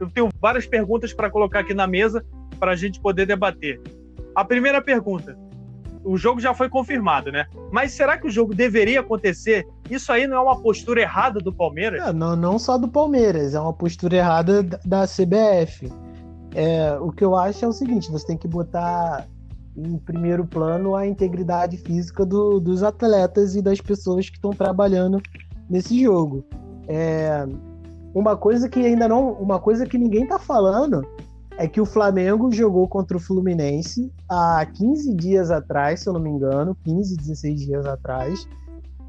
Eu 0.00 0.10
tenho 0.10 0.28
várias 0.40 0.66
perguntas 0.66 1.12
para 1.12 1.30
colocar 1.30 1.60
aqui 1.60 1.72
na 1.72 1.86
mesa 1.86 2.24
para 2.58 2.72
a 2.72 2.76
gente 2.76 3.00
poder 3.00 3.26
debater. 3.26 3.80
A 4.34 4.44
primeira 4.44 4.82
pergunta: 4.82 5.38
o 6.04 6.16
jogo 6.16 6.40
já 6.40 6.52
foi 6.52 6.68
confirmado, 6.68 7.32
né? 7.32 7.46
Mas 7.72 7.92
será 7.92 8.18
que 8.18 8.26
o 8.26 8.30
jogo 8.30 8.54
deveria 8.54 9.00
acontecer? 9.00 9.66
Isso 9.90 10.12
aí 10.12 10.26
não 10.26 10.36
é 10.36 10.40
uma 10.40 10.60
postura 10.60 11.00
errada 11.00 11.40
do 11.40 11.52
Palmeiras? 11.52 12.06
É, 12.06 12.12
não, 12.12 12.36
não 12.36 12.58
só 12.58 12.76
do 12.76 12.88
Palmeiras, 12.88 13.54
é 13.54 13.60
uma 13.60 13.72
postura 13.72 14.16
errada 14.16 14.62
da 14.62 15.06
CBF. 15.06 15.90
É, 16.54 16.96
o 17.00 17.10
que 17.10 17.24
eu 17.24 17.34
acho 17.34 17.64
é 17.64 17.68
o 17.68 17.72
seguinte: 17.72 18.10
você 18.10 18.26
tem 18.26 18.36
que 18.36 18.46
botar 18.46 19.26
em 19.76 19.98
primeiro 19.98 20.44
plano 20.44 20.94
a 20.94 21.06
integridade 21.06 21.76
física 21.78 22.24
do, 22.24 22.60
dos 22.60 22.82
atletas 22.82 23.56
e 23.56 23.62
das 23.62 23.80
pessoas 23.80 24.28
que 24.28 24.36
estão 24.36 24.52
trabalhando 24.52 25.20
nesse 25.68 26.00
jogo. 26.00 26.44
É, 26.86 27.44
uma 28.14 28.36
coisa 28.36 28.68
que 28.68 28.78
ainda 28.78 29.08
não, 29.08 29.32
uma 29.32 29.58
coisa 29.58 29.84
que 29.84 29.98
ninguém 29.98 30.24
está 30.24 30.38
falando 30.38 31.04
é 31.56 31.68
que 31.68 31.80
o 31.80 31.86
Flamengo 31.86 32.50
jogou 32.52 32.88
contra 32.88 33.16
o 33.16 33.20
Fluminense 33.20 34.12
há 34.28 34.66
15 34.66 35.14
dias 35.14 35.50
atrás, 35.50 36.00
se 36.00 36.08
eu 36.08 36.12
não 36.12 36.20
me 36.20 36.30
engano, 36.30 36.76
15, 36.84 37.16
16 37.16 37.60
dias 37.60 37.86
atrás, 37.86 38.48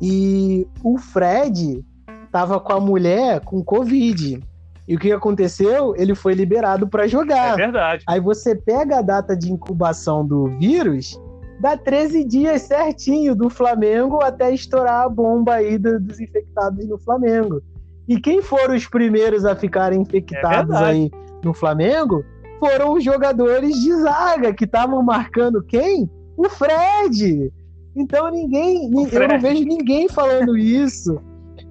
e 0.01 0.67
o 0.83 0.97
Fred 0.97 1.83
estava 2.25 2.59
com 2.59 2.73
a 2.73 2.79
mulher 2.79 3.39
com 3.41 3.63
Covid. 3.63 4.39
E 4.87 4.95
o 4.95 4.99
que 4.99 5.11
aconteceu? 5.11 5.95
Ele 5.95 6.13
foi 6.13 6.33
liberado 6.33 6.87
para 6.87 7.07
jogar. 7.07 7.53
É 7.53 7.55
verdade. 7.55 8.03
Aí 8.07 8.19
você 8.19 8.55
pega 8.55 8.99
a 8.99 9.01
data 9.01 9.35
de 9.35 9.51
incubação 9.51 10.25
do 10.25 10.45
vírus, 10.59 11.19
dá 11.59 11.75
13 11.75 12.23
dias 12.23 12.61
certinho 12.63 13.35
do 13.35 13.49
Flamengo 13.49 14.21
até 14.21 14.53
estourar 14.53 15.05
a 15.05 15.09
bomba 15.09 15.55
aí 15.55 15.79
dos 15.79 16.19
infectados 16.19 16.87
no 16.87 16.99
Flamengo. 16.99 17.61
E 18.07 18.19
quem 18.19 18.41
foram 18.43 18.75
os 18.75 18.85
primeiros 18.85 19.45
a 19.45 19.55
ficarem 19.55 20.01
infectados 20.01 20.75
é 20.75 20.83
aí 20.83 21.11
no 21.43 21.53
Flamengo 21.53 22.23
foram 22.59 22.93
os 22.93 23.03
jogadores 23.03 23.75
de 23.79 23.93
zaga 24.01 24.53
que 24.53 24.65
estavam 24.65 25.01
marcando 25.03 25.63
quem? 25.63 26.09
O 26.37 26.49
Fred. 26.49 27.51
Então 27.95 28.29
ninguém, 28.29 28.91
eu 29.11 29.27
não 29.27 29.39
vejo 29.39 29.63
ninguém 29.63 30.09
falando 30.09 30.57
isso. 30.57 31.19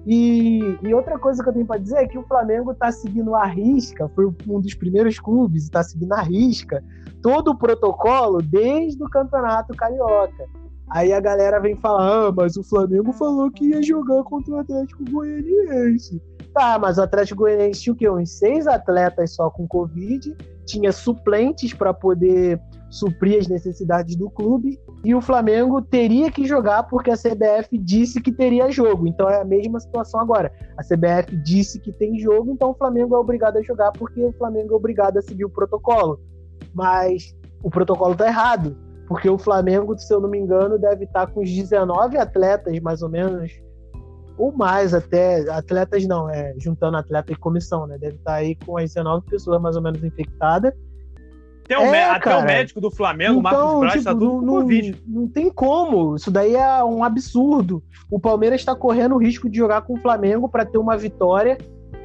E, 0.07 0.77
e, 0.83 0.93
outra 0.93 1.17
coisa 1.17 1.41
que 1.41 1.49
eu 1.49 1.53
tenho 1.53 1.65
para 1.65 1.79
dizer 1.79 1.97
é 1.97 2.07
que 2.07 2.17
o 2.17 2.23
Flamengo 2.27 2.71
está 2.71 2.91
seguindo 2.91 3.33
a 3.35 3.45
risca, 3.45 4.07
foi 4.09 4.31
um 4.47 4.59
dos 4.59 4.75
primeiros 4.75 5.19
clubes, 5.19 5.63
está 5.63 5.81
seguindo 5.81 6.13
a 6.13 6.21
risca 6.21 6.83
todo 7.23 7.49
o 7.49 7.57
protocolo 7.57 8.39
desde 8.39 9.03
o 9.03 9.09
Campeonato 9.09 9.75
Carioca. 9.75 10.45
Aí 10.91 11.11
a 11.11 11.19
galera 11.19 11.59
vem 11.59 11.75
falar, 11.75 12.27
ah, 12.27 12.31
mas 12.31 12.55
o 12.55 12.63
Flamengo 12.63 13.11
falou 13.13 13.49
que 13.49 13.69
ia 13.69 13.81
jogar 13.81 14.23
contra 14.25 14.53
o 14.53 14.59
Atlético 14.59 15.03
Goianiense. 15.09 16.21
Tá, 16.53 16.77
mas 16.77 16.99
o 16.99 17.01
Atlético 17.01 17.41
Goianiense 17.41 17.81
tinha 17.81 17.93
o 17.93 17.95
quê? 17.95 18.07
Uns 18.07 18.37
seis 18.37 18.67
atletas 18.67 19.33
só 19.33 19.49
com 19.49 19.67
Covid, 19.67 20.37
tinha 20.65 20.91
suplentes 20.91 21.73
para 21.73 21.93
poder 21.93 22.59
suprir 22.89 23.39
as 23.39 23.47
necessidades 23.47 24.15
do 24.15 24.29
clube 24.29 24.79
e 25.03 25.13
o 25.13 25.21
Flamengo 25.21 25.81
teria 25.81 26.31
que 26.31 26.45
jogar 26.45 26.83
porque 26.83 27.11
a 27.11 27.17
CBF 27.17 27.77
disse 27.77 28.21
que 28.21 28.31
teria 28.31 28.71
jogo. 28.71 29.07
Então 29.07 29.29
é 29.29 29.41
a 29.41 29.45
mesma 29.45 29.79
situação 29.79 30.19
agora. 30.19 30.51
A 30.77 30.83
CBF 30.83 31.35
disse 31.43 31.79
que 31.79 31.91
tem 31.91 32.17
jogo, 32.19 32.51
então 32.51 32.71
o 32.71 32.73
Flamengo 32.73 33.15
é 33.15 33.19
obrigado 33.19 33.57
a 33.57 33.61
jogar 33.61 33.91
porque 33.91 34.21
o 34.23 34.31
Flamengo 34.33 34.73
é 34.73 34.77
obrigado 34.77 35.17
a 35.17 35.21
seguir 35.21 35.45
o 35.45 35.49
protocolo. 35.49 36.19
Mas 36.73 37.35
o 37.61 37.69
protocolo 37.69 38.13
está 38.13 38.27
errado, 38.27 38.77
porque 39.07 39.29
o 39.29 39.37
Flamengo, 39.37 39.97
se 39.97 40.13
eu 40.13 40.19
não 40.19 40.29
me 40.29 40.39
engano, 40.39 40.79
deve 40.79 41.05
estar 41.05 41.27
tá 41.27 41.31
com 41.31 41.41
os 41.41 41.49
19 41.49 42.17
atletas 42.17 42.79
mais 42.79 43.01
ou 43.01 43.09
menos 43.09 43.51
ou 44.37 44.51
mais 44.51 44.93
até, 44.93 45.49
atletas 45.49 46.05
não, 46.05 46.29
é, 46.29 46.53
juntando 46.57 46.97
atleta 46.97 47.31
e 47.31 47.35
comissão, 47.35 47.87
né? 47.87 47.97
Deve 47.97 48.15
estar 48.15 48.31
tá 48.31 48.37
aí 48.37 48.55
com 48.55 48.77
as 48.77 48.93
19 48.93 49.25
pessoas 49.27 49.61
mais 49.61 49.75
ou 49.75 49.81
menos 49.81 50.03
infectadas 50.03 50.73
até, 51.65 51.79
o, 51.79 51.81
é, 51.81 52.03
até 52.03 52.37
o 52.37 52.43
médico 52.43 52.79
do 52.79 52.91
Flamengo, 52.91 53.39
então, 53.39 53.41
Marcos 53.41 53.79
Braz, 53.79 54.03
tá 54.03 54.13
tipo, 54.13 54.25
tudo 54.25 54.39
com 54.39 54.45
Covid. 54.45 55.03
Não 55.07 55.27
tem 55.27 55.49
como. 55.49 56.15
Isso 56.15 56.29
daí 56.29 56.55
é 56.55 56.83
um 56.83 57.03
absurdo. 57.03 57.83
O 58.09 58.19
Palmeiras 58.19 58.61
está 58.61 58.75
correndo 58.75 59.15
o 59.15 59.17
risco 59.17 59.49
de 59.49 59.57
jogar 59.57 59.81
com 59.81 59.95
o 59.95 59.99
Flamengo 59.99 60.47
para 60.47 60.63
ter 60.63 60.77
uma 60.77 60.95
vitória 60.95 61.57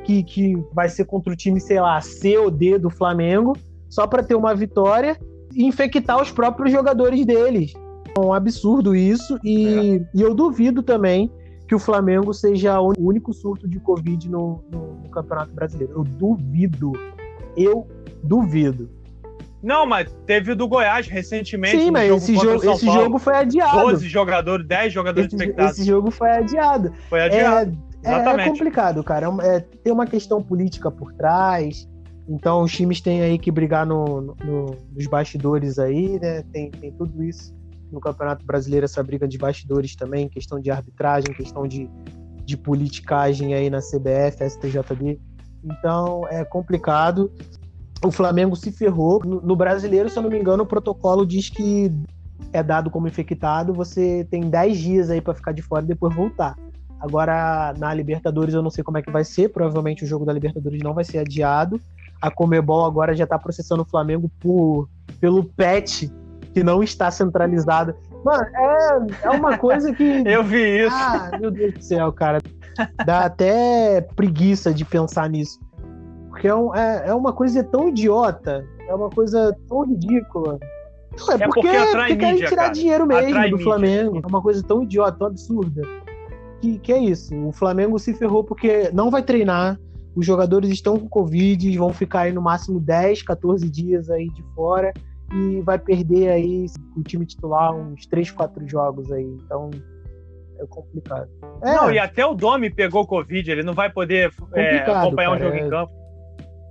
que, 0.05 0.25
que 0.25 0.57
vai 0.73 0.89
ser 0.89 1.05
contra 1.05 1.31
o 1.31 1.37
time, 1.37 1.61
sei 1.61 1.79
lá, 1.79 2.01
C 2.01 2.39
ou 2.39 2.51
D 2.51 2.79
do 2.79 2.89
Flamengo, 2.89 3.55
só 3.91 4.07
para 4.07 4.23
ter 4.23 4.35
uma 4.35 4.55
vitória 4.55 5.19
e 5.55 5.67
infectar 5.67 6.21
os 6.21 6.33
próprios 6.33 6.73
jogadores 6.73 7.27
deles. 7.27 7.75
É 8.17 8.21
um 8.21 8.33
absurdo 8.33 8.95
isso. 8.95 9.39
E, 9.45 9.99
é. 9.99 10.09
e 10.15 10.23
eu 10.23 10.35
duvido 10.35 10.83
também 10.83 11.31
que 11.71 11.75
o 11.77 11.79
Flamengo 11.79 12.35
seja 12.35 12.81
o 12.81 12.93
único 12.99 13.33
surto 13.33 13.69
de 13.69 13.79
Covid 13.79 14.29
no, 14.29 14.61
no, 14.73 14.95
no 14.95 15.09
Campeonato 15.09 15.53
Brasileiro. 15.53 15.93
Eu 15.99 16.03
duvido. 16.03 16.91
Eu 17.57 17.87
duvido. 18.25 18.91
Não, 19.63 19.87
mas 19.87 20.13
teve 20.27 20.51
o 20.51 20.57
do 20.57 20.67
Goiás 20.67 21.07
recentemente. 21.07 21.79
Sim, 21.79 21.93
mas 21.93 22.11
esse, 22.11 22.35
jogo, 22.35 22.73
esse 22.73 22.87
jogo 22.87 23.21
foi 23.21 23.37
adiado. 23.37 23.83
12 23.83 24.09
jogadores, 24.09 24.67
10 24.67 24.93
jogadores 24.93 25.33
esse. 25.33 25.55
Esse 25.57 25.85
jogo 25.85 26.11
foi 26.11 26.31
adiado. 26.33 26.93
Foi 27.09 27.23
adiado. 27.23 27.79
É, 28.03 28.15
é, 28.15 28.17
é 28.17 28.49
complicado, 28.49 29.05
cara. 29.05 29.29
É, 29.41 29.59
é, 29.59 29.61
tem 29.61 29.93
uma 29.93 30.09
questão 30.09 30.43
política 30.43 30.91
por 30.91 31.13
trás. 31.13 31.89
Então 32.29 32.63
os 32.63 32.73
times 32.73 33.01
têm 33.01 33.23
aí 33.23 33.39
que 33.39 33.53
brigar 33.53 33.87
no, 33.87 34.35
no, 34.45 34.77
nos 34.93 35.07
bastidores 35.07 35.79
aí, 35.79 36.19
né? 36.19 36.43
Tem, 36.53 36.69
tem 36.73 36.91
tudo 36.91 37.23
isso 37.23 37.60
no 37.93 38.01
Campeonato 38.01 38.45
Brasileiro, 38.45 38.85
essa 38.85 39.03
briga 39.03 39.27
de 39.27 39.39
bastidores 39.39 39.95
também, 39.97 40.29
questão 40.29 40.61
de 40.61 40.71
arbitragem, 40.71 41.35
questão 41.35 41.67
de, 41.67 41.91
de 42.45 42.57
politicagem 42.57 43.55
aí 43.55 43.69
na 43.71 43.79
CBF, 43.79 44.49
STJD. 44.49 45.21
Então 45.65 46.27
é 46.29 46.45
complicado 46.45 47.31
o 48.05 48.11
Flamengo 48.11 48.57
se 48.57 48.73
ferrou. 48.73 49.23
No 49.25 49.55
brasileiro, 49.55 50.09
se 50.09 50.19
eu 50.19 50.23
não 50.23 50.31
me 50.31 50.39
engano, 50.39 50.63
o 50.63 50.67
protocolo 50.67 51.27
diz 51.27 51.51
que 51.51 51.93
é 52.53 52.63
dado 52.63 52.91
como 52.91 53.07
infectado, 53.07 53.73
você 53.73 54.27
tem 54.31 54.49
10 54.49 54.79
dias 54.79 55.11
aí 55.11 55.21
para 55.21 55.35
ficar 55.35 55.53
de 55.53 55.63
fora 55.63 55.85
e 55.85 55.89
depois 55.89 56.15
voltar. 56.15 56.57
Agora, 56.99 57.75
na 57.79 57.93
Libertadores, 57.95 58.55
eu 58.55 58.63
não 58.63 58.71
sei 58.71 58.83
como 58.83 58.99
é 58.99 59.03
que 59.03 59.11
vai 59.11 59.25
ser. 59.25 59.51
Provavelmente 59.51 60.05
o 60.05 60.07
jogo 60.07 60.25
da 60.25 60.33
Libertadores 60.33 60.83
não 60.83 60.95
vai 60.95 61.05
ser 61.05 61.19
adiado. 61.19 61.81
A 62.21 62.31
Comebol 62.31 62.85
agora 62.85 63.15
já 63.15 63.27
tá 63.27 63.39
processando 63.39 63.83
o 63.83 63.87
Flamengo 63.87 64.31
por, 64.41 64.89
pelo 65.19 65.45
PET, 65.45 66.13
que 66.61 66.65
não 66.65 66.83
está 66.83 67.11
centralizado. 67.11 67.95
Mano, 68.23 68.45
é, 68.55 68.99
é 69.23 69.31
uma 69.31 69.57
coisa 69.57 69.95
que. 69.95 70.05
eu 70.29 70.45
vi 70.45 70.85
isso. 70.85 70.95
Ah, 70.95 71.31
meu 71.41 71.51
Deus 71.51 71.73
do 71.73 71.83
céu, 71.83 72.13
cara. 72.13 72.39
Dá 73.07 73.25
até 73.25 74.03
preguiça 74.15 74.75
de 74.75 74.85
pensar 74.85 75.31
nisso. 75.31 75.59
Porque 76.29 76.47
é, 76.47 76.55
um, 76.55 76.75
é, 76.75 77.09
é 77.09 77.15
uma 77.15 77.33
coisa 77.33 77.65
tão 77.65 77.89
idiota, 77.89 78.65
é 78.87 78.95
uma 78.95 79.09
coisa 79.09 79.57
tão 79.67 79.87
ridícula. 79.87 80.59
É, 80.61 81.35
é 81.35 81.39
porque, 81.39 81.63
porque, 81.63 81.69
atrai 81.77 82.17
porque 82.17 82.35
tirar 82.35 82.57
cara. 82.57 82.69
dinheiro 82.69 83.07
mesmo 83.07 83.29
atrai 83.29 83.51
do 83.51 83.57
mídia. 83.57 83.65
Flamengo. 83.65 84.21
É 84.23 84.27
uma 84.27 84.43
coisa 84.43 84.63
tão 84.63 84.83
idiota, 84.83 85.19
tão 85.19 85.27
absurda. 85.29 85.83
Que, 86.61 86.79
que 86.79 86.93
é 86.93 86.99
isso. 86.99 87.35
O 87.47 87.53
Flamengo 87.53 87.99
se 87.99 88.13
ferrou 88.13 88.45
porque 88.45 88.91
não 88.93 89.11
vai 89.11 89.23
treinar. 89.23 89.81
Os 90.15 90.27
jogadores 90.27 90.69
estão 90.71 90.99
com 90.99 91.09
Covid, 91.09 91.79
vão 91.79 91.93
ficar 91.93 92.21
aí 92.21 92.33
no 92.33 92.43
máximo 92.43 92.79
10, 92.79 93.23
14 93.23 93.69
dias 93.71 94.11
aí 94.11 94.29
de 94.29 94.43
fora 94.55 94.93
e 95.35 95.61
vai 95.63 95.79
perder 95.79 96.31
aí 96.31 96.67
o 96.97 97.03
time 97.03 97.25
titular 97.25 97.75
uns 97.75 98.07
3, 98.07 98.31
4 98.31 98.69
jogos 98.69 99.11
aí. 99.13 99.37
Então 99.45 99.71
é 100.59 100.67
complicado. 100.67 101.29
É. 101.63 101.75
Não, 101.75 101.91
e 101.91 101.99
até 101.99 102.25
o 102.27 102.35
Domi 102.35 102.71
pegou 102.71 103.07
Covid, 103.07 103.51
ele 103.51 103.63
não 103.63 103.75
vai 103.75 103.91
poder 103.91 104.33
é, 104.55 104.79
acompanhar 104.79 105.31
cara, 105.31 105.37
um 105.37 105.39
jogo 105.39 105.57
é... 105.57 105.67
em 105.67 105.71
campo 105.71 106.01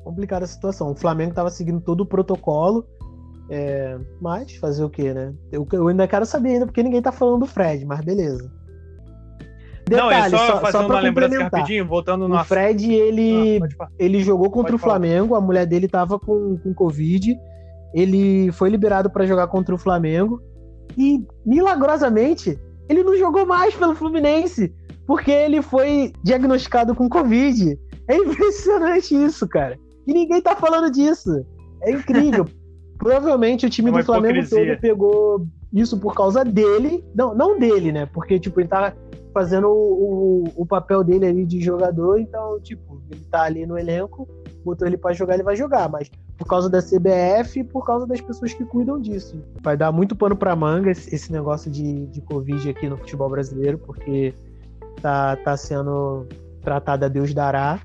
complicada 0.10 0.46
a 0.46 0.48
situação. 0.48 0.92
O 0.92 0.96
Flamengo 0.96 1.32
estava 1.32 1.50
seguindo 1.50 1.82
todo 1.82 2.02
o 2.02 2.06
protocolo 2.06 2.86
É, 3.50 3.98
mas 4.22 4.56
fazer 4.56 4.84
o 4.84 4.90
quê, 4.90 5.14
né? 5.14 5.34
Eu, 5.52 5.68
eu, 5.72 5.88
ainda 5.88 6.08
quero 6.08 6.26
saber 6.26 6.54
ainda, 6.54 6.66
porque 6.66 6.84
ninguém 6.84 7.02
tá 7.02 7.12
falando 7.12 7.42
do 7.42 7.46
Fred, 7.48 7.86
mas 7.86 8.02
beleza. 8.02 8.52
Detalhe, 9.88 10.02
Não, 10.02 10.12
é 10.12 10.30
só, 10.30 10.38
só 10.38 10.62
fazendo 10.62 10.82
só 10.82 10.88
uma 10.88 11.00
lembrança 11.00 11.44
rapidinho, 11.44 11.88
voltando 11.88 12.28
no... 12.28 12.36
O 12.36 12.44
Fred, 12.44 12.94
ele, 12.94 13.60
ah, 13.80 13.88
ele 13.98 14.24
jogou 14.24 14.52
contra 14.52 14.74
pode 14.74 14.76
o 14.76 14.78
Flamengo, 14.78 15.30
falar. 15.30 15.40
a 15.40 15.42
mulher 15.44 15.66
dele 15.66 15.88
tava 15.88 16.20
com, 16.20 16.58
com 16.58 16.74
Covid, 16.76 17.36
ele 17.94 18.52
foi 18.52 18.70
liberado 18.70 19.10
para 19.10 19.26
jogar 19.26 19.48
contra 19.48 19.74
o 19.74 19.78
Flamengo, 19.78 20.42
e 20.98 21.24
milagrosamente, 21.46 22.60
ele 22.88 23.04
não 23.04 23.16
jogou 23.18 23.46
mais 23.46 23.74
pelo 23.76 23.96
Fluminense, 23.96 24.74
porque 25.06 25.32
ele 25.32 25.62
foi 25.62 26.14
diagnosticado 26.24 26.94
com 26.94 27.10
Covid. 27.10 27.80
É 28.08 28.16
impressionante 28.16 29.16
isso, 29.16 29.48
cara. 29.48 29.78
E 30.06 30.14
ninguém 30.14 30.42
tá 30.42 30.56
falando 30.56 30.92
disso. 30.92 31.46
É 31.82 31.92
incrível. 31.92 32.46
Provavelmente 32.98 33.66
o 33.66 33.70
time 33.70 33.90
é 33.90 33.94
do 33.94 34.04
Flamengo 34.04 34.40
hipocrisia. 34.40 34.74
todo 34.74 34.82
pegou 34.82 35.48
isso 35.72 35.98
por 36.00 36.14
causa 36.14 36.44
dele. 36.44 37.04
Não, 37.16 37.34
não 37.34 37.58
dele, 37.58 37.92
né? 37.92 38.06
Porque, 38.08 38.40
tipo, 38.40 38.60
ele 38.60 38.68
tá 38.68 38.94
fazendo 39.34 39.68
o, 39.68 40.44
o, 40.46 40.62
o, 40.62 40.66
papel 40.66 41.04
dele 41.04 41.26
ali 41.26 41.46
de 41.46 41.62
jogador, 41.62 42.20
então, 42.20 42.60
tipo, 42.62 43.02
ele 43.10 43.24
tá 43.26 43.44
ali 43.44 43.66
no 43.66 43.78
elenco, 43.78 44.28
botou 44.64 44.88
ele 44.88 44.98
para 44.98 45.14
jogar, 45.14 45.36
ele 45.36 45.44
vai 45.44 45.56
jogar, 45.56 45.90
mas 45.90 46.10
por 46.38 46.48
causa 46.48 46.70
da 46.70 46.82
CBF 46.82 47.60
e 47.60 47.64
por 47.64 47.86
causa 47.86 48.08
das 48.08 48.22
pessoas 48.22 48.54
que 48.54 48.66
cuidam 48.66 49.00
disso. 49.00 49.42
Vai 49.62 49.78
dar 49.78 49.92
muito 49.92 50.16
pano 50.16 50.36
pra 50.36 50.56
manga 50.56 50.92
esse, 50.92 51.32
negócio 51.32 51.70
de, 51.70 52.08
de 52.08 52.22
Covid 52.22 52.70
aqui 52.70 52.90
no 52.90 52.98
futebol 52.98 53.30
brasileiro, 53.30 53.78
porque 53.78 54.34
tá, 55.02 55.36
tá 55.38 55.56
sendo 55.58 56.26
tratado 56.62 57.06
a 57.06 57.08
Deus 57.08 57.34
dará, 57.34 57.80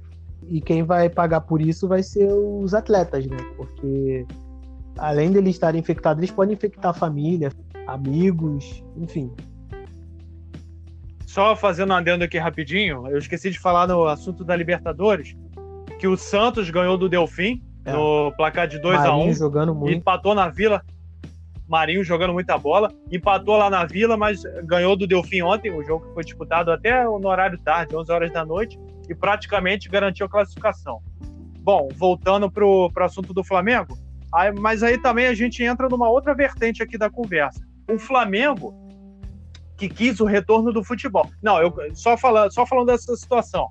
e 0.48 0.60
quem 0.60 0.82
vai 0.82 1.08
pagar 1.08 1.40
por 1.42 1.60
isso 1.60 1.88
vai 1.88 2.02
ser 2.02 2.30
os 2.32 2.74
atletas, 2.74 3.26
né? 3.26 3.36
Porque 3.56 4.26
além 4.98 5.30
de 5.30 5.38
eles 5.38 5.54
estarem 5.54 5.80
infectados, 5.80 6.20
eles 6.22 6.30
podem 6.30 6.54
infectar 6.54 6.90
a 6.90 6.94
família, 6.94 7.50
amigos, 7.86 8.84
enfim. 8.96 9.32
Só 11.34 11.56
fazendo 11.56 11.92
um 11.92 11.96
adendo 11.96 12.22
aqui 12.22 12.38
rapidinho, 12.38 13.08
eu 13.08 13.18
esqueci 13.18 13.50
de 13.50 13.58
falar 13.58 13.88
no 13.88 14.06
assunto 14.06 14.44
da 14.44 14.54
Libertadores, 14.54 15.36
que 15.98 16.06
o 16.06 16.16
Santos 16.16 16.70
ganhou 16.70 16.96
do 16.96 17.08
Delfim 17.08 17.60
é. 17.84 17.92
no 17.92 18.30
placar 18.36 18.68
de 18.68 18.78
2 18.78 19.00
a 19.00 19.16
1 19.16 19.20
um, 19.20 19.34
jogando 19.34 19.74
muito. 19.74 19.96
Empatou 19.96 20.32
na 20.32 20.48
Vila. 20.48 20.80
Marinho 21.66 22.04
jogando 22.04 22.32
muita 22.32 22.56
bola, 22.56 22.88
empatou 23.10 23.56
lá 23.56 23.68
na 23.68 23.84
Vila, 23.84 24.16
mas 24.16 24.44
ganhou 24.62 24.94
do 24.94 25.08
Delfim 25.08 25.42
ontem, 25.42 25.72
o 25.72 25.82
jogo 25.82 26.06
foi 26.14 26.22
disputado 26.22 26.70
até 26.70 27.02
no 27.02 27.26
horário 27.26 27.58
tarde, 27.58 27.96
11 27.96 28.12
horas 28.12 28.32
da 28.32 28.44
noite, 28.44 28.78
e 29.08 29.14
praticamente 29.14 29.88
garantiu 29.88 30.26
a 30.26 30.28
classificação. 30.28 31.00
Bom, 31.58 31.88
voltando 31.96 32.48
para 32.48 32.64
o 32.64 32.92
assunto 33.00 33.34
do 33.34 33.42
Flamengo, 33.42 33.98
Aí, 34.32 34.52
mas 34.52 34.84
aí 34.84 34.98
também 34.98 35.26
a 35.26 35.34
gente 35.34 35.64
entra 35.64 35.88
numa 35.88 36.08
outra 36.08 36.32
vertente 36.34 36.82
aqui 36.82 36.98
da 36.98 37.08
conversa. 37.08 37.60
O 37.88 37.98
Flamengo 37.98 38.83
que 39.76 39.88
quis 39.88 40.20
o 40.20 40.24
retorno 40.24 40.72
do 40.72 40.84
futebol. 40.84 41.28
Não, 41.42 41.60
eu 41.60 41.72
só 41.94 42.16
falando, 42.16 42.52
só 42.52 42.66
falando 42.66 42.86
dessa 42.86 43.14
situação. 43.16 43.68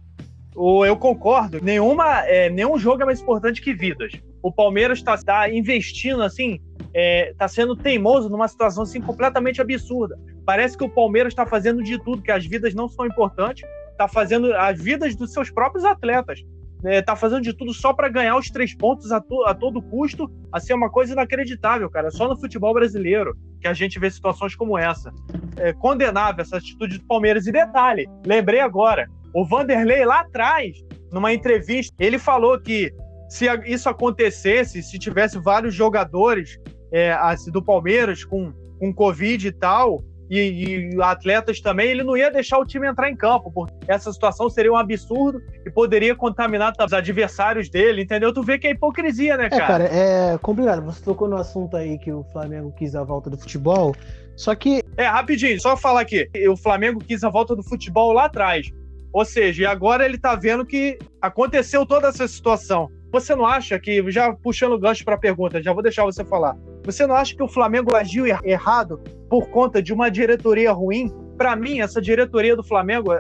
O, 0.56 0.86
eu 0.86 0.96
concordo. 0.96 1.60
Nenhuma, 1.62 2.26
é, 2.26 2.50
nenhum 2.50 2.78
jogo 2.78 3.02
é 3.02 3.06
mais 3.06 3.22
importante 3.22 3.62
que 3.62 3.74
vidas. 3.74 4.14
O 4.42 4.52
Palmeiras 4.52 5.00
está 5.00 5.18
tá 5.18 5.50
investindo 5.50 6.22
assim, 6.22 6.60
está 6.78 6.90
é, 6.94 7.34
tá 7.38 7.48
sendo 7.48 7.76
teimoso 7.76 8.30
numa 8.30 8.48
situação 8.48 8.84
assim 8.84 9.02
completamente 9.02 9.62
absurda. 9.62 10.20
Parece 10.46 10.78
que 10.78 10.84
o 10.84 10.90
Palmeiras 10.90 11.32
está 11.32 11.46
fazendo 11.46 11.82
de 11.82 11.98
tudo, 11.98 12.22
que 12.22 12.32
as 12.32 12.46
vidas 12.46 12.74
não 12.74 12.88
são 12.88 13.06
importantes, 13.06 13.68
está 13.92 14.08
fazendo 14.08 14.54
as 14.54 14.80
vidas 14.80 15.16
dos 15.16 15.32
seus 15.32 15.50
próprios 15.50 15.86
atletas 15.86 16.44
é, 16.86 17.02
tá 17.02 17.16
fazendo 17.16 17.42
de 17.42 17.54
tudo 17.54 17.74
só 17.74 17.94
para 17.94 18.10
ganhar 18.10 18.38
os 18.38 18.50
três 18.50 18.76
pontos 18.76 19.12
a, 19.12 19.22
to, 19.22 19.44
a 19.46 19.54
todo 19.54 19.82
custo, 19.82 20.30
assim, 20.52 20.74
é 20.74 20.76
uma 20.76 20.90
coisa 20.90 21.14
inacreditável, 21.14 21.90
cara. 21.90 22.12
Só 22.12 22.28
no 22.28 22.40
futebol 22.40 22.74
brasileiro 22.74 23.36
que 23.62 23.68
a 23.68 23.74
gente 23.74 24.00
vê 24.00 24.10
situações 24.10 24.56
como 24.56 24.78
essa. 24.78 25.12
É 25.58 25.72
condenável 25.74 26.42
essa 26.42 26.58
atitude 26.58 26.98
do 26.98 27.06
Palmeiras. 27.06 27.48
E 27.48 27.52
detalhe, 27.52 28.08
lembrei 28.26 28.60
agora, 28.60 29.08
o 29.34 29.46
Vanderlei 29.46 30.06
lá 30.06 30.22
atrás, 30.22 30.78
numa 31.12 31.34
entrevista, 31.34 31.96
ele 32.00 32.20
falou 32.20 32.60
que 32.60 32.92
se 33.30 33.46
isso 33.66 33.90
acontecesse, 33.90 34.84
se 34.84 35.00
tivesse 35.00 35.40
vários 35.40 35.74
jogadores 35.74 36.60
é, 36.92 37.14
assim, 37.14 37.52
do 37.52 37.64
Palmeiras 37.64 38.24
com, 38.24 38.54
com 38.80 38.94
Covid 38.94 39.48
e 39.48 39.52
tal, 39.52 40.04
e, 40.40 40.96
e, 40.96 41.02
atletas 41.02 41.60
também, 41.60 41.90
ele 41.90 42.04
não 42.04 42.16
ia 42.16 42.32
deixar 42.32 42.58
o 42.58 42.66
time 42.66 42.88
entrar 42.88 43.10
em 43.10 43.16
campo, 43.16 43.52
porque 43.52 43.92
essa 43.92 44.12
situação 44.12 44.50
seria 44.50 44.72
um 44.72 44.78
absurdo 44.78 45.42
e 45.66 45.70
poderia 45.70 46.16
contaminar 46.16 46.74
os 46.80 46.94
adversários 46.94 47.70
dele, 47.70 48.04
entendeu? 48.04 48.34
Tu 48.34 48.42
vê 48.42 48.58
que 48.58 48.68
é 48.68 48.72
hipocrisia, 48.72 49.38
né, 49.38 49.50
cara? 49.50 49.64
É, 49.64 49.68
cara, 49.68 50.34
é 50.36 50.38
complicado. 50.40 50.84
Você 50.86 51.04
tocou 51.04 51.28
no 51.28 51.38
assunto 51.38 51.78
aí 51.78 51.98
que 51.98 52.12
o 52.12 52.24
Flamengo 52.32 52.74
quis 52.76 52.96
a 52.96 53.04
volta 53.04 53.30
do 53.30 53.38
futebol, 53.38 53.96
só 54.36 54.56
que. 54.56 54.84
É, 54.98 55.06
rapidinho, 55.06 55.60
só 55.60 55.76
falar 55.78 56.02
aqui. 56.02 56.28
O 56.50 56.58
Flamengo 56.58 57.00
quis 57.00 57.24
a 57.24 57.30
volta 57.30 57.56
do 57.56 57.64
futebol 57.64 58.12
lá 58.14 58.26
atrás. 58.26 58.72
Ou 59.12 59.24
seja, 59.24 59.64
e 59.64 59.66
agora 59.66 60.06
ele 60.06 60.18
tá 60.18 60.36
vendo 60.36 60.66
que 60.66 60.98
aconteceu 61.22 61.86
toda 61.86 62.08
essa 62.08 62.28
situação. 62.28 62.90
Você 63.14 63.36
não 63.36 63.46
acha 63.46 63.80
que, 63.80 64.10
já 64.10 64.34
puxando 64.34 64.74
o 64.74 64.80
gancho 64.80 65.06
para 65.06 65.14
a 65.14 65.20
pergunta, 65.20 65.62
já 65.62 65.72
vou 65.72 65.84
deixar 65.84 66.04
você 66.04 66.26
falar. 66.26 66.58
Você 66.84 67.06
não 67.06 67.14
acha 67.14 67.36
que 67.36 67.44
o 67.44 67.48
Flamengo 67.48 67.96
agiu 67.96 68.26
errado 68.26 69.00
por 69.30 69.50
conta 69.50 69.84
de 69.84 69.94
uma 69.94 70.10
diretoria 70.10 70.72
ruim? 70.72 71.14
Para 71.38 71.56
mim, 71.56 71.80
essa 71.80 72.02
diretoria 72.02 72.56
do 72.56 72.64
Flamengo, 72.64 73.12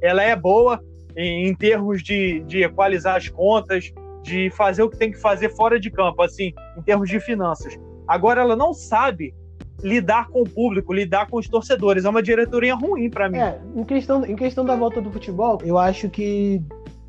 ela 0.00 0.22
é 0.22 0.36
boa 0.36 0.80
em, 1.16 1.48
em 1.48 1.54
termos 1.54 2.00
de, 2.00 2.44
de 2.46 2.62
equalizar 2.62 3.16
as 3.16 3.28
contas, 3.28 3.92
de 4.22 4.50
fazer 4.50 4.84
o 4.84 4.88
que 4.88 4.96
tem 4.96 5.10
que 5.10 5.18
fazer 5.18 5.48
fora 5.56 5.80
de 5.80 5.90
campo, 5.90 6.22
assim, 6.22 6.52
em 6.78 6.82
termos 6.82 7.10
de 7.10 7.18
finanças. 7.18 7.76
Agora, 8.06 8.42
ela 8.42 8.54
não 8.54 8.72
sabe 8.72 9.34
lidar 9.82 10.28
com 10.28 10.42
o 10.42 10.48
público, 10.48 10.92
lidar 10.92 11.26
com 11.28 11.38
os 11.38 11.48
torcedores. 11.48 12.04
É 12.04 12.08
uma 12.08 12.22
diretoria 12.22 12.76
ruim 12.76 13.10
para 13.10 13.28
mim. 13.28 13.38
É, 13.38 13.60
em 13.74 13.82
questão, 13.82 14.24
em 14.24 14.36
questão 14.36 14.64
da 14.64 14.76
volta 14.76 15.00
do 15.00 15.10
futebol, 15.10 15.58
eu 15.64 15.76
acho 15.76 16.08
que 16.08 16.62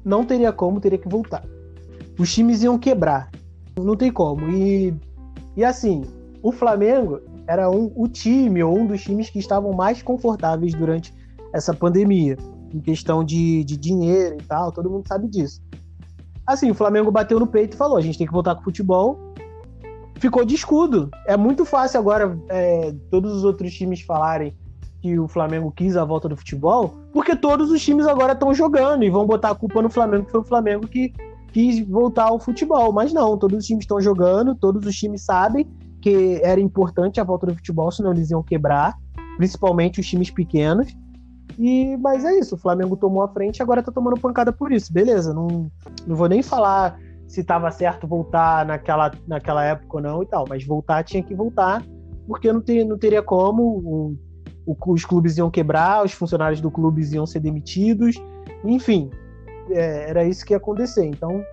não 0.04 0.26
teria 0.26 0.52
como, 0.52 0.82
teria 0.82 0.98
que 0.98 1.08
voltar 1.08 1.44
os 2.18 2.34
times 2.34 2.64
iam 2.64 2.78
quebrar. 2.78 3.30
Não 3.78 3.96
tem 3.96 4.12
como. 4.12 4.50
E, 4.50 4.94
e 5.56 5.64
assim, 5.64 6.04
o 6.42 6.52
Flamengo 6.52 7.22
era 7.48 7.70
um, 7.70 7.92
o 7.96 8.08
time 8.08 8.64
ou 8.64 8.78
um 8.78 8.86
dos 8.86 9.02
times 9.02 9.30
que 9.30 9.40
estavam 9.40 9.74
mais 9.74 10.02
confortáveis 10.02 10.74
durante 10.74 11.14
essa 11.54 11.74
pandemia, 11.74 12.38
em 12.74 12.80
questão 12.80 13.24
de, 13.24 13.64
de 13.64 13.76
dinheiro 13.76 14.38
e 14.40 14.44
tal, 14.44 14.72
todo 14.72 14.90
mundo 14.90 15.08
sabe 15.08 15.28
disso. 15.28 15.62
Assim, 16.46 16.72
o 16.72 16.76
Flamengo 16.76 17.12
bateu 17.12 17.40
no 17.40 17.48
peito 17.48 17.74
e 17.74 17.78
falou: 17.78 17.98
a 17.98 18.02
gente 18.02 18.18
tem 18.18 18.28
que 18.28 18.34
voltar 18.34 18.56
com 18.56 18.62
o 18.62 18.64
futebol. 18.64 19.20
Ficou 20.16 20.46
de 20.46 20.54
escudo. 20.54 21.10
É 21.26 21.36
muito 21.36 21.66
fácil 21.66 22.00
agora 22.00 22.38
é, 22.50 22.94
todos 23.10 23.34
os 23.34 23.44
outros 23.44 23.74
times 23.74 24.02
falarem 24.02 24.56
que 25.02 25.18
o 25.18 25.28
Flamengo 25.28 25.72
quis 25.72 25.98
a 25.98 26.06
volta 26.06 26.30
do 26.30 26.38
futebol, 26.38 26.94
porque 27.12 27.36
todos 27.36 27.72
os 27.72 27.82
times 27.82 28.06
agora 28.06 28.34
estão 28.34 28.54
jogando 28.54 29.04
e 29.04 29.10
vão 29.10 29.26
botar 29.26 29.50
a 29.50 29.56
culpa 29.56 29.82
no 29.82 29.90
Flamengo, 29.90 30.26
que 30.26 30.32
foi 30.32 30.42
o 30.42 30.46
Flamengo 30.46 30.88
que 30.88 31.12
quis 31.52 31.86
voltar 31.88 32.26
ao 32.26 32.40
futebol, 32.40 32.92
mas 32.94 33.12
não, 33.12 33.38
todos 33.38 33.60
os 33.60 33.66
times 33.66 33.84
estão 33.84 34.00
jogando, 34.00 34.56
todos 34.56 34.86
os 34.86 34.96
times 34.96 35.22
sabem 35.22 35.68
que 36.02 36.40
era 36.44 36.60
importante 36.60 37.20
a 37.20 37.24
volta 37.24 37.46
do 37.46 37.56
futebol, 37.56 37.92
senão 37.92 38.12
eles 38.12 38.32
iam 38.32 38.42
quebrar, 38.42 38.98
principalmente 39.38 40.00
os 40.00 40.08
times 40.08 40.32
pequenos. 40.32 40.96
E, 41.60 41.96
mas 41.98 42.26
é 42.26 42.40
isso, 42.40 42.56
o 42.56 42.58
Flamengo 42.58 42.96
tomou 42.96 43.22
a 43.22 43.28
frente 43.28 43.62
agora 43.62 43.84
tá 43.84 43.92
tomando 43.92 44.20
pancada 44.20 44.52
por 44.52 44.72
isso. 44.72 44.92
Beleza, 44.92 45.34
não, 45.34 45.70
não 46.08 46.16
vou 46.16 46.28
nem 46.28 46.42
falar 46.42 46.98
se 47.28 47.42
estava 47.42 47.70
certo 47.72 48.08
voltar 48.08 48.66
naquela, 48.66 49.12
naquela 49.28 49.64
época 49.64 49.98
ou 49.98 50.02
não 50.02 50.24
e 50.24 50.26
tal, 50.26 50.46
mas 50.50 50.66
voltar 50.66 51.04
tinha 51.04 51.22
que 51.22 51.36
voltar, 51.36 51.84
porque 52.28 52.52
não, 52.52 52.62
ter, 52.62 52.84
não 52.84 52.98
teria 52.98 53.22
como, 53.22 53.64
o, 53.64 54.18
o, 54.66 54.76
os 54.92 55.06
clubes 55.06 55.38
iam 55.38 55.50
quebrar, 55.50 56.04
os 56.04 56.12
funcionários 56.12 56.60
do 56.60 56.72
clube 56.72 57.02
iam 57.14 57.26
ser 57.26 57.40
demitidos, 57.40 58.16
enfim, 58.66 59.10
é, 59.70 60.10
era 60.10 60.24
isso 60.24 60.46
que 60.46 60.54
ia 60.54 60.58
acontecer. 60.58 61.06
Então, 61.06 61.44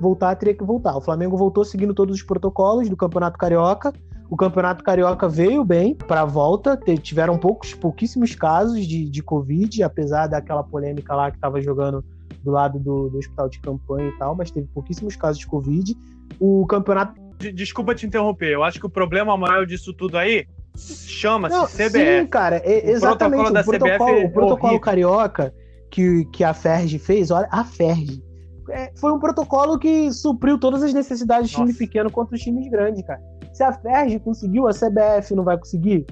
voltar 0.00 0.34
teria 0.36 0.54
que 0.54 0.64
voltar. 0.64 0.96
O 0.96 1.00
Flamengo 1.00 1.36
voltou 1.36 1.64
seguindo 1.64 1.94
todos 1.94 2.16
os 2.16 2.22
protocolos 2.22 2.88
do 2.88 2.96
Campeonato 2.96 3.38
Carioca. 3.38 3.92
O 4.28 4.36
Campeonato 4.36 4.84
Carioca 4.84 5.28
veio 5.28 5.64
bem 5.64 5.94
para 5.94 6.22
a 6.22 6.24
volta, 6.24 6.78
tiveram 7.02 7.36
poucos, 7.36 7.74
pouquíssimos 7.74 8.34
casos 8.34 8.86
de, 8.86 9.08
de 9.10 9.22
Covid, 9.22 9.82
apesar 9.82 10.28
daquela 10.28 10.62
polêmica 10.62 11.14
lá 11.14 11.30
que 11.30 11.36
estava 11.36 11.60
jogando 11.60 12.04
do 12.42 12.50
lado 12.52 12.78
do, 12.78 13.10
do, 13.10 13.18
hospital 13.18 13.48
de 13.48 13.58
campanha 13.58 14.08
e 14.08 14.18
tal, 14.18 14.34
mas 14.36 14.50
teve 14.50 14.68
pouquíssimos 14.68 15.16
casos 15.16 15.38
de 15.38 15.46
Covid. 15.46 15.96
O 16.38 16.64
campeonato. 16.66 17.20
Desculpa 17.54 17.94
te 17.94 18.06
interromper, 18.06 18.52
eu 18.52 18.62
acho 18.62 18.78
que 18.78 18.86
o 18.86 18.90
problema 18.90 19.36
maior 19.36 19.66
disso 19.66 19.94
tudo 19.94 20.16
aí 20.16 20.46
chama-se 20.76 21.74
CBF. 21.74 22.20
Sim, 22.20 22.26
cara, 22.26 22.56
é, 22.64 22.90
exatamente. 22.90 23.50
O 23.50 23.64
protocolo, 23.64 23.80
o 23.80 23.90
protocolo, 23.90 24.18
é 24.18 24.24
o 24.24 24.30
protocolo 24.30 24.80
carioca 24.80 25.54
que, 25.90 26.24
que 26.26 26.44
a 26.44 26.54
Ferg 26.54 26.98
fez, 26.98 27.30
olha, 27.30 27.48
a 27.50 27.64
Ferg. 27.64 28.22
É, 28.70 28.92
foi 28.96 29.12
um 29.12 29.18
protocolo 29.18 29.78
que 29.78 30.12
supriu 30.12 30.58
todas 30.58 30.82
as 30.82 30.94
necessidades 30.94 31.50
de 31.50 31.56
time 31.56 31.74
pequeno 31.74 32.10
contra 32.10 32.36
os 32.36 32.40
times 32.40 32.70
grandes, 32.70 33.04
cara. 33.04 33.20
Se 33.52 33.64
a 33.64 33.72
Ferg 33.72 34.18
conseguiu, 34.20 34.68
a 34.68 34.72
CBF 34.72 35.34
não 35.34 35.42
vai 35.42 35.58
conseguir? 35.58 36.06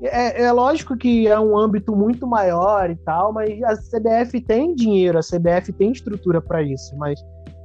É, 0.00 0.44
é, 0.44 0.52
lógico 0.52 0.96
que 0.96 1.26
é 1.26 1.38
um 1.38 1.56
âmbito 1.58 1.94
muito 1.94 2.26
maior 2.26 2.88
e 2.88 2.96
tal, 2.96 3.32
mas 3.32 3.60
a 3.64 3.76
CBF 3.76 4.40
tem 4.40 4.74
dinheiro, 4.74 5.18
a 5.18 5.22
CBF 5.22 5.72
tem 5.72 5.90
estrutura 5.90 6.40
para 6.40 6.62
isso. 6.62 6.96
Mas, 6.96 7.20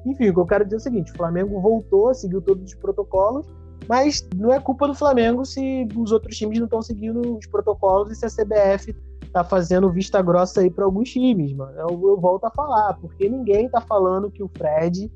enfim, 0.06 0.30
o 0.30 0.34
que 0.34 0.40
eu 0.40 0.46
quero 0.46 0.66
dizer 0.66 0.78
é 0.78 0.80
o 0.80 0.82
seguinte: 0.82 1.12
o 1.12 1.16
Flamengo 1.16 1.62
voltou, 1.62 2.14
seguiu 2.14 2.42
todos 2.42 2.64
os 2.64 2.76
protocolos, 2.76 3.46
Mas 3.88 4.28
não 4.36 4.52
é 4.52 4.60
culpa 4.60 4.88
do 4.88 4.96
Flamengo 4.96 5.46
se 5.46 5.88
os 5.96 6.12
outros 6.12 6.36
times 6.36 6.58
não 6.58 6.66
estão 6.66 6.82
seguindo 6.82 7.38
os 7.38 7.46
protocolos 7.46 8.12
e 8.12 8.16
se 8.16 8.26
a 8.26 8.30
CBF 8.30 8.96
tá 9.34 9.44
fazendo 9.44 9.92
vista 9.92 10.22
grossa 10.22 10.62
aí 10.62 10.70
para 10.70 10.86
alguns 10.86 11.10
times, 11.10 11.52
mano. 11.54 11.74
Eu, 11.78 11.90
eu, 11.90 12.18
volto 12.20 12.46
a 12.46 12.52
falar, 12.52 12.94
porque 12.94 13.28
ninguém 13.28 13.68
tá 13.68 13.82
falando 13.82 14.30
que 14.30 14.44
o 14.44 14.48
Fred 14.56 15.12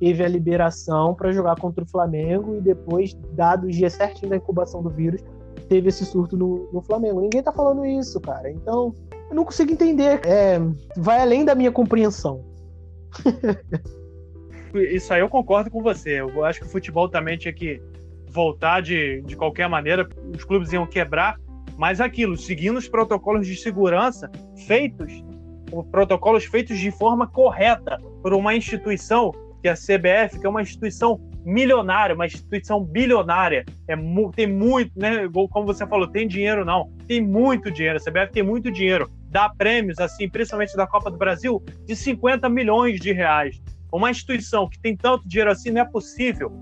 teve 0.00 0.24
a 0.24 0.28
liberação 0.28 1.14
para 1.14 1.30
jogar 1.32 1.56
contra 1.60 1.84
o 1.84 1.86
Flamengo 1.86 2.56
e 2.56 2.60
depois, 2.60 3.14
dado 3.32 3.66
o 3.66 3.70
dia 3.70 3.90
certinho 3.90 4.30
da 4.30 4.36
incubação 4.36 4.82
do 4.82 4.88
vírus, 4.88 5.22
teve 5.68 5.88
esse 5.88 6.06
surto 6.06 6.36
no, 6.36 6.70
no 6.72 6.80
Flamengo. 6.80 7.20
Ninguém 7.20 7.42
tá 7.42 7.52
falando 7.52 7.84
isso, 7.84 8.18
cara. 8.20 8.50
Então, 8.50 8.94
eu 9.28 9.36
não 9.36 9.44
consigo 9.44 9.70
entender. 9.70 10.20
É, 10.24 10.58
vai 10.96 11.20
além 11.20 11.44
da 11.44 11.54
minha 11.54 11.70
compreensão. 11.70 12.42
isso 14.90 15.12
aí 15.12 15.20
eu 15.20 15.28
concordo 15.28 15.70
com 15.70 15.82
você. 15.82 16.20
Eu 16.20 16.42
acho 16.42 16.60
que 16.60 16.66
o 16.66 16.70
futebol 16.70 17.08
também 17.08 17.36
tinha 17.36 17.52
que 17.52 17.82
voltar 18.30 18.80
de, 18.80 19.20
de 19.22 19.36
qualquer 19.36 19.68
maneira. 19.68 20.08
Os 20.34 20.44
clubes 20.44 20.72
iam 20.72 20.86
quebrar, 20.86 21.38
mas 21.78 22.00
aquilo, 22.00 22.36
seguindo 22.36 22.76
os 22.76 22.88
protocolos 22.88 23.46
de 23.46 23.54
segurança 23.54 24.28
feitos, 24.66 25.24
os 25.72 25.86
protocolos 25.86 26.44
feitos 26.44 26.76
de 26.78 26.90
forma 26.90 27.26
correta 27.28 27.98
por 28.20 28.34
uma 28.34 28.54
instituição 28.54 29.32
que 29.62 29.68
é 29.68 29.72
a 29.72 29.74
CBF, 29.74 30.40
que 30.40 30.46
é 30.46 30.48
uma 30.48 30.62
instituição 30.62 31.20
milionária, 31.44 32.14
uma 32.14 32.26
instituição 32.26 32.82
bilionária, 32.82 33.64
é 33.88 33.96
tem 34.34 34.46
muito, 34.46 34.92
né? 34.96 35.28
Como 35.50 35.66
você 35.66 35.86
falou, 35.86 36.06
tem 36.06 36.26
dinheiro 36.26 36.64
não, 36.64 36.90
tem 37.06 37.20
muito 37.20 37.70
dinheiro. 37.70 37.98
A 37.98 38.00
CBF 38.00 38.32
tem 38.32 38.42
muito 38.42 38.70
dinheiro, 38.70 39.10
dá 39.30 39.48
prêmios 39.48 39.98
assim, 39.98 40.28
principalmente 40.28 40.76
da 40.76 40.86
Copa 40.86 41.10
do 41.10 41.16
Brasil, 41.16 41.62
de 41.86 41.94
50 41.94 42.48
milhões 42.48 43.00
de 43.00 43.12
reais. 43.12 43.60
Uma 43.92 44.10
instituição 44.10 44.68
que 44.68 44.78
tem 44.80 44.96
tanto 44.96 45.26
dinheiro 45.28 45.50
assim, 45.50 45.70
não 45.70 45.80
é 45.80 45.84
possível 45.84 46.52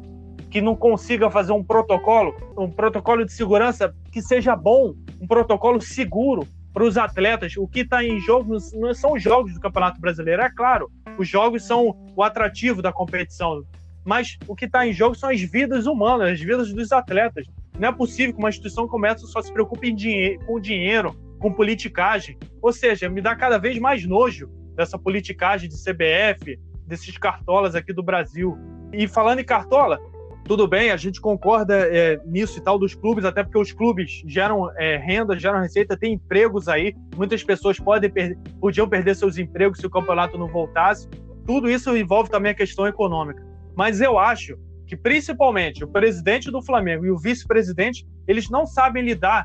que 0.51 0.61
não 0.61 0.77
consiga 0.77 1.31
fazer 1.31 1.53
um 1.53 1.63
protocolo, 1.63 2.35
um 2.57 2.71
protocolo 2.71 3.25
de 3.25 3.33
segurança 3.33 3.95
que 4.13 4.23
seja 4.23 4.55
bom, 4.57 4.95
um 5.21 5.27
protocolo 5.27 5.81
seguro 5.81 6.47
para 6.73 6.85
os 6.85 6.97
atletas. 6.99 7.57
O 7.57 7.67
que 7.67 7.81
está 7.81 8.05
em 8.05 8.21
jogo 8.21 8.57
não 8.75 8.93
são 8.93 9.15
os 9.15 9.23
jogos 9.23 9.55
do 9.55 9.61
Campeonato 9.61 10.01
Brasileiro, 10.01 10.43
é 10.43 10.51
claro. 10.51 10.91
Os 11.19 11.29
jogos 11.29 11.65
são 11.65 11.97
o 12.15 12.23
atrativo 12.23 12.83
da 12.83 12.93
competição, 12.93 13.65
mas 14.05 14.37
o 14.47 14.55
que 14.55 14.67
está 14.67 14.87
em 14.87 14.93
jogo 14.93 15.15
são 15.15 15.31
as 15.31 15.41
vidas 15.41 15.87
humanas, 15.87 16.33
as 16.33 16.41
vidas 16.41 16.73
dos 16.73 16.93
atletas. 16.93 17.47
Não 17.79 17.89
é 17.89 17.93
possível 17.93 18.35
que 18.35 18.39
uma 18.39 18.49
instituição 18.49 18.87
como 18.87 19.07
essa 19.07 19.27
só 19.27 19.41
se 19.41 19.53
preocupe 19.53 19.93
dinhe 19.93 20.39
com 20.47 20.61
dinheiro, 20.61 21.15
com 21.39 21.53
politicagem. 21.53 22.39
Ou 22.63 22.73
seja, 22.73 23.09
me 23.09 23.21
dá 23.21 23.35
cada 23.35 23.59
vez 23.59 23.79
mais 23.79 24.07
nojo 24.07 24.49
dessa 24.75 24.99
politicagem 24.99 25.69
de 25.69 25.77
CBF, 25.77 26.59
desses 26.87 27.17
cartolas 27.19 27.75
aqui 27.75 27.93
do 27.93 28.03
Brasil. 28.03 28.57
E 28.93 29.09
falando 29.09 29.41
em 29.41 29.45
cartola, 29.45 29.99
tudo 30.47 30.69
bem, 30.69 30.91
a 30.91 30.97
gente 30.97 31.21
concorda 31.21 31.75
é, 31.75 32.21
nisso 32.25 32.59
e 32.59 32.63
tal 32.63 32.79
dos 32.79 32.95
clubes, 32.95 33.25
até 33.25 33.43
porque 33.43 33.59
os 33.59 33.73
clubes 33.73 34.23
geram 34.27 34.71
é, 34.77 34.97
renda, 34.97 35.37
geram 35.39 35.61
receita, 35.61 35.97
tem 35.97 36.15
empregos 36.15 36.69
aí. 36.69 36.95
Muitas 37.17 37.43
pessoas 37.43 37.79
podem 37.81 38.09
per 38.09 38.39
podiam 38.61 38.89
perder 38.89 39.17
seus 39.17 39.39
empregos 39.39 39.79
se 39.79 39.87
o 39.87 39.91
campeonato 39.91 40.39
não 40.39 40.47
voltasse. 40.47 41.09
Tudo 41.45 41.69
isso 41.69 41.97
envolve 41.97 42.31
também 42.31 42.53
a 42.53 42.55
questão 42.55 42.87
econômica. 42.87 43.45
Mas 43.77 44.01
eu 44.01 44.19
acho 44.19 44.57
que 44.87 44.97
principalmente 44.97 45.83
o 45.83 45.89
presidente 45.89 46.51
do 46.51 46.63
Flamengo 46.63 47.05
e 47.05 47.11
o 47.11 47.19
vice-presidente, 47.19 48.07
eles 48.27 48.49
não 48.49 48.67
sabem 48.67 49.05
lidar, 49.05 49.45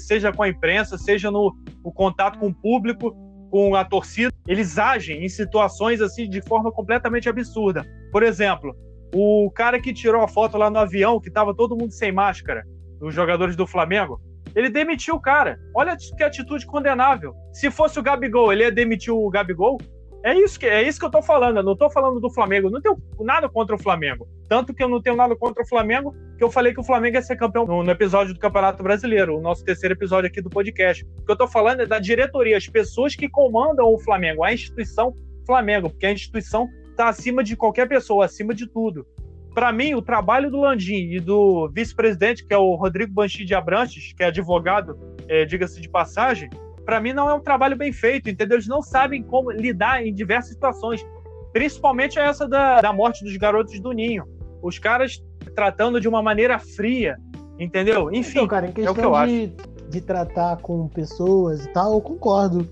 seja 0.00 0.32
com 0.32 0.42
a 0.42 0.48
imprensa, 0.48 0.98
seja 0.98 1.30
no, 1.30 1.56
no 1.84 1.92
contato 1.92 2.40
com 2.40 2.48
o 2.48 2.54
público, 2.54 3.16
com 3.50 3.76
a 3.76 3.84
torcida. 3.84 4.32
Eles 4.48 4.78
agem 4.78 5.24
em 5.24 5.28
situações 5.28 6.00
assim 6.00 6.28
de 6.28 6.42
forma 6.42 6.72
completamente 6.72 7.28
absurda. 7.28 7.86
Por 8.10 8.24
exemplo, 8.24 8.74
o 9.14 9.50
cara 9.50 9.80
que 9.80 9.92
tirou 9.92 10.22
a 10.22 10.28
foto 10.28 10.58
lá 10.58 10.68
no 10.68 10.78
avião, 10.78 11.20
que 11.20 11.30
tava 11.30 11.54
todo 11.54 11.76
mundo 11.76 11.92
sem 11.92 12.10
máscara, 12.10 12.64
os 13.00 13.14
jogadores 13.14 13.54
do 13.54 13.66
Flamengo, 13.66 14.20
ele 14.54 14.68
demitiu 14.68 15.14
o 15.14 15.20
cara. 15.20 15.58
Olha 15.74 15.96
que 15.96 16.22
atitude 16.22 16.66
condenável. 16.66 17.34
Se 17.52 17.70
fosse 17.70 17.98
o 17.98 18.02
Gabigol, 18.02 18.52
ele 18.52 18.64
ia 18.64 18.72
demitir 18.72 19.12
o 19.12 19.28
Gabigol? 19.30 19.78
É 20.24 20.34
isso 20.34 20.58
que, 20.58 20.66
é 20.66 20.82
isso 20.82 20.98
que 20.98 21.04
eu 21.04 21.10
tô 21.10 21.22
falando. 21.22 21.58
Eu 21.58 21.62
não 21.62 21.76
tô 21.76 21.90
falando 21.90 22.18
do 22.18 22.30
Flamengo. 22.30 22.68
Eu 22.68 22.70
não 22.72 22.80
tenho 22.80 22.96
nada 23.20 23.48
contra 23.48 23.76
o 23.76 23.78
Flamengo. 23.78 24.26
Tanto 24.48 24.72
que 24.72 24.82
eu 24.82 24.88
não 24.88 25.02
tenho 25.02 25.16
nada 25.16 25.36
contra 25.36 25.62
o 25.62 25.66
Flamengo, 25.66 26.14
que 26.38 26.42
eu 26.42 26.50
falei 26.50 26.72
que 26.72 26.80
o 26.80 26.84
Flamengo 26.84 27.16
ia 27.16 27.22
ser 27.22 27.36
campeão 27.36 27.66
no, 27.66 27.82
no 27.82 27.90
episódio 27.90 28.32
do 28.32 28.40
Campeonato 28.40 28.82
Brasileiro, 28.82 29.36
o 29.36 29.40
nosso 29.40 29.64
terceiro 29.64 29.94
episódio 29.94 30.28
aqui 30.28 30.40
do 30.40 30.48
podcast. 30.48 31.04
O 31.04 31.26
que 31.26 31.32
eu 31.32 31.36
tô 31.36 31.46
falando 31.46 31.80
é 31.80 31.86
da 31.86 31.98
diretoria, 31.98 32.56
as 32.56 32.68
pessoas 32.68 33.14
que 33.14 33.28
comandam 33.28 33.86
o 33.86 33.98
Flamengo, 33.98 34.44
a 34.44 34.52
instituição 34.52 35.14
Flamengo, 35.46 35.90
porque 35.90 36.06
a 36.06 36.12
instituição 36.12 36.68
está 36.94 37.08
acima 37.08 37.42
de 37.42 37.56
qualquer 37.56 37.88
pessoa, 37.88 38.24
acima 38.24 38.54
de 38.54 38.66
tudo. 38.66 39.06
Para 39.52 39.72
mim, 39.72 39.94
o 39.94 40.02
trabalho 40.02 40.50
do 40.50 40.60
Landim 40.60 41.10
e 41.12 41.20
do 41.20 41.68
vice-presidente, 41.68 42.44
que 42.44 42.54
é 42.54 42.58
o 42.58 42.74
Rodrigo 42.74 43.12
Banchi 43.12 43.44
de 43.44 43.54
Abrantes, 43.54 44.12
que 44.12 44.22
é 44.22 44.26
advogado, 44.26 44.98
é, 45.28 45.44
diga-se 45.44 45.80
de 45.80 45.88
passagem, 45.88 46.50
para 46.84 47.00
mim 47.00 47.12
não 47.12 47.28
é 47.28 47.34
um 47.34 47.40
trabalho 47.40 47.76
bem 47.76 47.92
feito, 47.92 48.28
entendeu? 48.28 48.56
Eles 48.56 48.66
não 48.66 48.82
sabem 48.82 49.22
como 49.22 49.50
lidar 49.50 50.04
em 50.04 50.12
diversas 50.12 50.52
situações, 50.52 51.04
principalmente 51.52 52.18
essa 52.18 52.48
da, 52.48 52.80
da 52.80 52.92
morte 52.92 53.24
dos 53.24 53.36
garotos 53.36 53.78
do 53.80 53.92
Ninho. 53.92 54.24
Os 54.62 54.78
caras 54.78 55.22
tratando 55.54 56.00
de 56.00 56.08
uma 56.08 56.22
maneira 56.22 56.58
fria, 56.58 57.16
entendeu? 57.58 58.12
Enfim, 58.12 58.38
então, 58.38 58.48
cara, 58.48 58.66
em 58.66 58.72
questão 58.72 58.88
é 58.88 58.92
o 58.92 58.94
que 58.94 59.06
eu 59.06 59.12
de, 59.12 59.16
acho. 59.16 59.90
de 59.90 60.00
tratar 60.00 60.56
com 60.58 60.88
pessoas 60.88 61.64
e 61.64 61.72
tal, 61.72 61.94
eu 61.94 62.00
concordo 62.00 62.68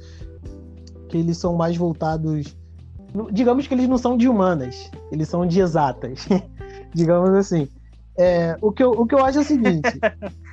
que 1.08 1.16
eles 1.16 1.36
são 1.36 1.54
mais 1.54 1.76
voltados. 1.76 2.56
Digamos 3.30 3.66
que 3.66 3.74
eles 3.74 3.88
não 3.88 3.98
são 3.98 4.16
de 4.16 4.28
humanas, 4.28 4.90
eles 5.10 5.28
são 5.28 5.46
de 5.46 5.60
exatas. 5.60 6.26
digamos 6.94 7.30
assim. 7.30 7.68
É, 8.16 8.56
o, 8.60 8.70
que 8.70 8.82
eu, 8.82 8.90
o 8.90 9.06
que 9.06 9.14
eu 9.14 9.24
acho 9.24 9.38
é 9.38 9.40
o 9.40 9.44
seguinte: 9.44 9.88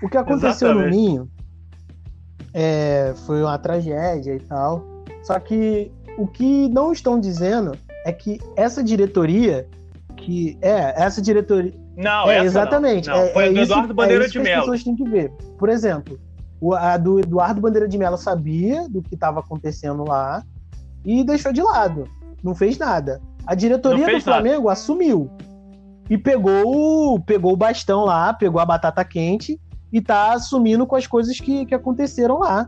o 0.01 0.09
que 0.09 0.17
aconteceu 0.17 0.73
no 0.73 0.87
Ninho 0.87 1.29
é, 2.53 3.13
foi 3.25 3.41
uma 3.41 3.57
tragédia 3.57 4.35
e 4.35 4.39
tal. 4.39 4.83
Só 5.23 5.37
que 5.39 5.91
o 6.17 6.25
que 6.25 6.69
não 6.69 6.91
estão 6.91 7.19
dizendo 7.19 7.77
é 8.05 8.13
que 8.13 8.39
essa 8.55 8.83
diretoria, 8.83 9.67
que 10.15 10.57
é 10.61 11.03
essa 11.03 11.21
diretoria. 11.21 11.73
Não, 11.97 12.29
é 12.29 12.43
exatamente. 12.45 13.09
Não. 13.09 13.17
Não, 13.17 13.23
é, 13.23 13.33
foi 13.33 13.45
é 13.45 13.47
do 13.47 13.53
isso, 13.53 13.71
Eduardo 13.73 13.93
Bandeira 13.93 14.23
é 14.23 14.27
isso 14.27 14.33
de 14.33 14.39
Mello. 14.39 14.55
As 14.55 14.61
pessoas 14.61 14.83
têm 14.83 14.95
que 14.95 15.03
ver. 15.03 15.31
Por 15.57 15.67
exemplo, 15.67 16.17
o, 16.61 16.73
a 16.73 16.95
do 16.95 17.19
Eduardo 17.19 17.59
Bandeira 17.59 17.89
de 17.89 17.97
Mello 17.97 18.17
sabia 18.17 18.87
do 18.87 19.01
que 19.01 19.15
estava 19.15 19.41
acontecendo 19.41 20.05
lá 20.05 20.41
e 21.03 21.25
deixou 21.25 21.51
de 21.51 21.61
lado. 21.61 22.07
Não 22.43 22.55
fez 22.55 22.77
nada. 22.77 23.21
A 23.45 23.55
diretoria 23.55 24.07
do 24.07 24.21
Flamengo 24.21 24.63
nada. 24.63 24.73
assumiu 24.73 25.29
e 26.09 26.17
pegou, 26.17 27.19
pegou 27.21 27.53
o 27.53 27.57
bastão 27.57 28.03
lá, 28.03 28.33
pegou 28.33 28.59
a 28.59 28.65
batata 28.65 29.03
quente 29.05 29.59
e 29.91 30.01
tá 30.01 30.33
assumindo 30.33 30.85
com 30.87 30.95
as 30.95 31.05
coisas 31.05 31.39
que, 31.39 31.65
que 31.65 31.75
aconteceram 31.75 32.39
lá. 32.39 32.67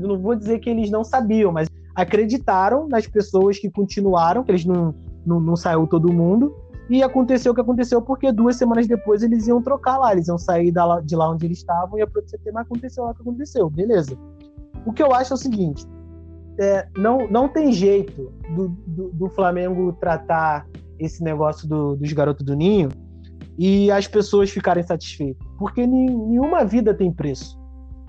Eu 0.00 0.08
não 0.08 0.18
vou 0.18 0.34
dizer 0.34 0.58
que 0.58 0.68
eles 0.70 0.90
não 0.90 1.02
sabiam, 1.02 1.52
mas 1.52 1.68
acreditaram 1.94 2.88
nas 2.88 3.06
pessoas 3.06 3.58
que 3.58 3.70
continuaram, 3.70 4.44
que 4.44 4.50
eles 4.50 4.64
não, 4.64 4.94
não, 5.24 5.40
não 5.40 5.56
saiu 5.56 5.86
todo 5.86 6.12
mundo. 6.12 6.54
E 6.88 7.02
aconteceu 7.02 7.52
o 7.52 7.54
que 7.54 7.60
aconteceu, 7.60 8.02
porque 8.02 8.32
duas 8.32 8.56
semanas 8.56 8.86
depois 8.86 9.22
eles 9.22 9.46
iam 9.46 9.62
trocar 9.62 9.96
lá, 9.96 10.12
eles 10.12 10.26
iam 10.26 10.36
sair 10.36 10.72
da, 10.72 11.00
de 11.00 11.14
lá 11.14 11.30
onde 11.30 11.46
eles 11.46 11.58
estavam 11.58 11.96
e 11.96 12.00
ia 12.00 12.06
pro 12.06 12.20
CT, 12.22 12.50
mas 12.52 12.66
aconteceu 12.66 13.04
lá 13.04 13.10
o 13.10 13.14
que 13.14 13.22
aconteceu, 13.22 13.70
beleza. 13.70 14.18
O 14.84 14.92
que 14.92 15.02
eu 15.02 15.14
acho 15.14 15.32
é 15.32 15.34
o 15.34 15.38
seguinte: 15.38 15.86
é, 16.58 16.86
não, 16.96 17.28
não 17.28 17.48
tem 17.48 17.72
jeito 17.72 18.32
do, 18.54 18.68
do, 18.86 19.08
do 19.12 19.28
Flamengo 19.30 19.92
tratar 19.94 20.66
esse 20.98 21.22
negócio 21.22 21.68
do, 21.68 21.96
dos 21.96 22.12
garotos 22.12 22.44
do 22.44 22.54
Ninho 22.54 22.90
e 23.58 23.90
as 23.90 24.06
pessoas 24.06 24.50
ficarem 24.50 24.82
satisfeitas. 24.82 25.46
Porque 25.58 25.86
nenhuma 25.86 26.64
vida 26.64 26.94
tem 26.94 27.12
preço. 27.12 27.58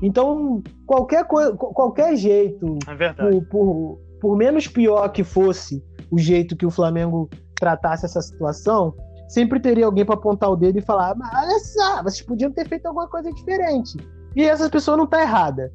Então, 0.02 0.64
qualquer, 0.86 1.26
coisa, 1.26 1.54
qualquer 1.56 2.16
jeito, 2.16 2.78
é 2.88 3.14
por, 3.14 3.46
por, 3.46 4.00
por, 4.20 4.38
menos 4.38 4.68
pior 4.68 5.08
que 5.10 5.24
fosse 5.24 5.84
o 6.10 6.18
jeito 6.18 6.58
que 6.58 6.66
o 6.66 6.72
Flamengo 6.72 7.30
tratasse 7.56 8.06
essa 8.06 8.22
situação, 8.22 8.96
sempre 9.30 9.60
teria 9.60 9.86
alguém 9.86 10.04
para 10.04 10.16
apontar 10.16 10.50
o 10.50 10.56
dedo 10.56 10.80
e 10.80 10.82
falar: 10.82 11.16
mas 11.16 11.32
olha 11.34 11.60
só, 11.60 12.04
vocês 12.04 12.22
podiam 12.24 12.52
ter 12.52 12.68
feito 12.68 12.88
alguma 12.88 13.08
coisa 13.08 13.32
diferente. 13.32 13.98
E 14.36 14.44
essa 14.44 14.70
pessoa 14.70 14.98
não 14.98 15.04
está 15.04 15.22
errada. 15.22 15.72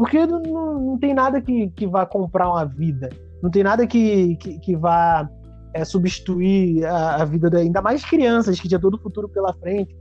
Porque 0.00 0.26
não, 0.26 0.40
não, 0.80 0.98
tem 0.98 1.12
nada 1.12 1.42
que, 1.42 1.68
que 1.76 1.86
vá 1.86 2.06
comprar 2.06 2.48
uma 2.48 2.64
vida. 2.64 3.10
Não 3.42 3.50
tem 3.50 3.62
nada 3.62 3.86
que, 3.86 4.34
que, 4.36 4.58
que 4.58 4.74
vá 4.74 5.28
é, 5.74 5.84
substituir 5.84 6.86
a, 6.86 7.16
a, 7.16 7.24
vida 7.26 7.50
da, 7.50 7.58
ainda 7.58 7.82
mais 7.82 8.02
crianças 8.02 8.58
que 8.58 8.66
tinha 8.66 8.80
todo 8.80 8.94
o 8.94 8.98
futuro 8.98 9.28
pela 9.28 9.52
frente, 9.52 9.94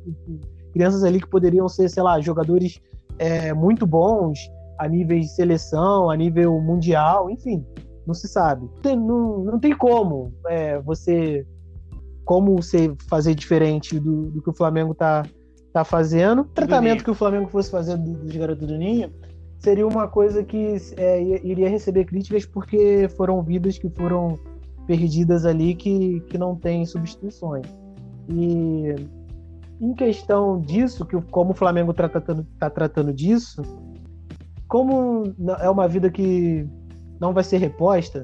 crianças 0.71 1.03
ali 1.03 1.19
que 1.19 1.27
poderiam 1.27 1.67
ser, 1.67 1.89
sei 1.89 2.01
lá, 2.01 2.17
jogadores 2.21 2.79
é, 3.17 3.53
muito 3.53 3.85
bons 3.85 4.39
a 4.77 4.87
nível 4.87 5.19
de 5.19 5.27
seleção, 5.27 6.09
a 6.09 6.15
nível 6.15 6.61
mundial, 6.61 7.29
enfim, 7.29 7.61
não 8.07 8.13
se 8.13 8.29
sabe. 8.29 8.69
Tem, 8.81 8.95
não, 8.95 9.39
não 9.39 9.59
tem 9.59 9.75
como 9.75 10.33
é, 10.47 10.79
você 10.79 11.45
como 12.23 12.55
você 12.55 12.95
fazer 13.09 13.35
diferente 13.35 13.99
do, 13.99 14.27
do, 14.27 14.41
que 14.41 14.49
o 14.49 14.55
Flamengo 14.55 14.95
tá, 14.95 15.25
tá 15.73 15.83
fazendo. 15.83 16.43
O 16.43 16.45
tratamento 16.45 17.03
que 17.03 17.11
o 17.11 17.15
Flamengo 17.15 17.49
fosse 17.49 17.69
fazer 17.69 17.97
dos 17.97 18.33
garotos 18.33 18.65
do 18.65 18.77
Ninho 18.77 19.11
seria 19.59 19.85
uma 19.85 20.07
coisa 20.07 20.43
que 20.43 20.77
é, 20.97 21.21
iria 21.45 21.69
receber 21.69 22.05
críticas 22.05 22.45
porque 22.45 23.07
foram 23.15 23.43
vidas 23.43 23.77
que 23.77 23.89
foram 23.89 24.39
perdidas 24.87 25.45
ali 25.45 25.75
que, 25.75 26.21
que 26.21 26.37
não 26.37 26.55
tem 26.55 26.85
substituições. 26.85 27.67
E 28.27 28.95
em 29.79 29.93
questão 29.93 30.59
disso, 30.59 31.05
que 31.05 31.19
como 31.23 31.51
o 31.51 31.55
Flamengo 31.55 31.91
está 31.91 32.09
tratando, 32.09 32.47
tá 32.57 32.69
tratando 32.69 33.13
disso, 33.13 33.61
como 34.67 35.23
é 35.61 35.69
uma 35.69 35.87
vida 35.87 36.09
que 36.09 36.67
não 37.19 37.33
vai 37.33 37.43
ser 37.43 37.57
reposta, 37.57 38.23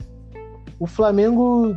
o 0.80 0.88
Flamengo 0.88 1.76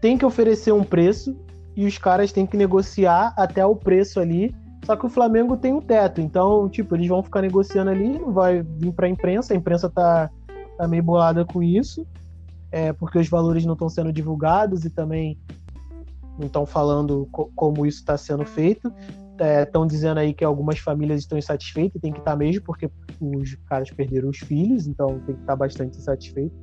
tem 0.00 0.18
que 0.18 0.24
oferecer 0.24 0.72
um 0.72 0.84
preço 0.84 1.36
e 1.76 1.86
os 1.86 1.98
caras 1.98 2.32
têm 2.32 2.46
que 2.46 2.56
negociar 2.56 3.34
até 3.36 3.64
o 3.64 3.74
preço 3.74 4.20
ali. 4.20 4.54
Só 4.84 4.96
que 4.96 5.06
o 5.06 5.08
Flamengo 5.08 5.56
tem 5.56 5.72
um 5.72 5.80
teto, 5.80 6.20
então, 6.20 6.68
tipo, 6.68 6.94
eles 6.94 7.08
vão 7.08 7.22
ficar 7.22 7.40
negociando 7.40 7.90
ali, 7.90 8.18
não 8.18 8.32
vai 8.32 8.62
vir 8.62 8.92
para 8.92 9.06
a 9.06 9.08
imprensa, 9.10 9.54
a 9.54 9.56
imprensa 9.56 9.88
tá, 9.88 10.30
tá 10.76 10.86
meio 10.86 11.02
bolada 11.02 11.44
com 11.44 11.62
isso, 11.62 12.06
é, 12.70 12.92
porque 12.92 13.18
os 13.18 13.28
valores 13.28 13.64
não 13.64 13.72
estão 13.72 13.88
sendo 13.88 14.12
divulgados 14.12 14.84
e 14.84 14.90
também 14.90 15.38
não 16.38 16.46
estão 16.46 16.66
falando 16.66 17.28
co 17.30 17.50
como 17.54 17.86
isso 17.86 17.98
está 17.98 18.16
sendo 18.18 18.44
feito. 18.44 18.92
Estão 19.62 19.84
é, 19.84 19.86
dizendo 19.86 20.18
aí 20.18 20.34
que 20.34 20.44
algumas 20.44 20.78
famílias 20.78 21.20
estão 21.20 21.38
insatisfeitas, 21.38 22.00
tem 22.00 22.12
que 22.12 22.18
estar 22.18 22.32
tá 22.32 22.36
mesmo, 22.36 22.62
porque 22.62 22.90
os 23.20 23.54
caras 23.68 23.90
perderam 23.90 24.28
os 24.28 24.38
filhos, 24.38 24.86
então 24.86 25.18
tem 25.20 25.34
que 25.34 25.40
estar 25.40 25.52
tá 25.52 25.56
bastante 25.56 25.98
insatisfeito. 25.98 26.54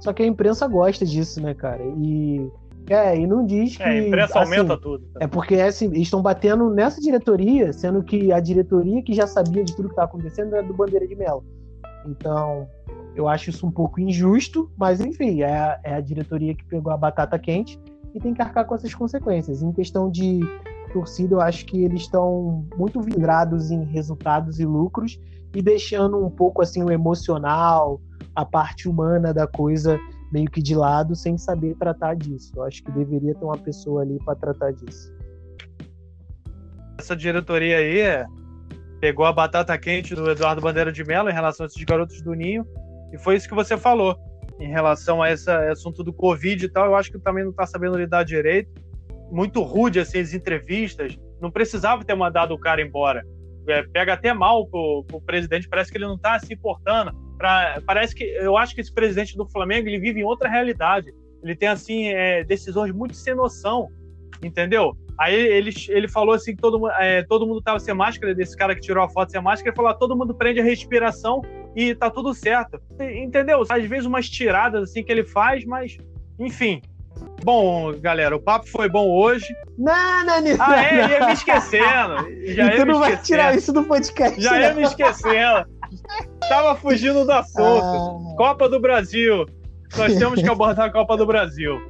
Só 0.00 0.12
que 0.12 0.22
a 0.22 0.26
imprensa 0.26 0.66
gosta 0.66 1.04
disso, 1.04 1.40
né, 1.40 1.54
cara? 1.54 1.82
E 1.98 2.50
é, 2.88 3.18
e 3.18 3.26
não 3.26 3.44
diz 3.44 3.76
que. 3.76 3.82
É, 3.82 3.86
a 3.86 4.06
imprensa 4.06 4.40
assim, 4.40 4.54
aumenta 4.56 4.76
tudo. 4.76 5.04
Tá? 5.12 5.20
É 5.22 5.26
porque 5.26 5.54
é 5.54 5.68
assim, 5.68 5.86
eles 5.86 6.02
estão 6.02 6.22
batendo 6.22 6.70
nessa 6.70 7.00
diretoria, 7.00 7.72
sendo 7.72 8.02
que 8.02 8.32
a 8.32 8.40
diretoria 8.40 9.02
que 9.02 9.12
já 9.12 9.26
sabia 9.26 9.64
de 9.64 9.74
tudo 9.74 9.88
que 9.88 9.92
está 9.92 10.04
acontecendo 10.04 10.54
era 10.54 10.66
do 10.66 10.74
Bandeira 10.74 11.06
de 11.06 11.14
Melo. 11.14 11.44
Então, 12.06 12.68
eu 13.14 13.28
acho 13.28 13.50
isso 13.50 13.66
um 13.66 13.70
pouco 13.70 14.00
injusto, 14.00 14.70
mas 14.76 15.00
enfim, 15.00 15.42
é 15.42 15.52
a, 15.52 15.80
é 15.84 15.94
a 15.94 16.00
diretoria 16.00 16.54
que 16.54 16.64
pegou 16.64 16.92
a 16.92 16.96
batata 16.96 17.38
quente 17.38 17.78
e 18.14 18.20
tem 18.20 18.34
que 18.34 18.42
arcar 18.42 18.66
com 18.66 18.74
essas 18.74 18.94
consequências. 18.94 19.62
Em 19.62 19.72
questão 19.72 20.10
de 20.10 20.40
torcida, 20.92 21.34
eu 21.34 21.40
acho 21.40 21.66
que 21.66 21.84
eles 21.84 22.02
estão 22.02 22.66
muito 22.76 23.00
vidrados 23.00 23.70
em 23.70 23.84
resultados 23.84 24.58
e 24.58 24.64
lucros 24.64 25.20
e 25.54 25.62
deixando 25.62 26.24
um 26.24 26.30
pouco 26.30 26.62
assim 26.62 26.82
o 26.82 26.90
emocional, 26.90 28.00
a 28.34 28.44
parte 28.44 28.88
humana 28.88 29.32
da 29.32 29.46
coisa 29.46 29.98
meio 30.30 30.50
que 30.50 30.62
de 30.62 30.74
lado 30.74 31.14
sem 31.14 31.36
saber 31.36 31.76
tratar 31.76 32.14
disso. 32.14 32.52
Eu 32.56 32.64
acho 32.64 32.82
que 32.82 32.90
deveria 32.92 33.34
ter 33.34 33.44
uma 33.44 33.58
pessoa 33.58 34.02
ali 34.02 34.18
para 34.24 34.36
tratar 34.36 34.72
disso. 34.72 35.12
Essa 36.98 37.16
diretoria 37.16 37.78
aí 37.78 38.26
pegou 39.00 39.24
a 39.24 39.32
batata 39.32 39.76
quente 39.78 40.14
do 40.14 40.30
Eduardo 40.30 40.60
Bandeira 40.60 40.92
de 40.92 41.02
Mello 41.02 41.30
em 41.30 41.32
relação 41.32 41.64
a 41.64 41.66
esses 41.66 41.82
garotos 41.82 42.20
do 42.22 42.34
Ninho 42.34 42.66
e 43.12 43.18
foi 43.18 43.36
isso 43.36 43.48
que 43.48 43.54
você 43.54 43.76
falou 43.76 44.16
em 44.60 44.68
relação 44.68 45.22
a 45.22 45.32
esse 45.32 45.50
assunto 45.50 46.04
do 46.04 46.12
Covid 46.12 46.64
e 46.64 46.68
tal. 46.68 46.86
Eu 46.86 46.94
acho 46.94 47.10
que 47.10 47.18
também 47.18 47.42
não 47.42 47.50
está 47.50 47.66
sabendo 47.66 47.96
lidar 47.96 48.24
direito. 48.24 48.70
Muito 49.30 49.62
rude 49.62 49.98
assim 49.98 50.20
as 50.20 50.34
entrevistas. 50.34 51.18
Não 51.40 51.50
precisava 51.50 52.04
ter 52.04 52.14
mandado 52.14 52.52
o 52.52 52.58
cara 52.58 52.82
embora. 52.82 53.24
É, 53.66 53.82
pega 53.84 54.12
até 54.12 54.32
mal 54.32 54.66
pro, 54.66 55.04
pro 55.08 55.20
presidente. 55.22 55.68
Parece 55.68 55.90
que 55.90 55.98
ele 55.98 56.06
não 56.06 56.16
está 56.16 56.38
se 56.38 56.52
importando 56.52 57.12
Pra, 57.40 57.80
parece 57.86 58.14
que 58.14 58.22
eu 58.22 58.54
acho 58.54 58.74
que 58.74 58.82
esse 58.82 58.92
presidente 58.92 59.34
do 59.34 59.48
Flamengo 59.48 59.88
ele 59.88 59.98
vive 59.98 60.20
em 60.20 60.24
outra 60.24 60.46
realidade. 60.46 61.10
Ele 61.42 61.56
tem 61.56 61.70
assim 61.70 62.08
é, 62.08 62.44
decisões 62.44 62.92
muito 62.92 63.16
sem 63.16 63.34
noção, 63.34 63.88
entendeu? 64.42 64.94
Aí 65.18 65.34
ele, 65.34 65.70
ele 65.88 66.06
falou 66.06 66.34
assim 66.34 66.54
que 66.54 66.60
todo, 66.60 66.86
é, 66.90 67.22
todo 67.22 67.46
mundo 67.46 67.62
tava 67.62 67.80
sem 67.80 67.94
máscara, 67.94 68.34
desse 68.34 68.54
cara 68.54 68.74
que 68.74 68.82
tirou 68.82 69.02
a 69.02 69.08
foto 69.08 69.32
sem 69.32 69.40
máscara, 69.40 69.70
ele 69.70 69.76
falou: 69.76 69.90
ah, 69.90 69.94
todo 69.94 70.14
mundo 70.14 70.34
prende 70.34 70.60
a 70.60 70.62
respiração 70.62 71.40
e 71.74 71.94
tá 71.94 72.10
tudo 72.10 72.34
certo. 72.34 72.78
Entendeu? 73.00 73.64
Às 73.66 73.86
vezes 73.86 74.04
umas 74.04 74.28
tiradas 74.28 74.90
assim 74.90 75.02
que 75.02 75.10
ele 75.10 75.24
faz, 75.24 75.64
mas 75.64 75.96
enfim. 76.38 76.82
Bom, 77.42 77.94
galera, 77.98 78.36
o 78.36 78.40
papo 78.40 78.68
foi 78.68 78.86
bom 78.86 79.08
hoje. 79.08 79.46
Não, 79.78 80.26
não, 80.26 80.42
não. 80.42 80.56
Ah, 80.58 80.84
é, 80.84 81.10
ia 81.10 81.26
me 81.26 81.32
esquecendo. 81.32 82.16
Já 82.54 82.76
tu 82.76 82.84
não 82.84 82.98
vai 82.98 83.16
tirar 83.16 83.56
isso 83.56 83.72
do 83.72 83.84
podcast. 83.84 84.38
Já 84.38 84.52
né? 84.52 84.60
ia 84.60 84.74
me 84.74 84.82
esquecendo. 84.82 85.66
Tava 86.50 86.74
fugindo 86.74 87.24
do 87.24 87.30
assunto. 87.30 87.62
Ah. 87.62 88.36
Copa 88.36 88.68
do 88.68 88.80
Brasil. 88.80 89.46
Nós 89.96 90.16
temos 90.16 90.42
que 90.42 90.48
abordar 90.48 90.88
a 90.88 90.90
Copa 90.90 91.16
do 91.16 91.24
Brasil. 91.24 91.80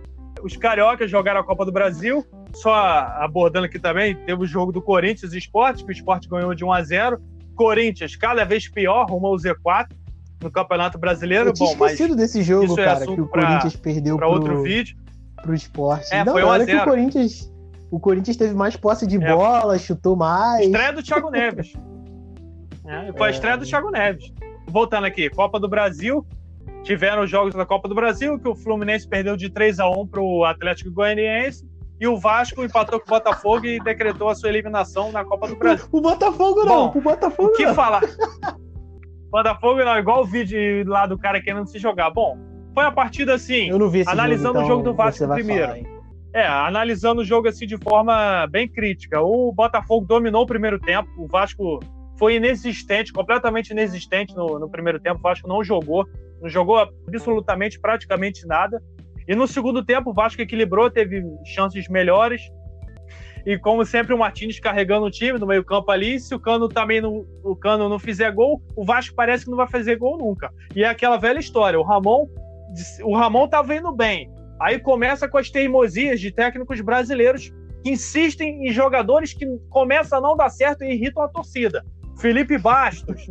Os 0.43 0.55
cariocas 0.55 1.11
jogaram 1.11 1.41
a 1.41 1.45
Copa 1.45 1.65
do 1.65 1.73
Brasil. 1.73 2.23
Só 2.53 2.75
abordando 2.75 3.65
aqui 3.65 3.79
também, 3.79 4.15
teve 4.15 4.43
o 4.43 4.47
jogo 4.47 4.71
do 4.71 4.83
Corinthians 4.83 5.33
e 5.33 5.39
Esporte, 5.39 5.83
que 5.83 5.91
o 5.91 5.93
Esporte 5.93 6.29
ganhou 6.29 6.55
de 6.55 6.63
1 6.63 6.73
a 6.73 6.83
0 6.83 7.23
Corinthians, 7.57 8.15
cada 8.17 8.45
vez 8.45 8.69
pior, 8.69 9.09
rumo 9.09 9.29
ao 9.29 9.37
Z4 9.37 9.89
no 10.43 10.51
Campeonato 10.51 10.99
Brasileiro. 10.99 11.49
Eu 11.49 11.53
tinha 11.55 11.75
Bom, 11.75 11.87
esquecido 11.87 12.15
desse 12.15 12.43
jogo, 12.43 12.79
é 12.79 12.85
cara, 12.85 13.07
que 13.07 13.19
o 13.19 13.29
Corinthians 13.29 13.77
pra, 13.77 13.83
perdeu 13.83 14.17
para 14.19 14.29
outro 14.29 14.63
vídeo. 14.63 14.95
Pro 15.43 15.55
esporte. 15.55 16.13
É, 16.13 16.23
Não, 16.23 16.35
foi 16.35 16.45
1 16.45 16.51
a 16.51 16.59
0. 16.59 16.67
que 16.67 16.77
o 16.77 16.85
Corinthians, 16.85 17.53
o 17.91 17.99
Corinthians 17.99 18.37
teve 18.37 18.55
mais 18.55 18.77
posse 18.77 19.07
de 19.07 19.17
é. 19.17 19.35
bola, 19.35 19.79
chutou 19.79 20.17
mais. 20.17 20.67
Estreia 20.67 20.93
do 20.93 21.03
Thiago 21.03 21.31
Neves. 21.31 21.73
É, 22.91 23.13
foi 23.13 23.29
a 23.29 23.31
estreia 23.31 23.57
do 23.57 23.65
Thiago 23.65 23.89
Neves. 23.93 24.33
Voltando 24.71 25.05
aqui, 25.05 25.29
Copa 25.29 25.59
do 25.59 25.69
Brasil. 25.69 26.25
Tiveram 26.83 27.25
os 27.25 27.31
jogos 27.31 27.55
da 27.55 27.67
Copa 27.67 27.89
do 27.89 27.95
Brasil, 27.95 28.39
que 28.39 28.49
o 28.49 28.55
Fluminense 28.55 29.07
perdeu 29.07 29.37
de 29.37 29.51
3 29.51 29.81
a 29.81 29.89
1 29.89 30.07
para 30.07 30.21
o 30.21 30.45
Atlético 30.45 30.91
Goianiense. 30.91 31.69
E 32.01 32.07
o 32.07 32.17
Vasco 32.17 32.65
empatou 32.65 32.99
com 32.99 33.07
o 33.07 33.11
Botafogo 33.11 33.67
e 33.67 33.79
decretou 33.79 34.31
a 34.31 34.35
sua 34.35 34.49
eliminação 34.49 35.13
na 35.13 35.23
Copa 35.23 35.49
do 35.49 35.57
Brasil. 35.57 35.87
O 35.93 36.01
Botafogo 36.01 36.65
não, 36.65 36.91
Bom, 36.91 36.99
o 36.99 37.01
Botafogo 37.03 37.49
O 37.51 37.53
que 37.53 37.67
não. 37.67 37.75
falar? 37.75 38.01
Botafogo 39.31 39.85
não, 39.85 39.99
igual 39.99 40.23
o 40.23 40.25
vídeo 40.25 40.89
lá 40.89 41.07
do 41.07 41.19
cara 41.19 41.43
querendo 41.43 41.67
se 41.67 41.79
jogar. 41.79 42.11
Bom, 42.11 42.39
foi 42.73 42.85
a 42.85 42.91
partida 42.91 43.35
assim, 43.35 43.69
Eu 43.69 43.79
não 43.79 43.91
vi 43.91 44.03
analisando 44.07 44.55
jogo, 44.55 44.59
então 44.59 44.65
o 44.65 44.69
jogo 44.69 44.83
do 44.85 44.95
Vasco 44.95 45.29
primeiro. 45.29 45.67
Falar, 45.67 46.01
é, 46.33 46.47
analisando 46.47 47.21
o 47.21 47.25
jogo 47.25 47.49
assim 47.49 47.67
de 47.67 47.77
forma 47.77 48.47
bem 48.47 48.67
crítica. 48.67 49.21
O 49.21 49.53
Botafogo 49.53 50.07
dominou 50.07 50.43
o 50.43 50.47
primeiro 50.47 50.79
tempo, 50.79 51.11
o 51.19 51.27
Vasco 51.27 51.81
foi 52.21 52.37
inexistente, 52.37 53.15
completamente 53.15 53.71
inexistente 53.71 54.37
no, 54.37 54.59
no 54.59 54.69
primeiro 54.69 55.01
tempo. 55.01 55.19
O 55.19 55.23
Vasco 55.23 55.49
não 55.49 55.65
jogou, 55.65 56.07
não 56.39 56.51
jogou 56.51 56.77
absolutamente 56.77 57.81
praticamente 57.81 58.47
nada. 58.47 58.81
E 59.27 59.35
no 59.35 59.49
segundo 59.49 59.83
tempo, 59.83 60.11
o 60.11 60.13
Vasco 60.13 60.43
equilibrou, 60.43 60.91
teve 60.91 61.25
chances 61.47 61.89
melhores. 61.89 62.43
E 63.47 63.59
como 63.59 63.87
sempre, 63.87 64.13
o 64.13 64.19
Martins 64.19 64.61
carregando 64.61 65.07
o 65.07 65.11
time 65.11 65.39
no 65.39 65.47
meio-campo 65.47 65.91
ali. 65.91 66.21
Se 66.21 66.35
o 66.35 66.39
Cano 66.39 66.69
também 66.69 67.01
não, 67.01 67.25
o 67.43 67.57
Cano 67.57 67.89
não 67.89 67.99
fizer 67.99 68.31
gol, 68.33 68.61
o 68.77 68.85
Vasco 68.85 69.15
parece 69.15 69.45
que 69.45 69.51
não 69.51 69.57
vai 69.57 69.69
fazer 69.69 69.97
gol 69.97 70.19
nunca. 70.19 70.53
E 70.77 70.85
é 70.85 70.89
aquela 70.89 71.17
velha 71.17 71.39
história: 71.39 71.81
o 71.81 71.83
Ramon, 71.83 72.27
o 73.03 73.17
Ramon 73.17 73.49
tava 73.49 73.75
indo 73.75 73.91
bem. 73.93 74.31
Aí 74.61 74.79
começa 74.79 75.27
com 75.27 75.39
as 75.39 75.49
teimosias 75.49 76.21
de 76.21 76.31
técnicos 76.31 76.83
brasileiros 76.83 77.51
que 77.83 77.89
insistem 77.89 78.69
em 78.69 78.71
jogadores 78.71 79.33
que 79.33 79.47
começam 79.71 80.19
a 80.19 80.21
não 80.21 80.37
dar 80.37 80.51
certo 80.51 80.85
e 80.85 80.93
irritam 80.93 81.23
a 81.23 81.29
torcida. 81.29 81.83
Felipe 82.21 82.59
Bastos. 82.59 83.31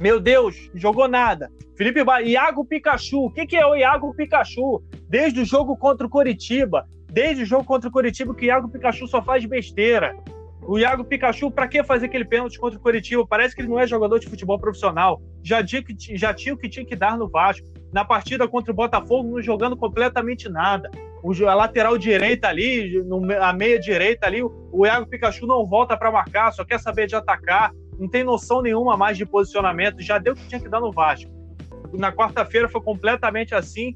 Meu 0.00 0.18
Deus, 0.18 0.70
jogou 0.74 1.06
nada. 1.06 1.50
Felipe 1.76 2.02
Bastos. 2.02 2.30
Iago 2.30 2.64
Pikachu. 2.64 3.26
O 3.26 3.30
que, 3.30 3.46
que 3.46 3.54
é 3.54 3.66
o 3.66 3.76
Iago 3.76 4.14
Pikachu? 4.14 4.82
Desde 5.06 5.42
o 5.42 5.44
jogo 5.44 5.76
contra 5.76 6.06
o 6.06 6.10
Coritiba. 6.10 6.86
Desde 7.12 7.42
o 7.42 7.46
jogo 7.46 7.64
contra 7.64 7.90
o 7.90 7.92
Coritiba 7.92 8.34
que 8.34 8.46
o 8.46 8.48
Iago 8.48 8.70
Pikachu 8.70 9.06
só 9.06 9.22
faz 9.22 9.44
besteira. 9.44 10.16
O 10.62 10.78
Iago 10.78 11.04
Pikachu, 11.04 11.50
para 11.50 11.68
que 11.68 11.84
fazer 11.84 12.06
aquele 12.06 12.24
pênalti 12.24 12.58
contra 12.58 12.78
o 12.78 12.82
Coritiba? 12.82 13.26
Parece 13.26 13.54
que 13.54 13.60
ele 13.60 13.68
não 13.68 13.78
é 13.78 13.86
jogador 13.86 14.18
de 14.18 14.26
futebol 14.26 14.58
profissional. 14.58 15.20
Já, 15.42 15.62
tinha, 15.62 15.84
já 16.14 16.32
tinha 16.32 16.54
o 16.54 16.58
que 16.58 16.70
tinha 16.70 16.84
que 16.84 16.96
dar 16.96 17.18
no 17.18 17.28
Vasco. 17.28 17.66
Na 17.92 18.06
partida 18.06 18.48
contra 18.48 18.72
o 18.72 18.74
Botafogo, 18.74 19.30
não 19.30 19.42
jogando 19.42 19.76
completamente 19.76 20.48
nada. 20.48 20.90
A 21.48 21.54
lateral 21.54 21.98
direita 21.98 22.48
ali, 22.48 23.02
a 23.40 23.52
meia 23.52 23.80
direita 23.80 24.26
ali, 24.26 24.42
o 24.42 24.86
Iago 24.86 25.08
Pikachu 25.08 25.46
não 25.46 25.66
volta 25.66 25.96
para 25.96 26.12
marcar, 26.12 26.52
só 26.52 26.64
quer 26.64 26.78
saber 26.78 27.06
de 27.06 27.16
atacar. 27.16 27.72
Não 27.98 28.08
tem 28.08 28.22
noção 28.22 28.62
nenhuma 28.62 28.96
mais 28.96 29.16
de 29.16 29.24
posicionamento. 29.24 30.00
Já 30.02 30.18
deu 30.18 30.34
o 30.34 30.36
que 30.36 30.46
tinha 30.46 30.60
que 30.60 30.68
dar 30.68 30.80
no 30.80 30.92
Vasco. 30.92 31.30
Na 31.94 32.12
quarta-feira 32.12 32.68
foi 32.68 32.80
completamente 32.80 33.54
assim. 33.54 33.94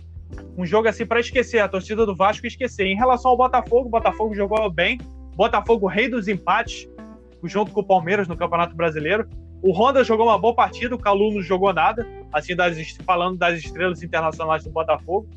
Um 0.56 0.64
jogo 0.64 0.88
assim 0.88 1.04
para 1.04 1.20
esquecer, 1.20 1.58
a 1.58 1.68
torcida 1.68 2.06
do 2.06 2.16
Vasco 2.16 2.46
esquecer. 2.46 2.86
Em 2.86 2.96
relação 2.96 3.30
ao 3.30 3.36
Botafogo, 3.36 3.88
o 3.88 3.90
Botafogo 3.90 4.34
jogou 4.34 4.70
bem, 4.70 4.98
Botafogo, 5.36 5.86
rei 5.86 6.08
dos 6.08 6.28
empates, 6.28 6.88
junto 7.44 7.72
com 7.72 7.80
o 7.80 7.86
Palmeiras 7.86 8.28
no 8.28 8.36
Campeonato 8.36 8.74
Brasileiro. 8.74 9.28
O 9.62 9.72
Honda 9.72 10.02
jogou 10.02 10.26
uma 10.26 10.38
boa 10.38 10.54
partida, 10.54 10.94
o 10.94 10.98
Calu 10.98 11.34
não 11.34 11.42
jogou 11.42 11.72
nada, 11.72 12.06
assim, 12.32 12.56
das, 12.56 12.76
falando 13.04 13.36
das 13.36 13.58
estrelas 13.58 14.02
internacionais 14.02 14.64
do 14.64 14.70
Botafogo. 14.70 15.28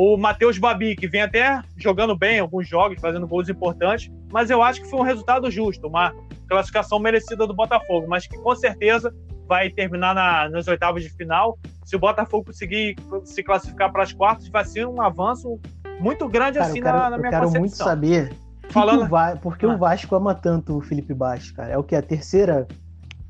O 0.00 0.16
Matheus 0.16 0.58
Babi, 0.58 0.94
que 0.94 1.08
vem 1.08 1.22
até 1.22 1.60
jogando 1.76 2.16
bem 2.16 2.38
alguns 2.38 2.68
jogos, 2.68 3.00
fazendo 3.00 3.26
gols 3.26 3.48
importantes, 3.48 4.08
mas 4.32 4.48
eu 4.48 4.62
acho 4.62 4.80
que 4.80 4.88
foi 4.88 5.00
um 5.00 5.02
resultado 5.02 5.50
justo, 5.50 5.88
uma 5.88 6.14
classificação 6.48 7.00
merecida 7.00 7.44
do 7.48 7.52
Botafogo, 7.52 8.06
mas 8.08 8.24
que 8.24 8.38
com 8.38 8.54
certeza 8.54 9.12
vai 9.48 9.68
terminar 9.70 10.14
na, 10.14 10.48
nas 10.50 10.68
oitavas 10.68 11.02
de 11.02 11.10
final. 11.10 11.58
Se 11.84 11.96
o 11.96 11.98
Botafogo 11.98 12.44
conseguir 12.44 12.94
se 13.24 13.42
classificar 13.42 13.90
para 13.90 14.04
as 14.04 14.12
quartas, 14.12 14.48
vai 14.48 14.64
ser 14.64 14.86
um 14.86 15.02
avanço 15.02 15.58
muito 15.98 16.28
grande 16.28 16.58
Cara, 16.58 16.70
assim 16.70 16.80
quero, 16.80 16.96
na, 16.96 17.10
na 17.10 17.18
minha 17.18 17.26
eu 17.26 17.30
quero 17.32 17.44
concepção. 17.46 17.60
muito 17.60 17.76
saber 17.76 18.32
Falando... 18.70 19.02
Que 19.02 19.10
Va... 19.10 19.34
Por 19.34 19.58
que 19.58 19.66
ah. 19.66 19.70
o 19.70 19.78
Vasco 19.78 20.14
ama 20.14 20.32
tanto 20.32 20.76
o 20.76 20.80
Felipe 20.80 21.12
Bastos, 21.12 21.50
cara? 21.50 21.72
É 21.72 21.76
o 21.76 21.82
que? 21.82 21.96
A 21.96 22.02
terceira, 22.02 22.68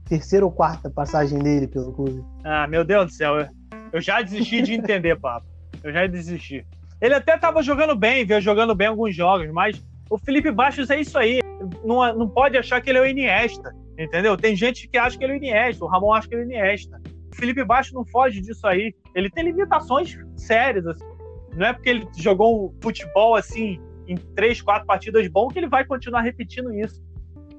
terceira 0.06 0.44
ou 0.44 0.52
quarta 0.52 0.90
passagem 0.90 1.38
dele 1.38 1.66
pelo 1.66 1.94
clube? 1.94 2.22
Ah, 2.44 2.66
meu 2.66 2.84
Deus 2.84 3.06
do 3.06 3.12
céu. 3.12 3.48
Eu 3.90 4.02
já 4.02 4.20
desisti 4.20 4.60
de 4.60 4.74
entender, 4.74 5.18
papo. 5.18 5.46
Eu 5.82 5.92
já 5.92 6.06
desisti. 6.06 6.66
Ele 7.00 7.14
até 7.14 7.36
tava 7.36 7.62
jogando 7.62 7.94
bem, 7.94 8.24
veio 8.24 8.40
jogando 8.40 8.74
bem 8.74 8.88
alguns 8.88 9.14
jogos, 9.14 9.50
mas 9.52 9.80
o 10.10 10.18
Felipe 10.18 10.50
Bastos 10.50 10.90
é 10.90 11.00
isso 11.00 11.18
aí. 11.18 11.40
não, 11.84 12.14
não 12.14 12.28
pode 12.28 12.56
achar 12.56 12.80
que 12.80 12.90
ele 12.90 12.98
é 12.98 13.02
o 13.02 13.06
Iniesta, 13.06 13.74
entendeu? 13.98 14.36
Tem 14.36 14.56
gente 14.56 14.88
que 14.88 14.98
acha 14.98 15.16
que 15.16 15.24
ele 15.24 15.34
é 15.34 15.36
o 15.36 15.38
Iniesta, 15.38 15.84
o 15.84 15.88
Ramon 15.88 16.12
acha 16.12 16.28
que 16.28 16.34
ele 16.34 16.42
é 16.42 16.44
o 16.44 16.48
Iniesta. 16.48 17.00
O 17.32 17.36
Felipe 17.36 17.64
Baixo 17.64 17.94
não 17.94 18.04
foge 18.06 18.40
disso 18.40 18.66
aí. 18.66 18.94
Ele 19.14 19.30
tem 19.30 19.44
limitações 19.44 20.18
sérias, 20.36 20.86
assim. 20.86 21.04
Não 21.54 21.66
é 21.66 21.72
porque 21.72 21.90
ele 21.90 22.08
jogou 22.16 22.74
futebol 22.82 23.36
assim 23.36 23.80
em 24.06 24.16
três, 24.16 24.60
quatro 24.62 24.86
partidas 24.86 25.28
bom 25.28 25.48
que 25.48 25.58
ele 25.58 25.68
vai 25.68 25.84
continuar 25.84 26.22
repetindo 26.22 26.72
isso. 26.72 27.02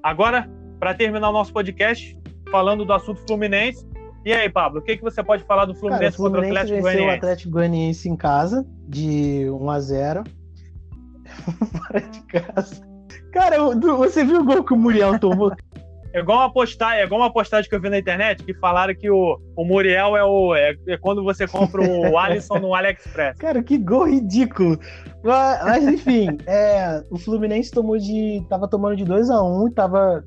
Agora, 0.01 0.49
para 0.79 0.93
terminar 0.93 1.29
o 1.29 1.33
nosso 1.33 1.53
podcast, 1.53 2.17
falando 2.49 2.85
do 2.85 2.93
assunto 2.93 3.21
Fluminense. 3.27 3.87
E 4.25 4.33
aí, 4.33 4.49
Pablo, 4.49 4.79
o 4.79 4.83
que, 4.83 4.97
que 4.97 5.03
você 5.03 5.23
pode 5.23 5.43
falar 5.43 5.65
do 5.65 5.73
Fluminense, 5.73 6.17
Cara, 6.17 6.27
o 6.27 6.31
Fluminense 6.31 6.51
contra 6.51 6.55
o 6.55 6.57
Atlético 6.57 6.81
Goianiense? 6.81 7.09
o 7.09 7.17
Atlético 7.17 7.51
Goianiense 7.51 8.09
em 8.09 8.15
casa, 8.15 8.67
de 8.87 9.49
1 9.49 9.69
a 9.69 9.79
0 9.79 10.23
Fora 11.87 12.01
de 12.01 12.21
casa. 12.23 12.89
Cara, 13.31 13.57
você 13.97 14.23
viu 14.23 14.41
o 14.41 14.43
gol 14.43 14.63
que 14.63 14.73
o 14.73 14.77
Muriel 14.77 15.19
tomou? 15.19 15.51
É 16.11 16.21
igual 16.21 16.39
uma 16.39 16.51
postagem, 16.51 17.01
é 17.01 17.03
igual 17.03 17.21
uma 17.21 17.31
postagem 17.31 17.69
que 17.69 17.75
eu 17.75 17.79
vi 17.79 17.87
na 17.87 17.99
internet 17.99 18.43
que 18.43 18.51
falaram 18.55 18.95
que 18.95 19.11
o, 19.11 19.39
o 19.55 19.63
Muriel 19.63 20.17
é 20.17 20.23
o 20.23 20.55
é, 20.55 20.75
é 20.87 20.97
quando 20.97 21.23
você 21.23 21.47
compra 21.47 21.83
o 21.83 22.17
Alisson 22.17 22.57
no 22.57 22.73
AliExpress. 22.73 23.37
Cara, 23.37 23.61
que 23.61 23.77
gol 23.77 24.09
ridículo. 24.09 24.79
Mas, 25.23 25.63
mas 25.63 25.87
enfim, 25.87 26.29
é, 26.47 27.03
o 27.11 27.17
Fluminense 27.19 27.69
tomou 27.69 27.97
de 27.97 28.43
tava 28.49 28.67
tomando 28.67 28.95
de 28.95 29.05
2 29.05 29.29
a 29.29 29.43
1 29.43 29.65
um, 29.65 29.71
tava 29.71 30.23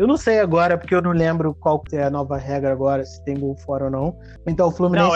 eu 0.00 0.06
não 0.06 0.16
sei 0.16 0.40
agora, 0.40 0.78
porque 0.78 0.94
eu 0.94 1.02
não 1.02 1.12
lembro 1.12 1.54
qual 1.54 1.84
é 1.92 2.02
a 2.02 2.08
nova 2.08 2.38
regra 2.38 2.72
agora, 2.72 3.04
se 3.04 3.22
tem 3.22 3.38
gol 3.38 3.54
fora 3.54 3.84
ou 3.84 3.90
não. 3.90 4.16
Então 4.46 4.68
o 4.68 4.70
Fluminense 4.70 5.14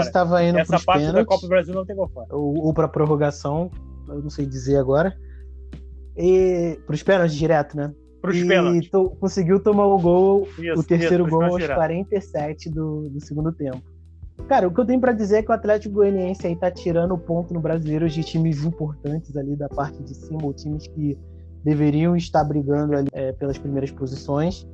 estava 0.00 0.44
indo 0.44 0.58
essa 0.58 0.78
parte 0.78 1.06
pênaltis, 1.06 1.14
da 1.14 1.24
Copa 1.24 1.40
do 1.40 1.48
Brasil 1.48 1.74
não 1.74 1.86
tem 1.86 1.96
gol 1.96 2.06
fora. 2.08 2.26
Ou, 2.36 2.66
ou 2.66 2.74
para 2.74 2.86
prorrogação, 2.86 3.70
eu 4.06 4.20
não 4.20 4.28
sei 4.28 4.44
dizer 4.44 4.76
agora. 4.76 5.16
E 6.18 6.78
para 6.84 6.94
os 6.94 7.02
pênaltis 7.02 7.34
direto, 7.34 7.78
né? 7.78 7.90
Para 8.20 8.30
os 8.30 8.44
pênaltis. 8.44 8.90
To, 8.90 9.08
conseguiu 9.18 9.58
tomar 9.58 9.86
o 9.86 9.98
gol, 9.98 10.46
isso, 10.58 10.80
o 10.80 10.84
terceiro 10.84 11.24
isso, 11.24 11.30
gol 11.30 11.44
aos 11.44 11.56
direto. 11.56 11.76
47 11.76 12.68
do, 12.68 13.08
do 13.08 13.20
segundo 13.24 13.52
tempo. 13.52 13.80
Cara, 14.48 14.68
o 14.68 14.70
que 14.70 14.80
eu 14.82 14.84
tenho 14.84 15.00
para 15.00 15.12
dizer 15.12 15.38
é 15.38 15.42
que 15.42 15.50
o 15.50 15.54
Atlético 15.54 15.94
Goianiense 15.94 16.46
aí 16.46 16.54
tá 16.54 16.70
tirando 16.70 17.12
o 17.12 17.18
ponto 17.18 17.54
no 17.54 17.60
brasileiro 17.60 18.06
de 18.06 18.22
times 18.22 18.64
importantes 18.64 19.34
ali 19.34 19.56
da 19.56 19.68
parte 19.70 20.02
de 20.02 20.14
cima, 20.14 20.44
ou 20.44 20.52
times 20.52 20.86
que 20.88 21.16
deveriam 21.68 22.16
estar 22.16 22.42
brigando 22.44 22.96
ali, 22.96 23.08
é, 23.12 23.32
pelas 23.32 23.58
primeiras 23.58 23.90
posições. 23.90 24.66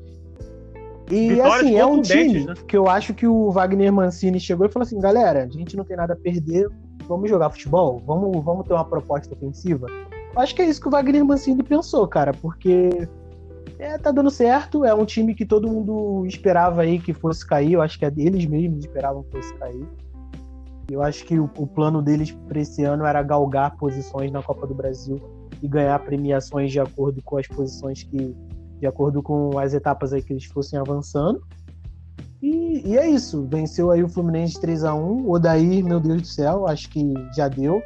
E 1.11 1.31
Vitórias 1.31 1.55
assim, 1.57 1.77
é 1.77 1.85
um 1.85 2.01
time 2.01 2.47
né? 2.47 2.55
que 2.67 2.77
eu 2.77 2.89
acho 2.89 3.13
que 3.13 3.27
o 3.27 3.51
Wagner 3.51 3.93
Mancini 3.93 4.39
chegou 4.39 4.67
e 4.67 4.71
falou 4.71 4.87
assim: 4.87 5.01
galera, 5.01 5.43
a 5.43 5.49
gente 5.49 5.77
não 5.77 5.85
tem 5.85 5.97
nada 5.97 6.15
a 6.15 6.17
perder, 6.17 6.69
vamos 7.09 7.29
jogar 7.29 7.51
futebol, 7.51 8.01
vamos, 8.07 8.43
vamos 8.45 8.67
ter 8.67 8.73
uma 8.73 8.85
proposta 8.85 9.35
ofensiva. 9.35 9.89
Eu 10.35 10.41
acho 10.41 10.55
que 10.55 10.63
é 10.63 10.67
isso 10.67 10.81
que 10.81 10.89
o 10.89 10.91
Wagner 10.91 11.25
Mancini 11.25 11.63
pensou, 11.63 12.07
cara, 12.07 12.33
porque 12.33 13.09
é, 13.79 13.99
tá 13.99 14.13
dando 14.13 14.31
certo, 14.31 14.85
é 14.85 14.95
um 14.95 15.05
time 15.05 15.35
que 15.35 15.45
todo 15.45 15.69
mundo 15.69 16.25
esperava 16.27 16.83
aí 16.83 16.99
que 16.99 17.13
fosse 17.13 17.45
cair, 17.47 17.73
eu 17.73 17.83
acho 17.83 17.99
que 17.99 18.05
é 18.05 18.13
eles 18.17 18.47
mesmos 18.47 18.85
esperavam 18.85 19.25
que 19.25 19.33
fosse 19.33 19.53
cair. 19.55 19.87
Eu 20.91 21.03
acho 21.03 21.25
que 21.25 21.39
o, 21.39 21.51
o 21.57 21.67
plano 21.67 22.01
deles 22.01 22.31
para 22.31 22.61
esse 22.61 22.85
ano 22.85 23.05
era 23.05 23.23
galgar 23.23 23.77
posições 23.77 24.31
na 24.31 24.43
Copa 24.43 24.67
do 24.67 24.75
Brasil 24.75 25.21
e 25.63 25.69
ganhar 25.69 25.99
premiações 26.01 26.71
de 26.71 26.81
acordo 26.81 27.23
com 27.23 27.37
as 27.37 27.47
posições 27.47 28.03
que. 28.03 28.35
de 28.79 28.87
acordo 28.87 29.23
com 29.23 29.59
as 29.59 29.75
etapas 29.75 30.13
aí 30.13 30.23
que 30.23 30.33
eles 30.33 30.45
fossem 30.45 30.79
avançando. 30.79 31.43
E, 32.43 32.83
e 32.91 32.99
é 32.99 33.09
isso. 33.09 33.47
Venceu 33.47 33.91
aí 33.91 34.03
o 34.03 34.09
Fluminense 34.09 34.61
3 34.61 34.85
a 34.85 34.95
1 34.95 35.27
O 35.27 35.33
Odair, 35.33 35.83
meu 35.85 35.99
Deus 35.99 36.23
do 36.23 36.29
céu, 36.29 36.69
acho 36.69 36.91
que 36.91 37.15
já 37.35 37.49
deu. 37.49 37.83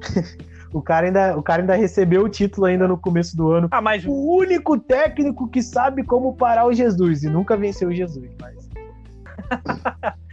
o, 0.72 0.80
cara 0.80 1.06
ainda, 1.06 1.36
o 1.36 1.42
cara 1.42 1.62
ainda 1.62 1.74
recebeu 1.74 2.22
o 2.22 2.28
título 2.28 2.66
ainda 2.66 2.86
no 2.86 2.96
começo 2.96 3.36
do 3.36 3.50
ano. 3.50 3.68
Ah, 3.72 3.82
mas... 3.82 4.04
O 4.04 4.36
único 4.36 4.78
técnico 4.78 5.48
que 5.48 5.62
sabe 5.62 6.04
como 6.04 6.36
parar 6.36 6.66
o 6.66 6.72
Jesus. 6.72 7.24
E 7.24 7.28
nunca 7.28 7.56
venceu 7.56 7.88
o 7.88 7.94
Jesus, 7.94 8.30
mas. 8.40 8.68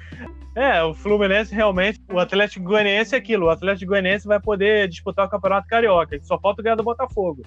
É, 0.55 0.81
o 0.83 0.93
Fluminense 0.93 1.53
realmente, 1.53 2.01
o 2.09 2.17
Atlético 2.17 2.63
Goianiense 2.63 3.13
é 3.13 3.17
aquilo, 3.17 3.47
o 3.47 3.49
Atlético 3.49 3.91
Goianiense 3.91 4.25
vai 4.25 4.39
poder 4.39 4.87
disputar 4.87 5.25
o 5.25 5.29
Campeonato 5.29 5.67
Carioca, 5.67 6.17
só 6.21 6.39
falta 6.39 6.63
ganhar 6.63 6.75
do 6.75 6.83
Botafogo. 6.83 7.43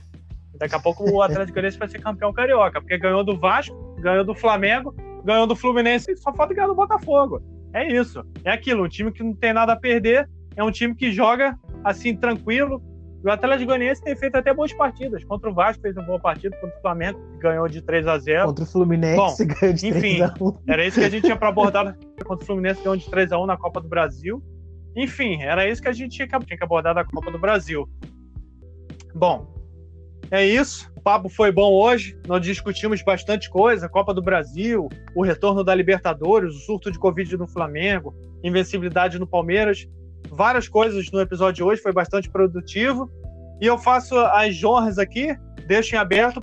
Daqui 0.59 0.75
a 0.75 0.79
pouco 0.79 1.11
o 1.11 1.23
Atlético 1.23 1.55
Goianiense 1.55 1.79
vai 1.79 1.89
ser 1.89 2.01
campeão 2.01 2.35
carioca, 2.35 2.81
porque 2.83 2.99
ganhou 2.99 3.25
do 3.25 3.39
Vasco, 3.39 3.75
ganhou 3.99 4.25
do 4.25 4.35
Flamengo, 4.35 4.95
ganhou 5.25 5.47
do 5.47 5.57
Fluminense, 5.57 6.15
só 6.19 6.35
falta 6.35 6.53
ganhar 6.53 6.67
do 6.67 6.75
Botafogo. 6.75 7.41
É 7.73 7.91
isso. 7.91 8.23
É 8.45 8.51
aquilo, 8.51 8.85
um 8.85 8.89
time 8.89 9.11
que 9.11 9.23
não 9.23 9.35
tem 9.35 9.55
nada 9.55 9.73
a 9.73 9.77
perder, 9.77 10.29
é 10.55 10.63
um 10.63 10.71
time 10.71 10.95
que 10.95 11.11
joga 11.11 11.59
assim 11.85 12.15
tranquilo, 12.15 12.83
o 13.25 13.31
Atlético 13.31 13.67
Goianiense 13.67 14.03
tem 14.03 14.15
feito 14.15 14.37
até 14.37 14.55
boas 14.55 14.73
partidas. 14.73 15.25
Contra 15.25 15.51
o 15.51 15.55
Vasco 15.55 15.83
fez 15.83 15.97
uma 15.97 16.07
boa 16.07 16.21
partida, 16.21 16.57
contra 16.61 16.79
o 16.79 16.81
Flamengo 16.81 17.21
ganhou 17.39 17.69
de 17.69 17.83
3 17.83 18.07
a 18.07 18.19
0 18.19 18.47
Contra 18.47 18.65
o 18.65 18.67
Fluminense 18.67 19.17
Bom, 19.17 19.55
ganhou 19.61 19.75
de 19.75 19.89
enfim, 19.89 20.19
3 20.19 20.21
a 20.23 20.35
1 20.41 20.59
Era 20.69 20.87
isso 20.87 21.01
que 21.01 21.07
a 21.07 21.11
gente 21.11 21.25
tinha 21.25 21.37
para 21.37 21.49
abordar 21.49 21.97
contra 22.25 22.45
o 22.45 22.47
Fluminense 22.47 22.83
ganhou 22.83 22.97
de 22.97 23.11
3 23.11 23.33
a 23.33 23.39
1 23.39 23.47
na 23.47 23.57
Copa 23.57 23.81
do 23.81 23.89
Brasil. 23.89 24.43
Enfim, 24.97 25.43
era 25.43 25.69
isso 25.69 25.83
que 25.83 25.89
a 25.89 25.93
gente 25.93 26.15
tinha 26.15 26.29
que, 26.29 26.47
tinha 26.47 26.57
que 26.57 26.65
abordar 26.65 26.95
da 26.95 27.05
Copa 27.05 27.31
do 27.31 27.39
Brasil. 27.39 27.89
Bom, 29.15 29.53
é 30.31 30.45
isso. 30.45 30.91
O 30.97 31.01
papo 31.01 31.29
foi 31.29 31.51
bom 31.51 31.73
hoje. 31.73 32.19
Nós 32.27 32.43
discutimos 32.43 33.03
bastante 33.03 33.49
coisa: 33.51 33.89
Copa 33.89 34.13
do 34.13 34.23
Brasil, 34.23 34.89
o 35.15 35.23
retorno 35.23 35.65
da 35.65 35.75
Libertadores, 35.75 36.55
o 36.55 36.59
surto 36.59 36.91
de 36.91 36.99
Covid 36.99 37.37
no 37.37 37.47
Flamengo, 37.47 38.15
invencibilidade 38.43 39.19
no 39.19 39.27
Palmeiras 39.27 39.89
várias 40.39 40.69
coisas 40.69 41.11
no 41.11 41.21
episódio 41.21 41.55
de 41.57 41.63
hoje, 41.65 41.83
foi 41.83 41.93
bastante 41.93 42.31
produtivo. 42.31 43.11
E 43.61 43.67
eu 43.67 43.77
faço 43.77 44.17
as 44.17 44.63
honras 44.63 44.97
aqui, 44.97 45.37
deixo 45.67 45.97
em 45.97 45.99
aberto 45.99 46.41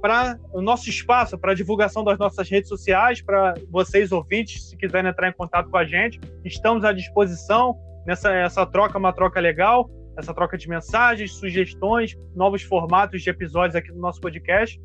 para 0.00 0.38
o 0.52 0.62
nosso 0.62 0.88
espaço, 0.88 1.36
para 1.36 1.50
a 1.50 1.54
divulgação 1.54 2.04
das 2.04 2.16
nossas 2.18 2.48
redes 2.48 2.68
sociais, 2.68 3.20
para 3.20 3.54
vocês 3.68 4.12
ouvintes, 4.12 4.68
se 4.68 4.76
quiserem 4.76 5.10
entrar 5.10 5.28
em 5.28 5.32
contato 5.32 5.68
com 5.68 5.76
a 5.76 5.84
gente, 5.84 6.20
estamos 6.44 6.84
à 6.84 6.92
disposição 6.92 7.76
nessa 8.06 8.32
essa 8.32 8.64
troca, 8.64 8.96
uma 8.96 9.12
troca 9.12 9.40
legal, 9.40 9.90
essa 10.16 10.32
troca 10.32 10.56
de 10.56 10.68
mensagens, 10.68 11.32
sugestões, 11.34 12.16
novos 12.36 12.62
formatos 12.62 13.22
de 13.22 13.30
episódios 13.30 13.74
aqui 13.74 13.90
no 13.90 14.00
nosso 14.00 14.20
podcast. 14.20 14.80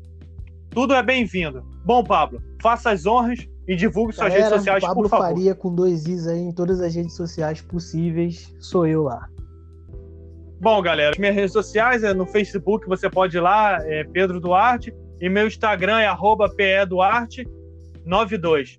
Tudo 0.70 0.94
é 0.94 1.02
bem-vindo. 1.02 1.62
Bom, 1.84 2.02
Pablo, 2.02 2.42
faça 2.60 2.90
as 2.90 3.06
honras 3.06 3.38
e 3.68 3.76
divulgue 3.76 4.12
suas 4.14 4.32
redes 4.32 4.48
sociais, 4.48 4.82
Pablo 4.82 5.02
por 5.02 5.10
favor. 5.10 5.26
Faria 5.26 5.54
com 5.54 5.74
dois 5.74 6.06
Is 6.06 6.26
aí 6.26 6.40
em 6.40 6.52
todas 6.52 6.80
as 6.80 6.94
redes 6.94 7.14
sociais 7.14 7.60
possíveis. 7.60 8.50
Sou 8.58 8.86
eu 8.86 9.02
lá. 9.02 9.28
Bom, 10.60 10.82
galera, 10.82 11.14
minhas 11.18 11.36
redes 11.36 11.52
sociais 11.52 12.02
é 12.02 12.14
no 12.14 12.24
Facebook, 12.26 12.88
você 12.88 13.10
pode 13.10 13.36
ir 13.36 13.40
lá, 13.40 13.78
é 13.82 14.04
Pedro 14.04 14.40
Duarte, 14.40 14.94
e 15.20 15.28
meu 15.28 15.46
Instagram 15.46 16.00
é 16.00 16.06
arroba 16.06 16.48
PEDuarte92. 16.48 18.78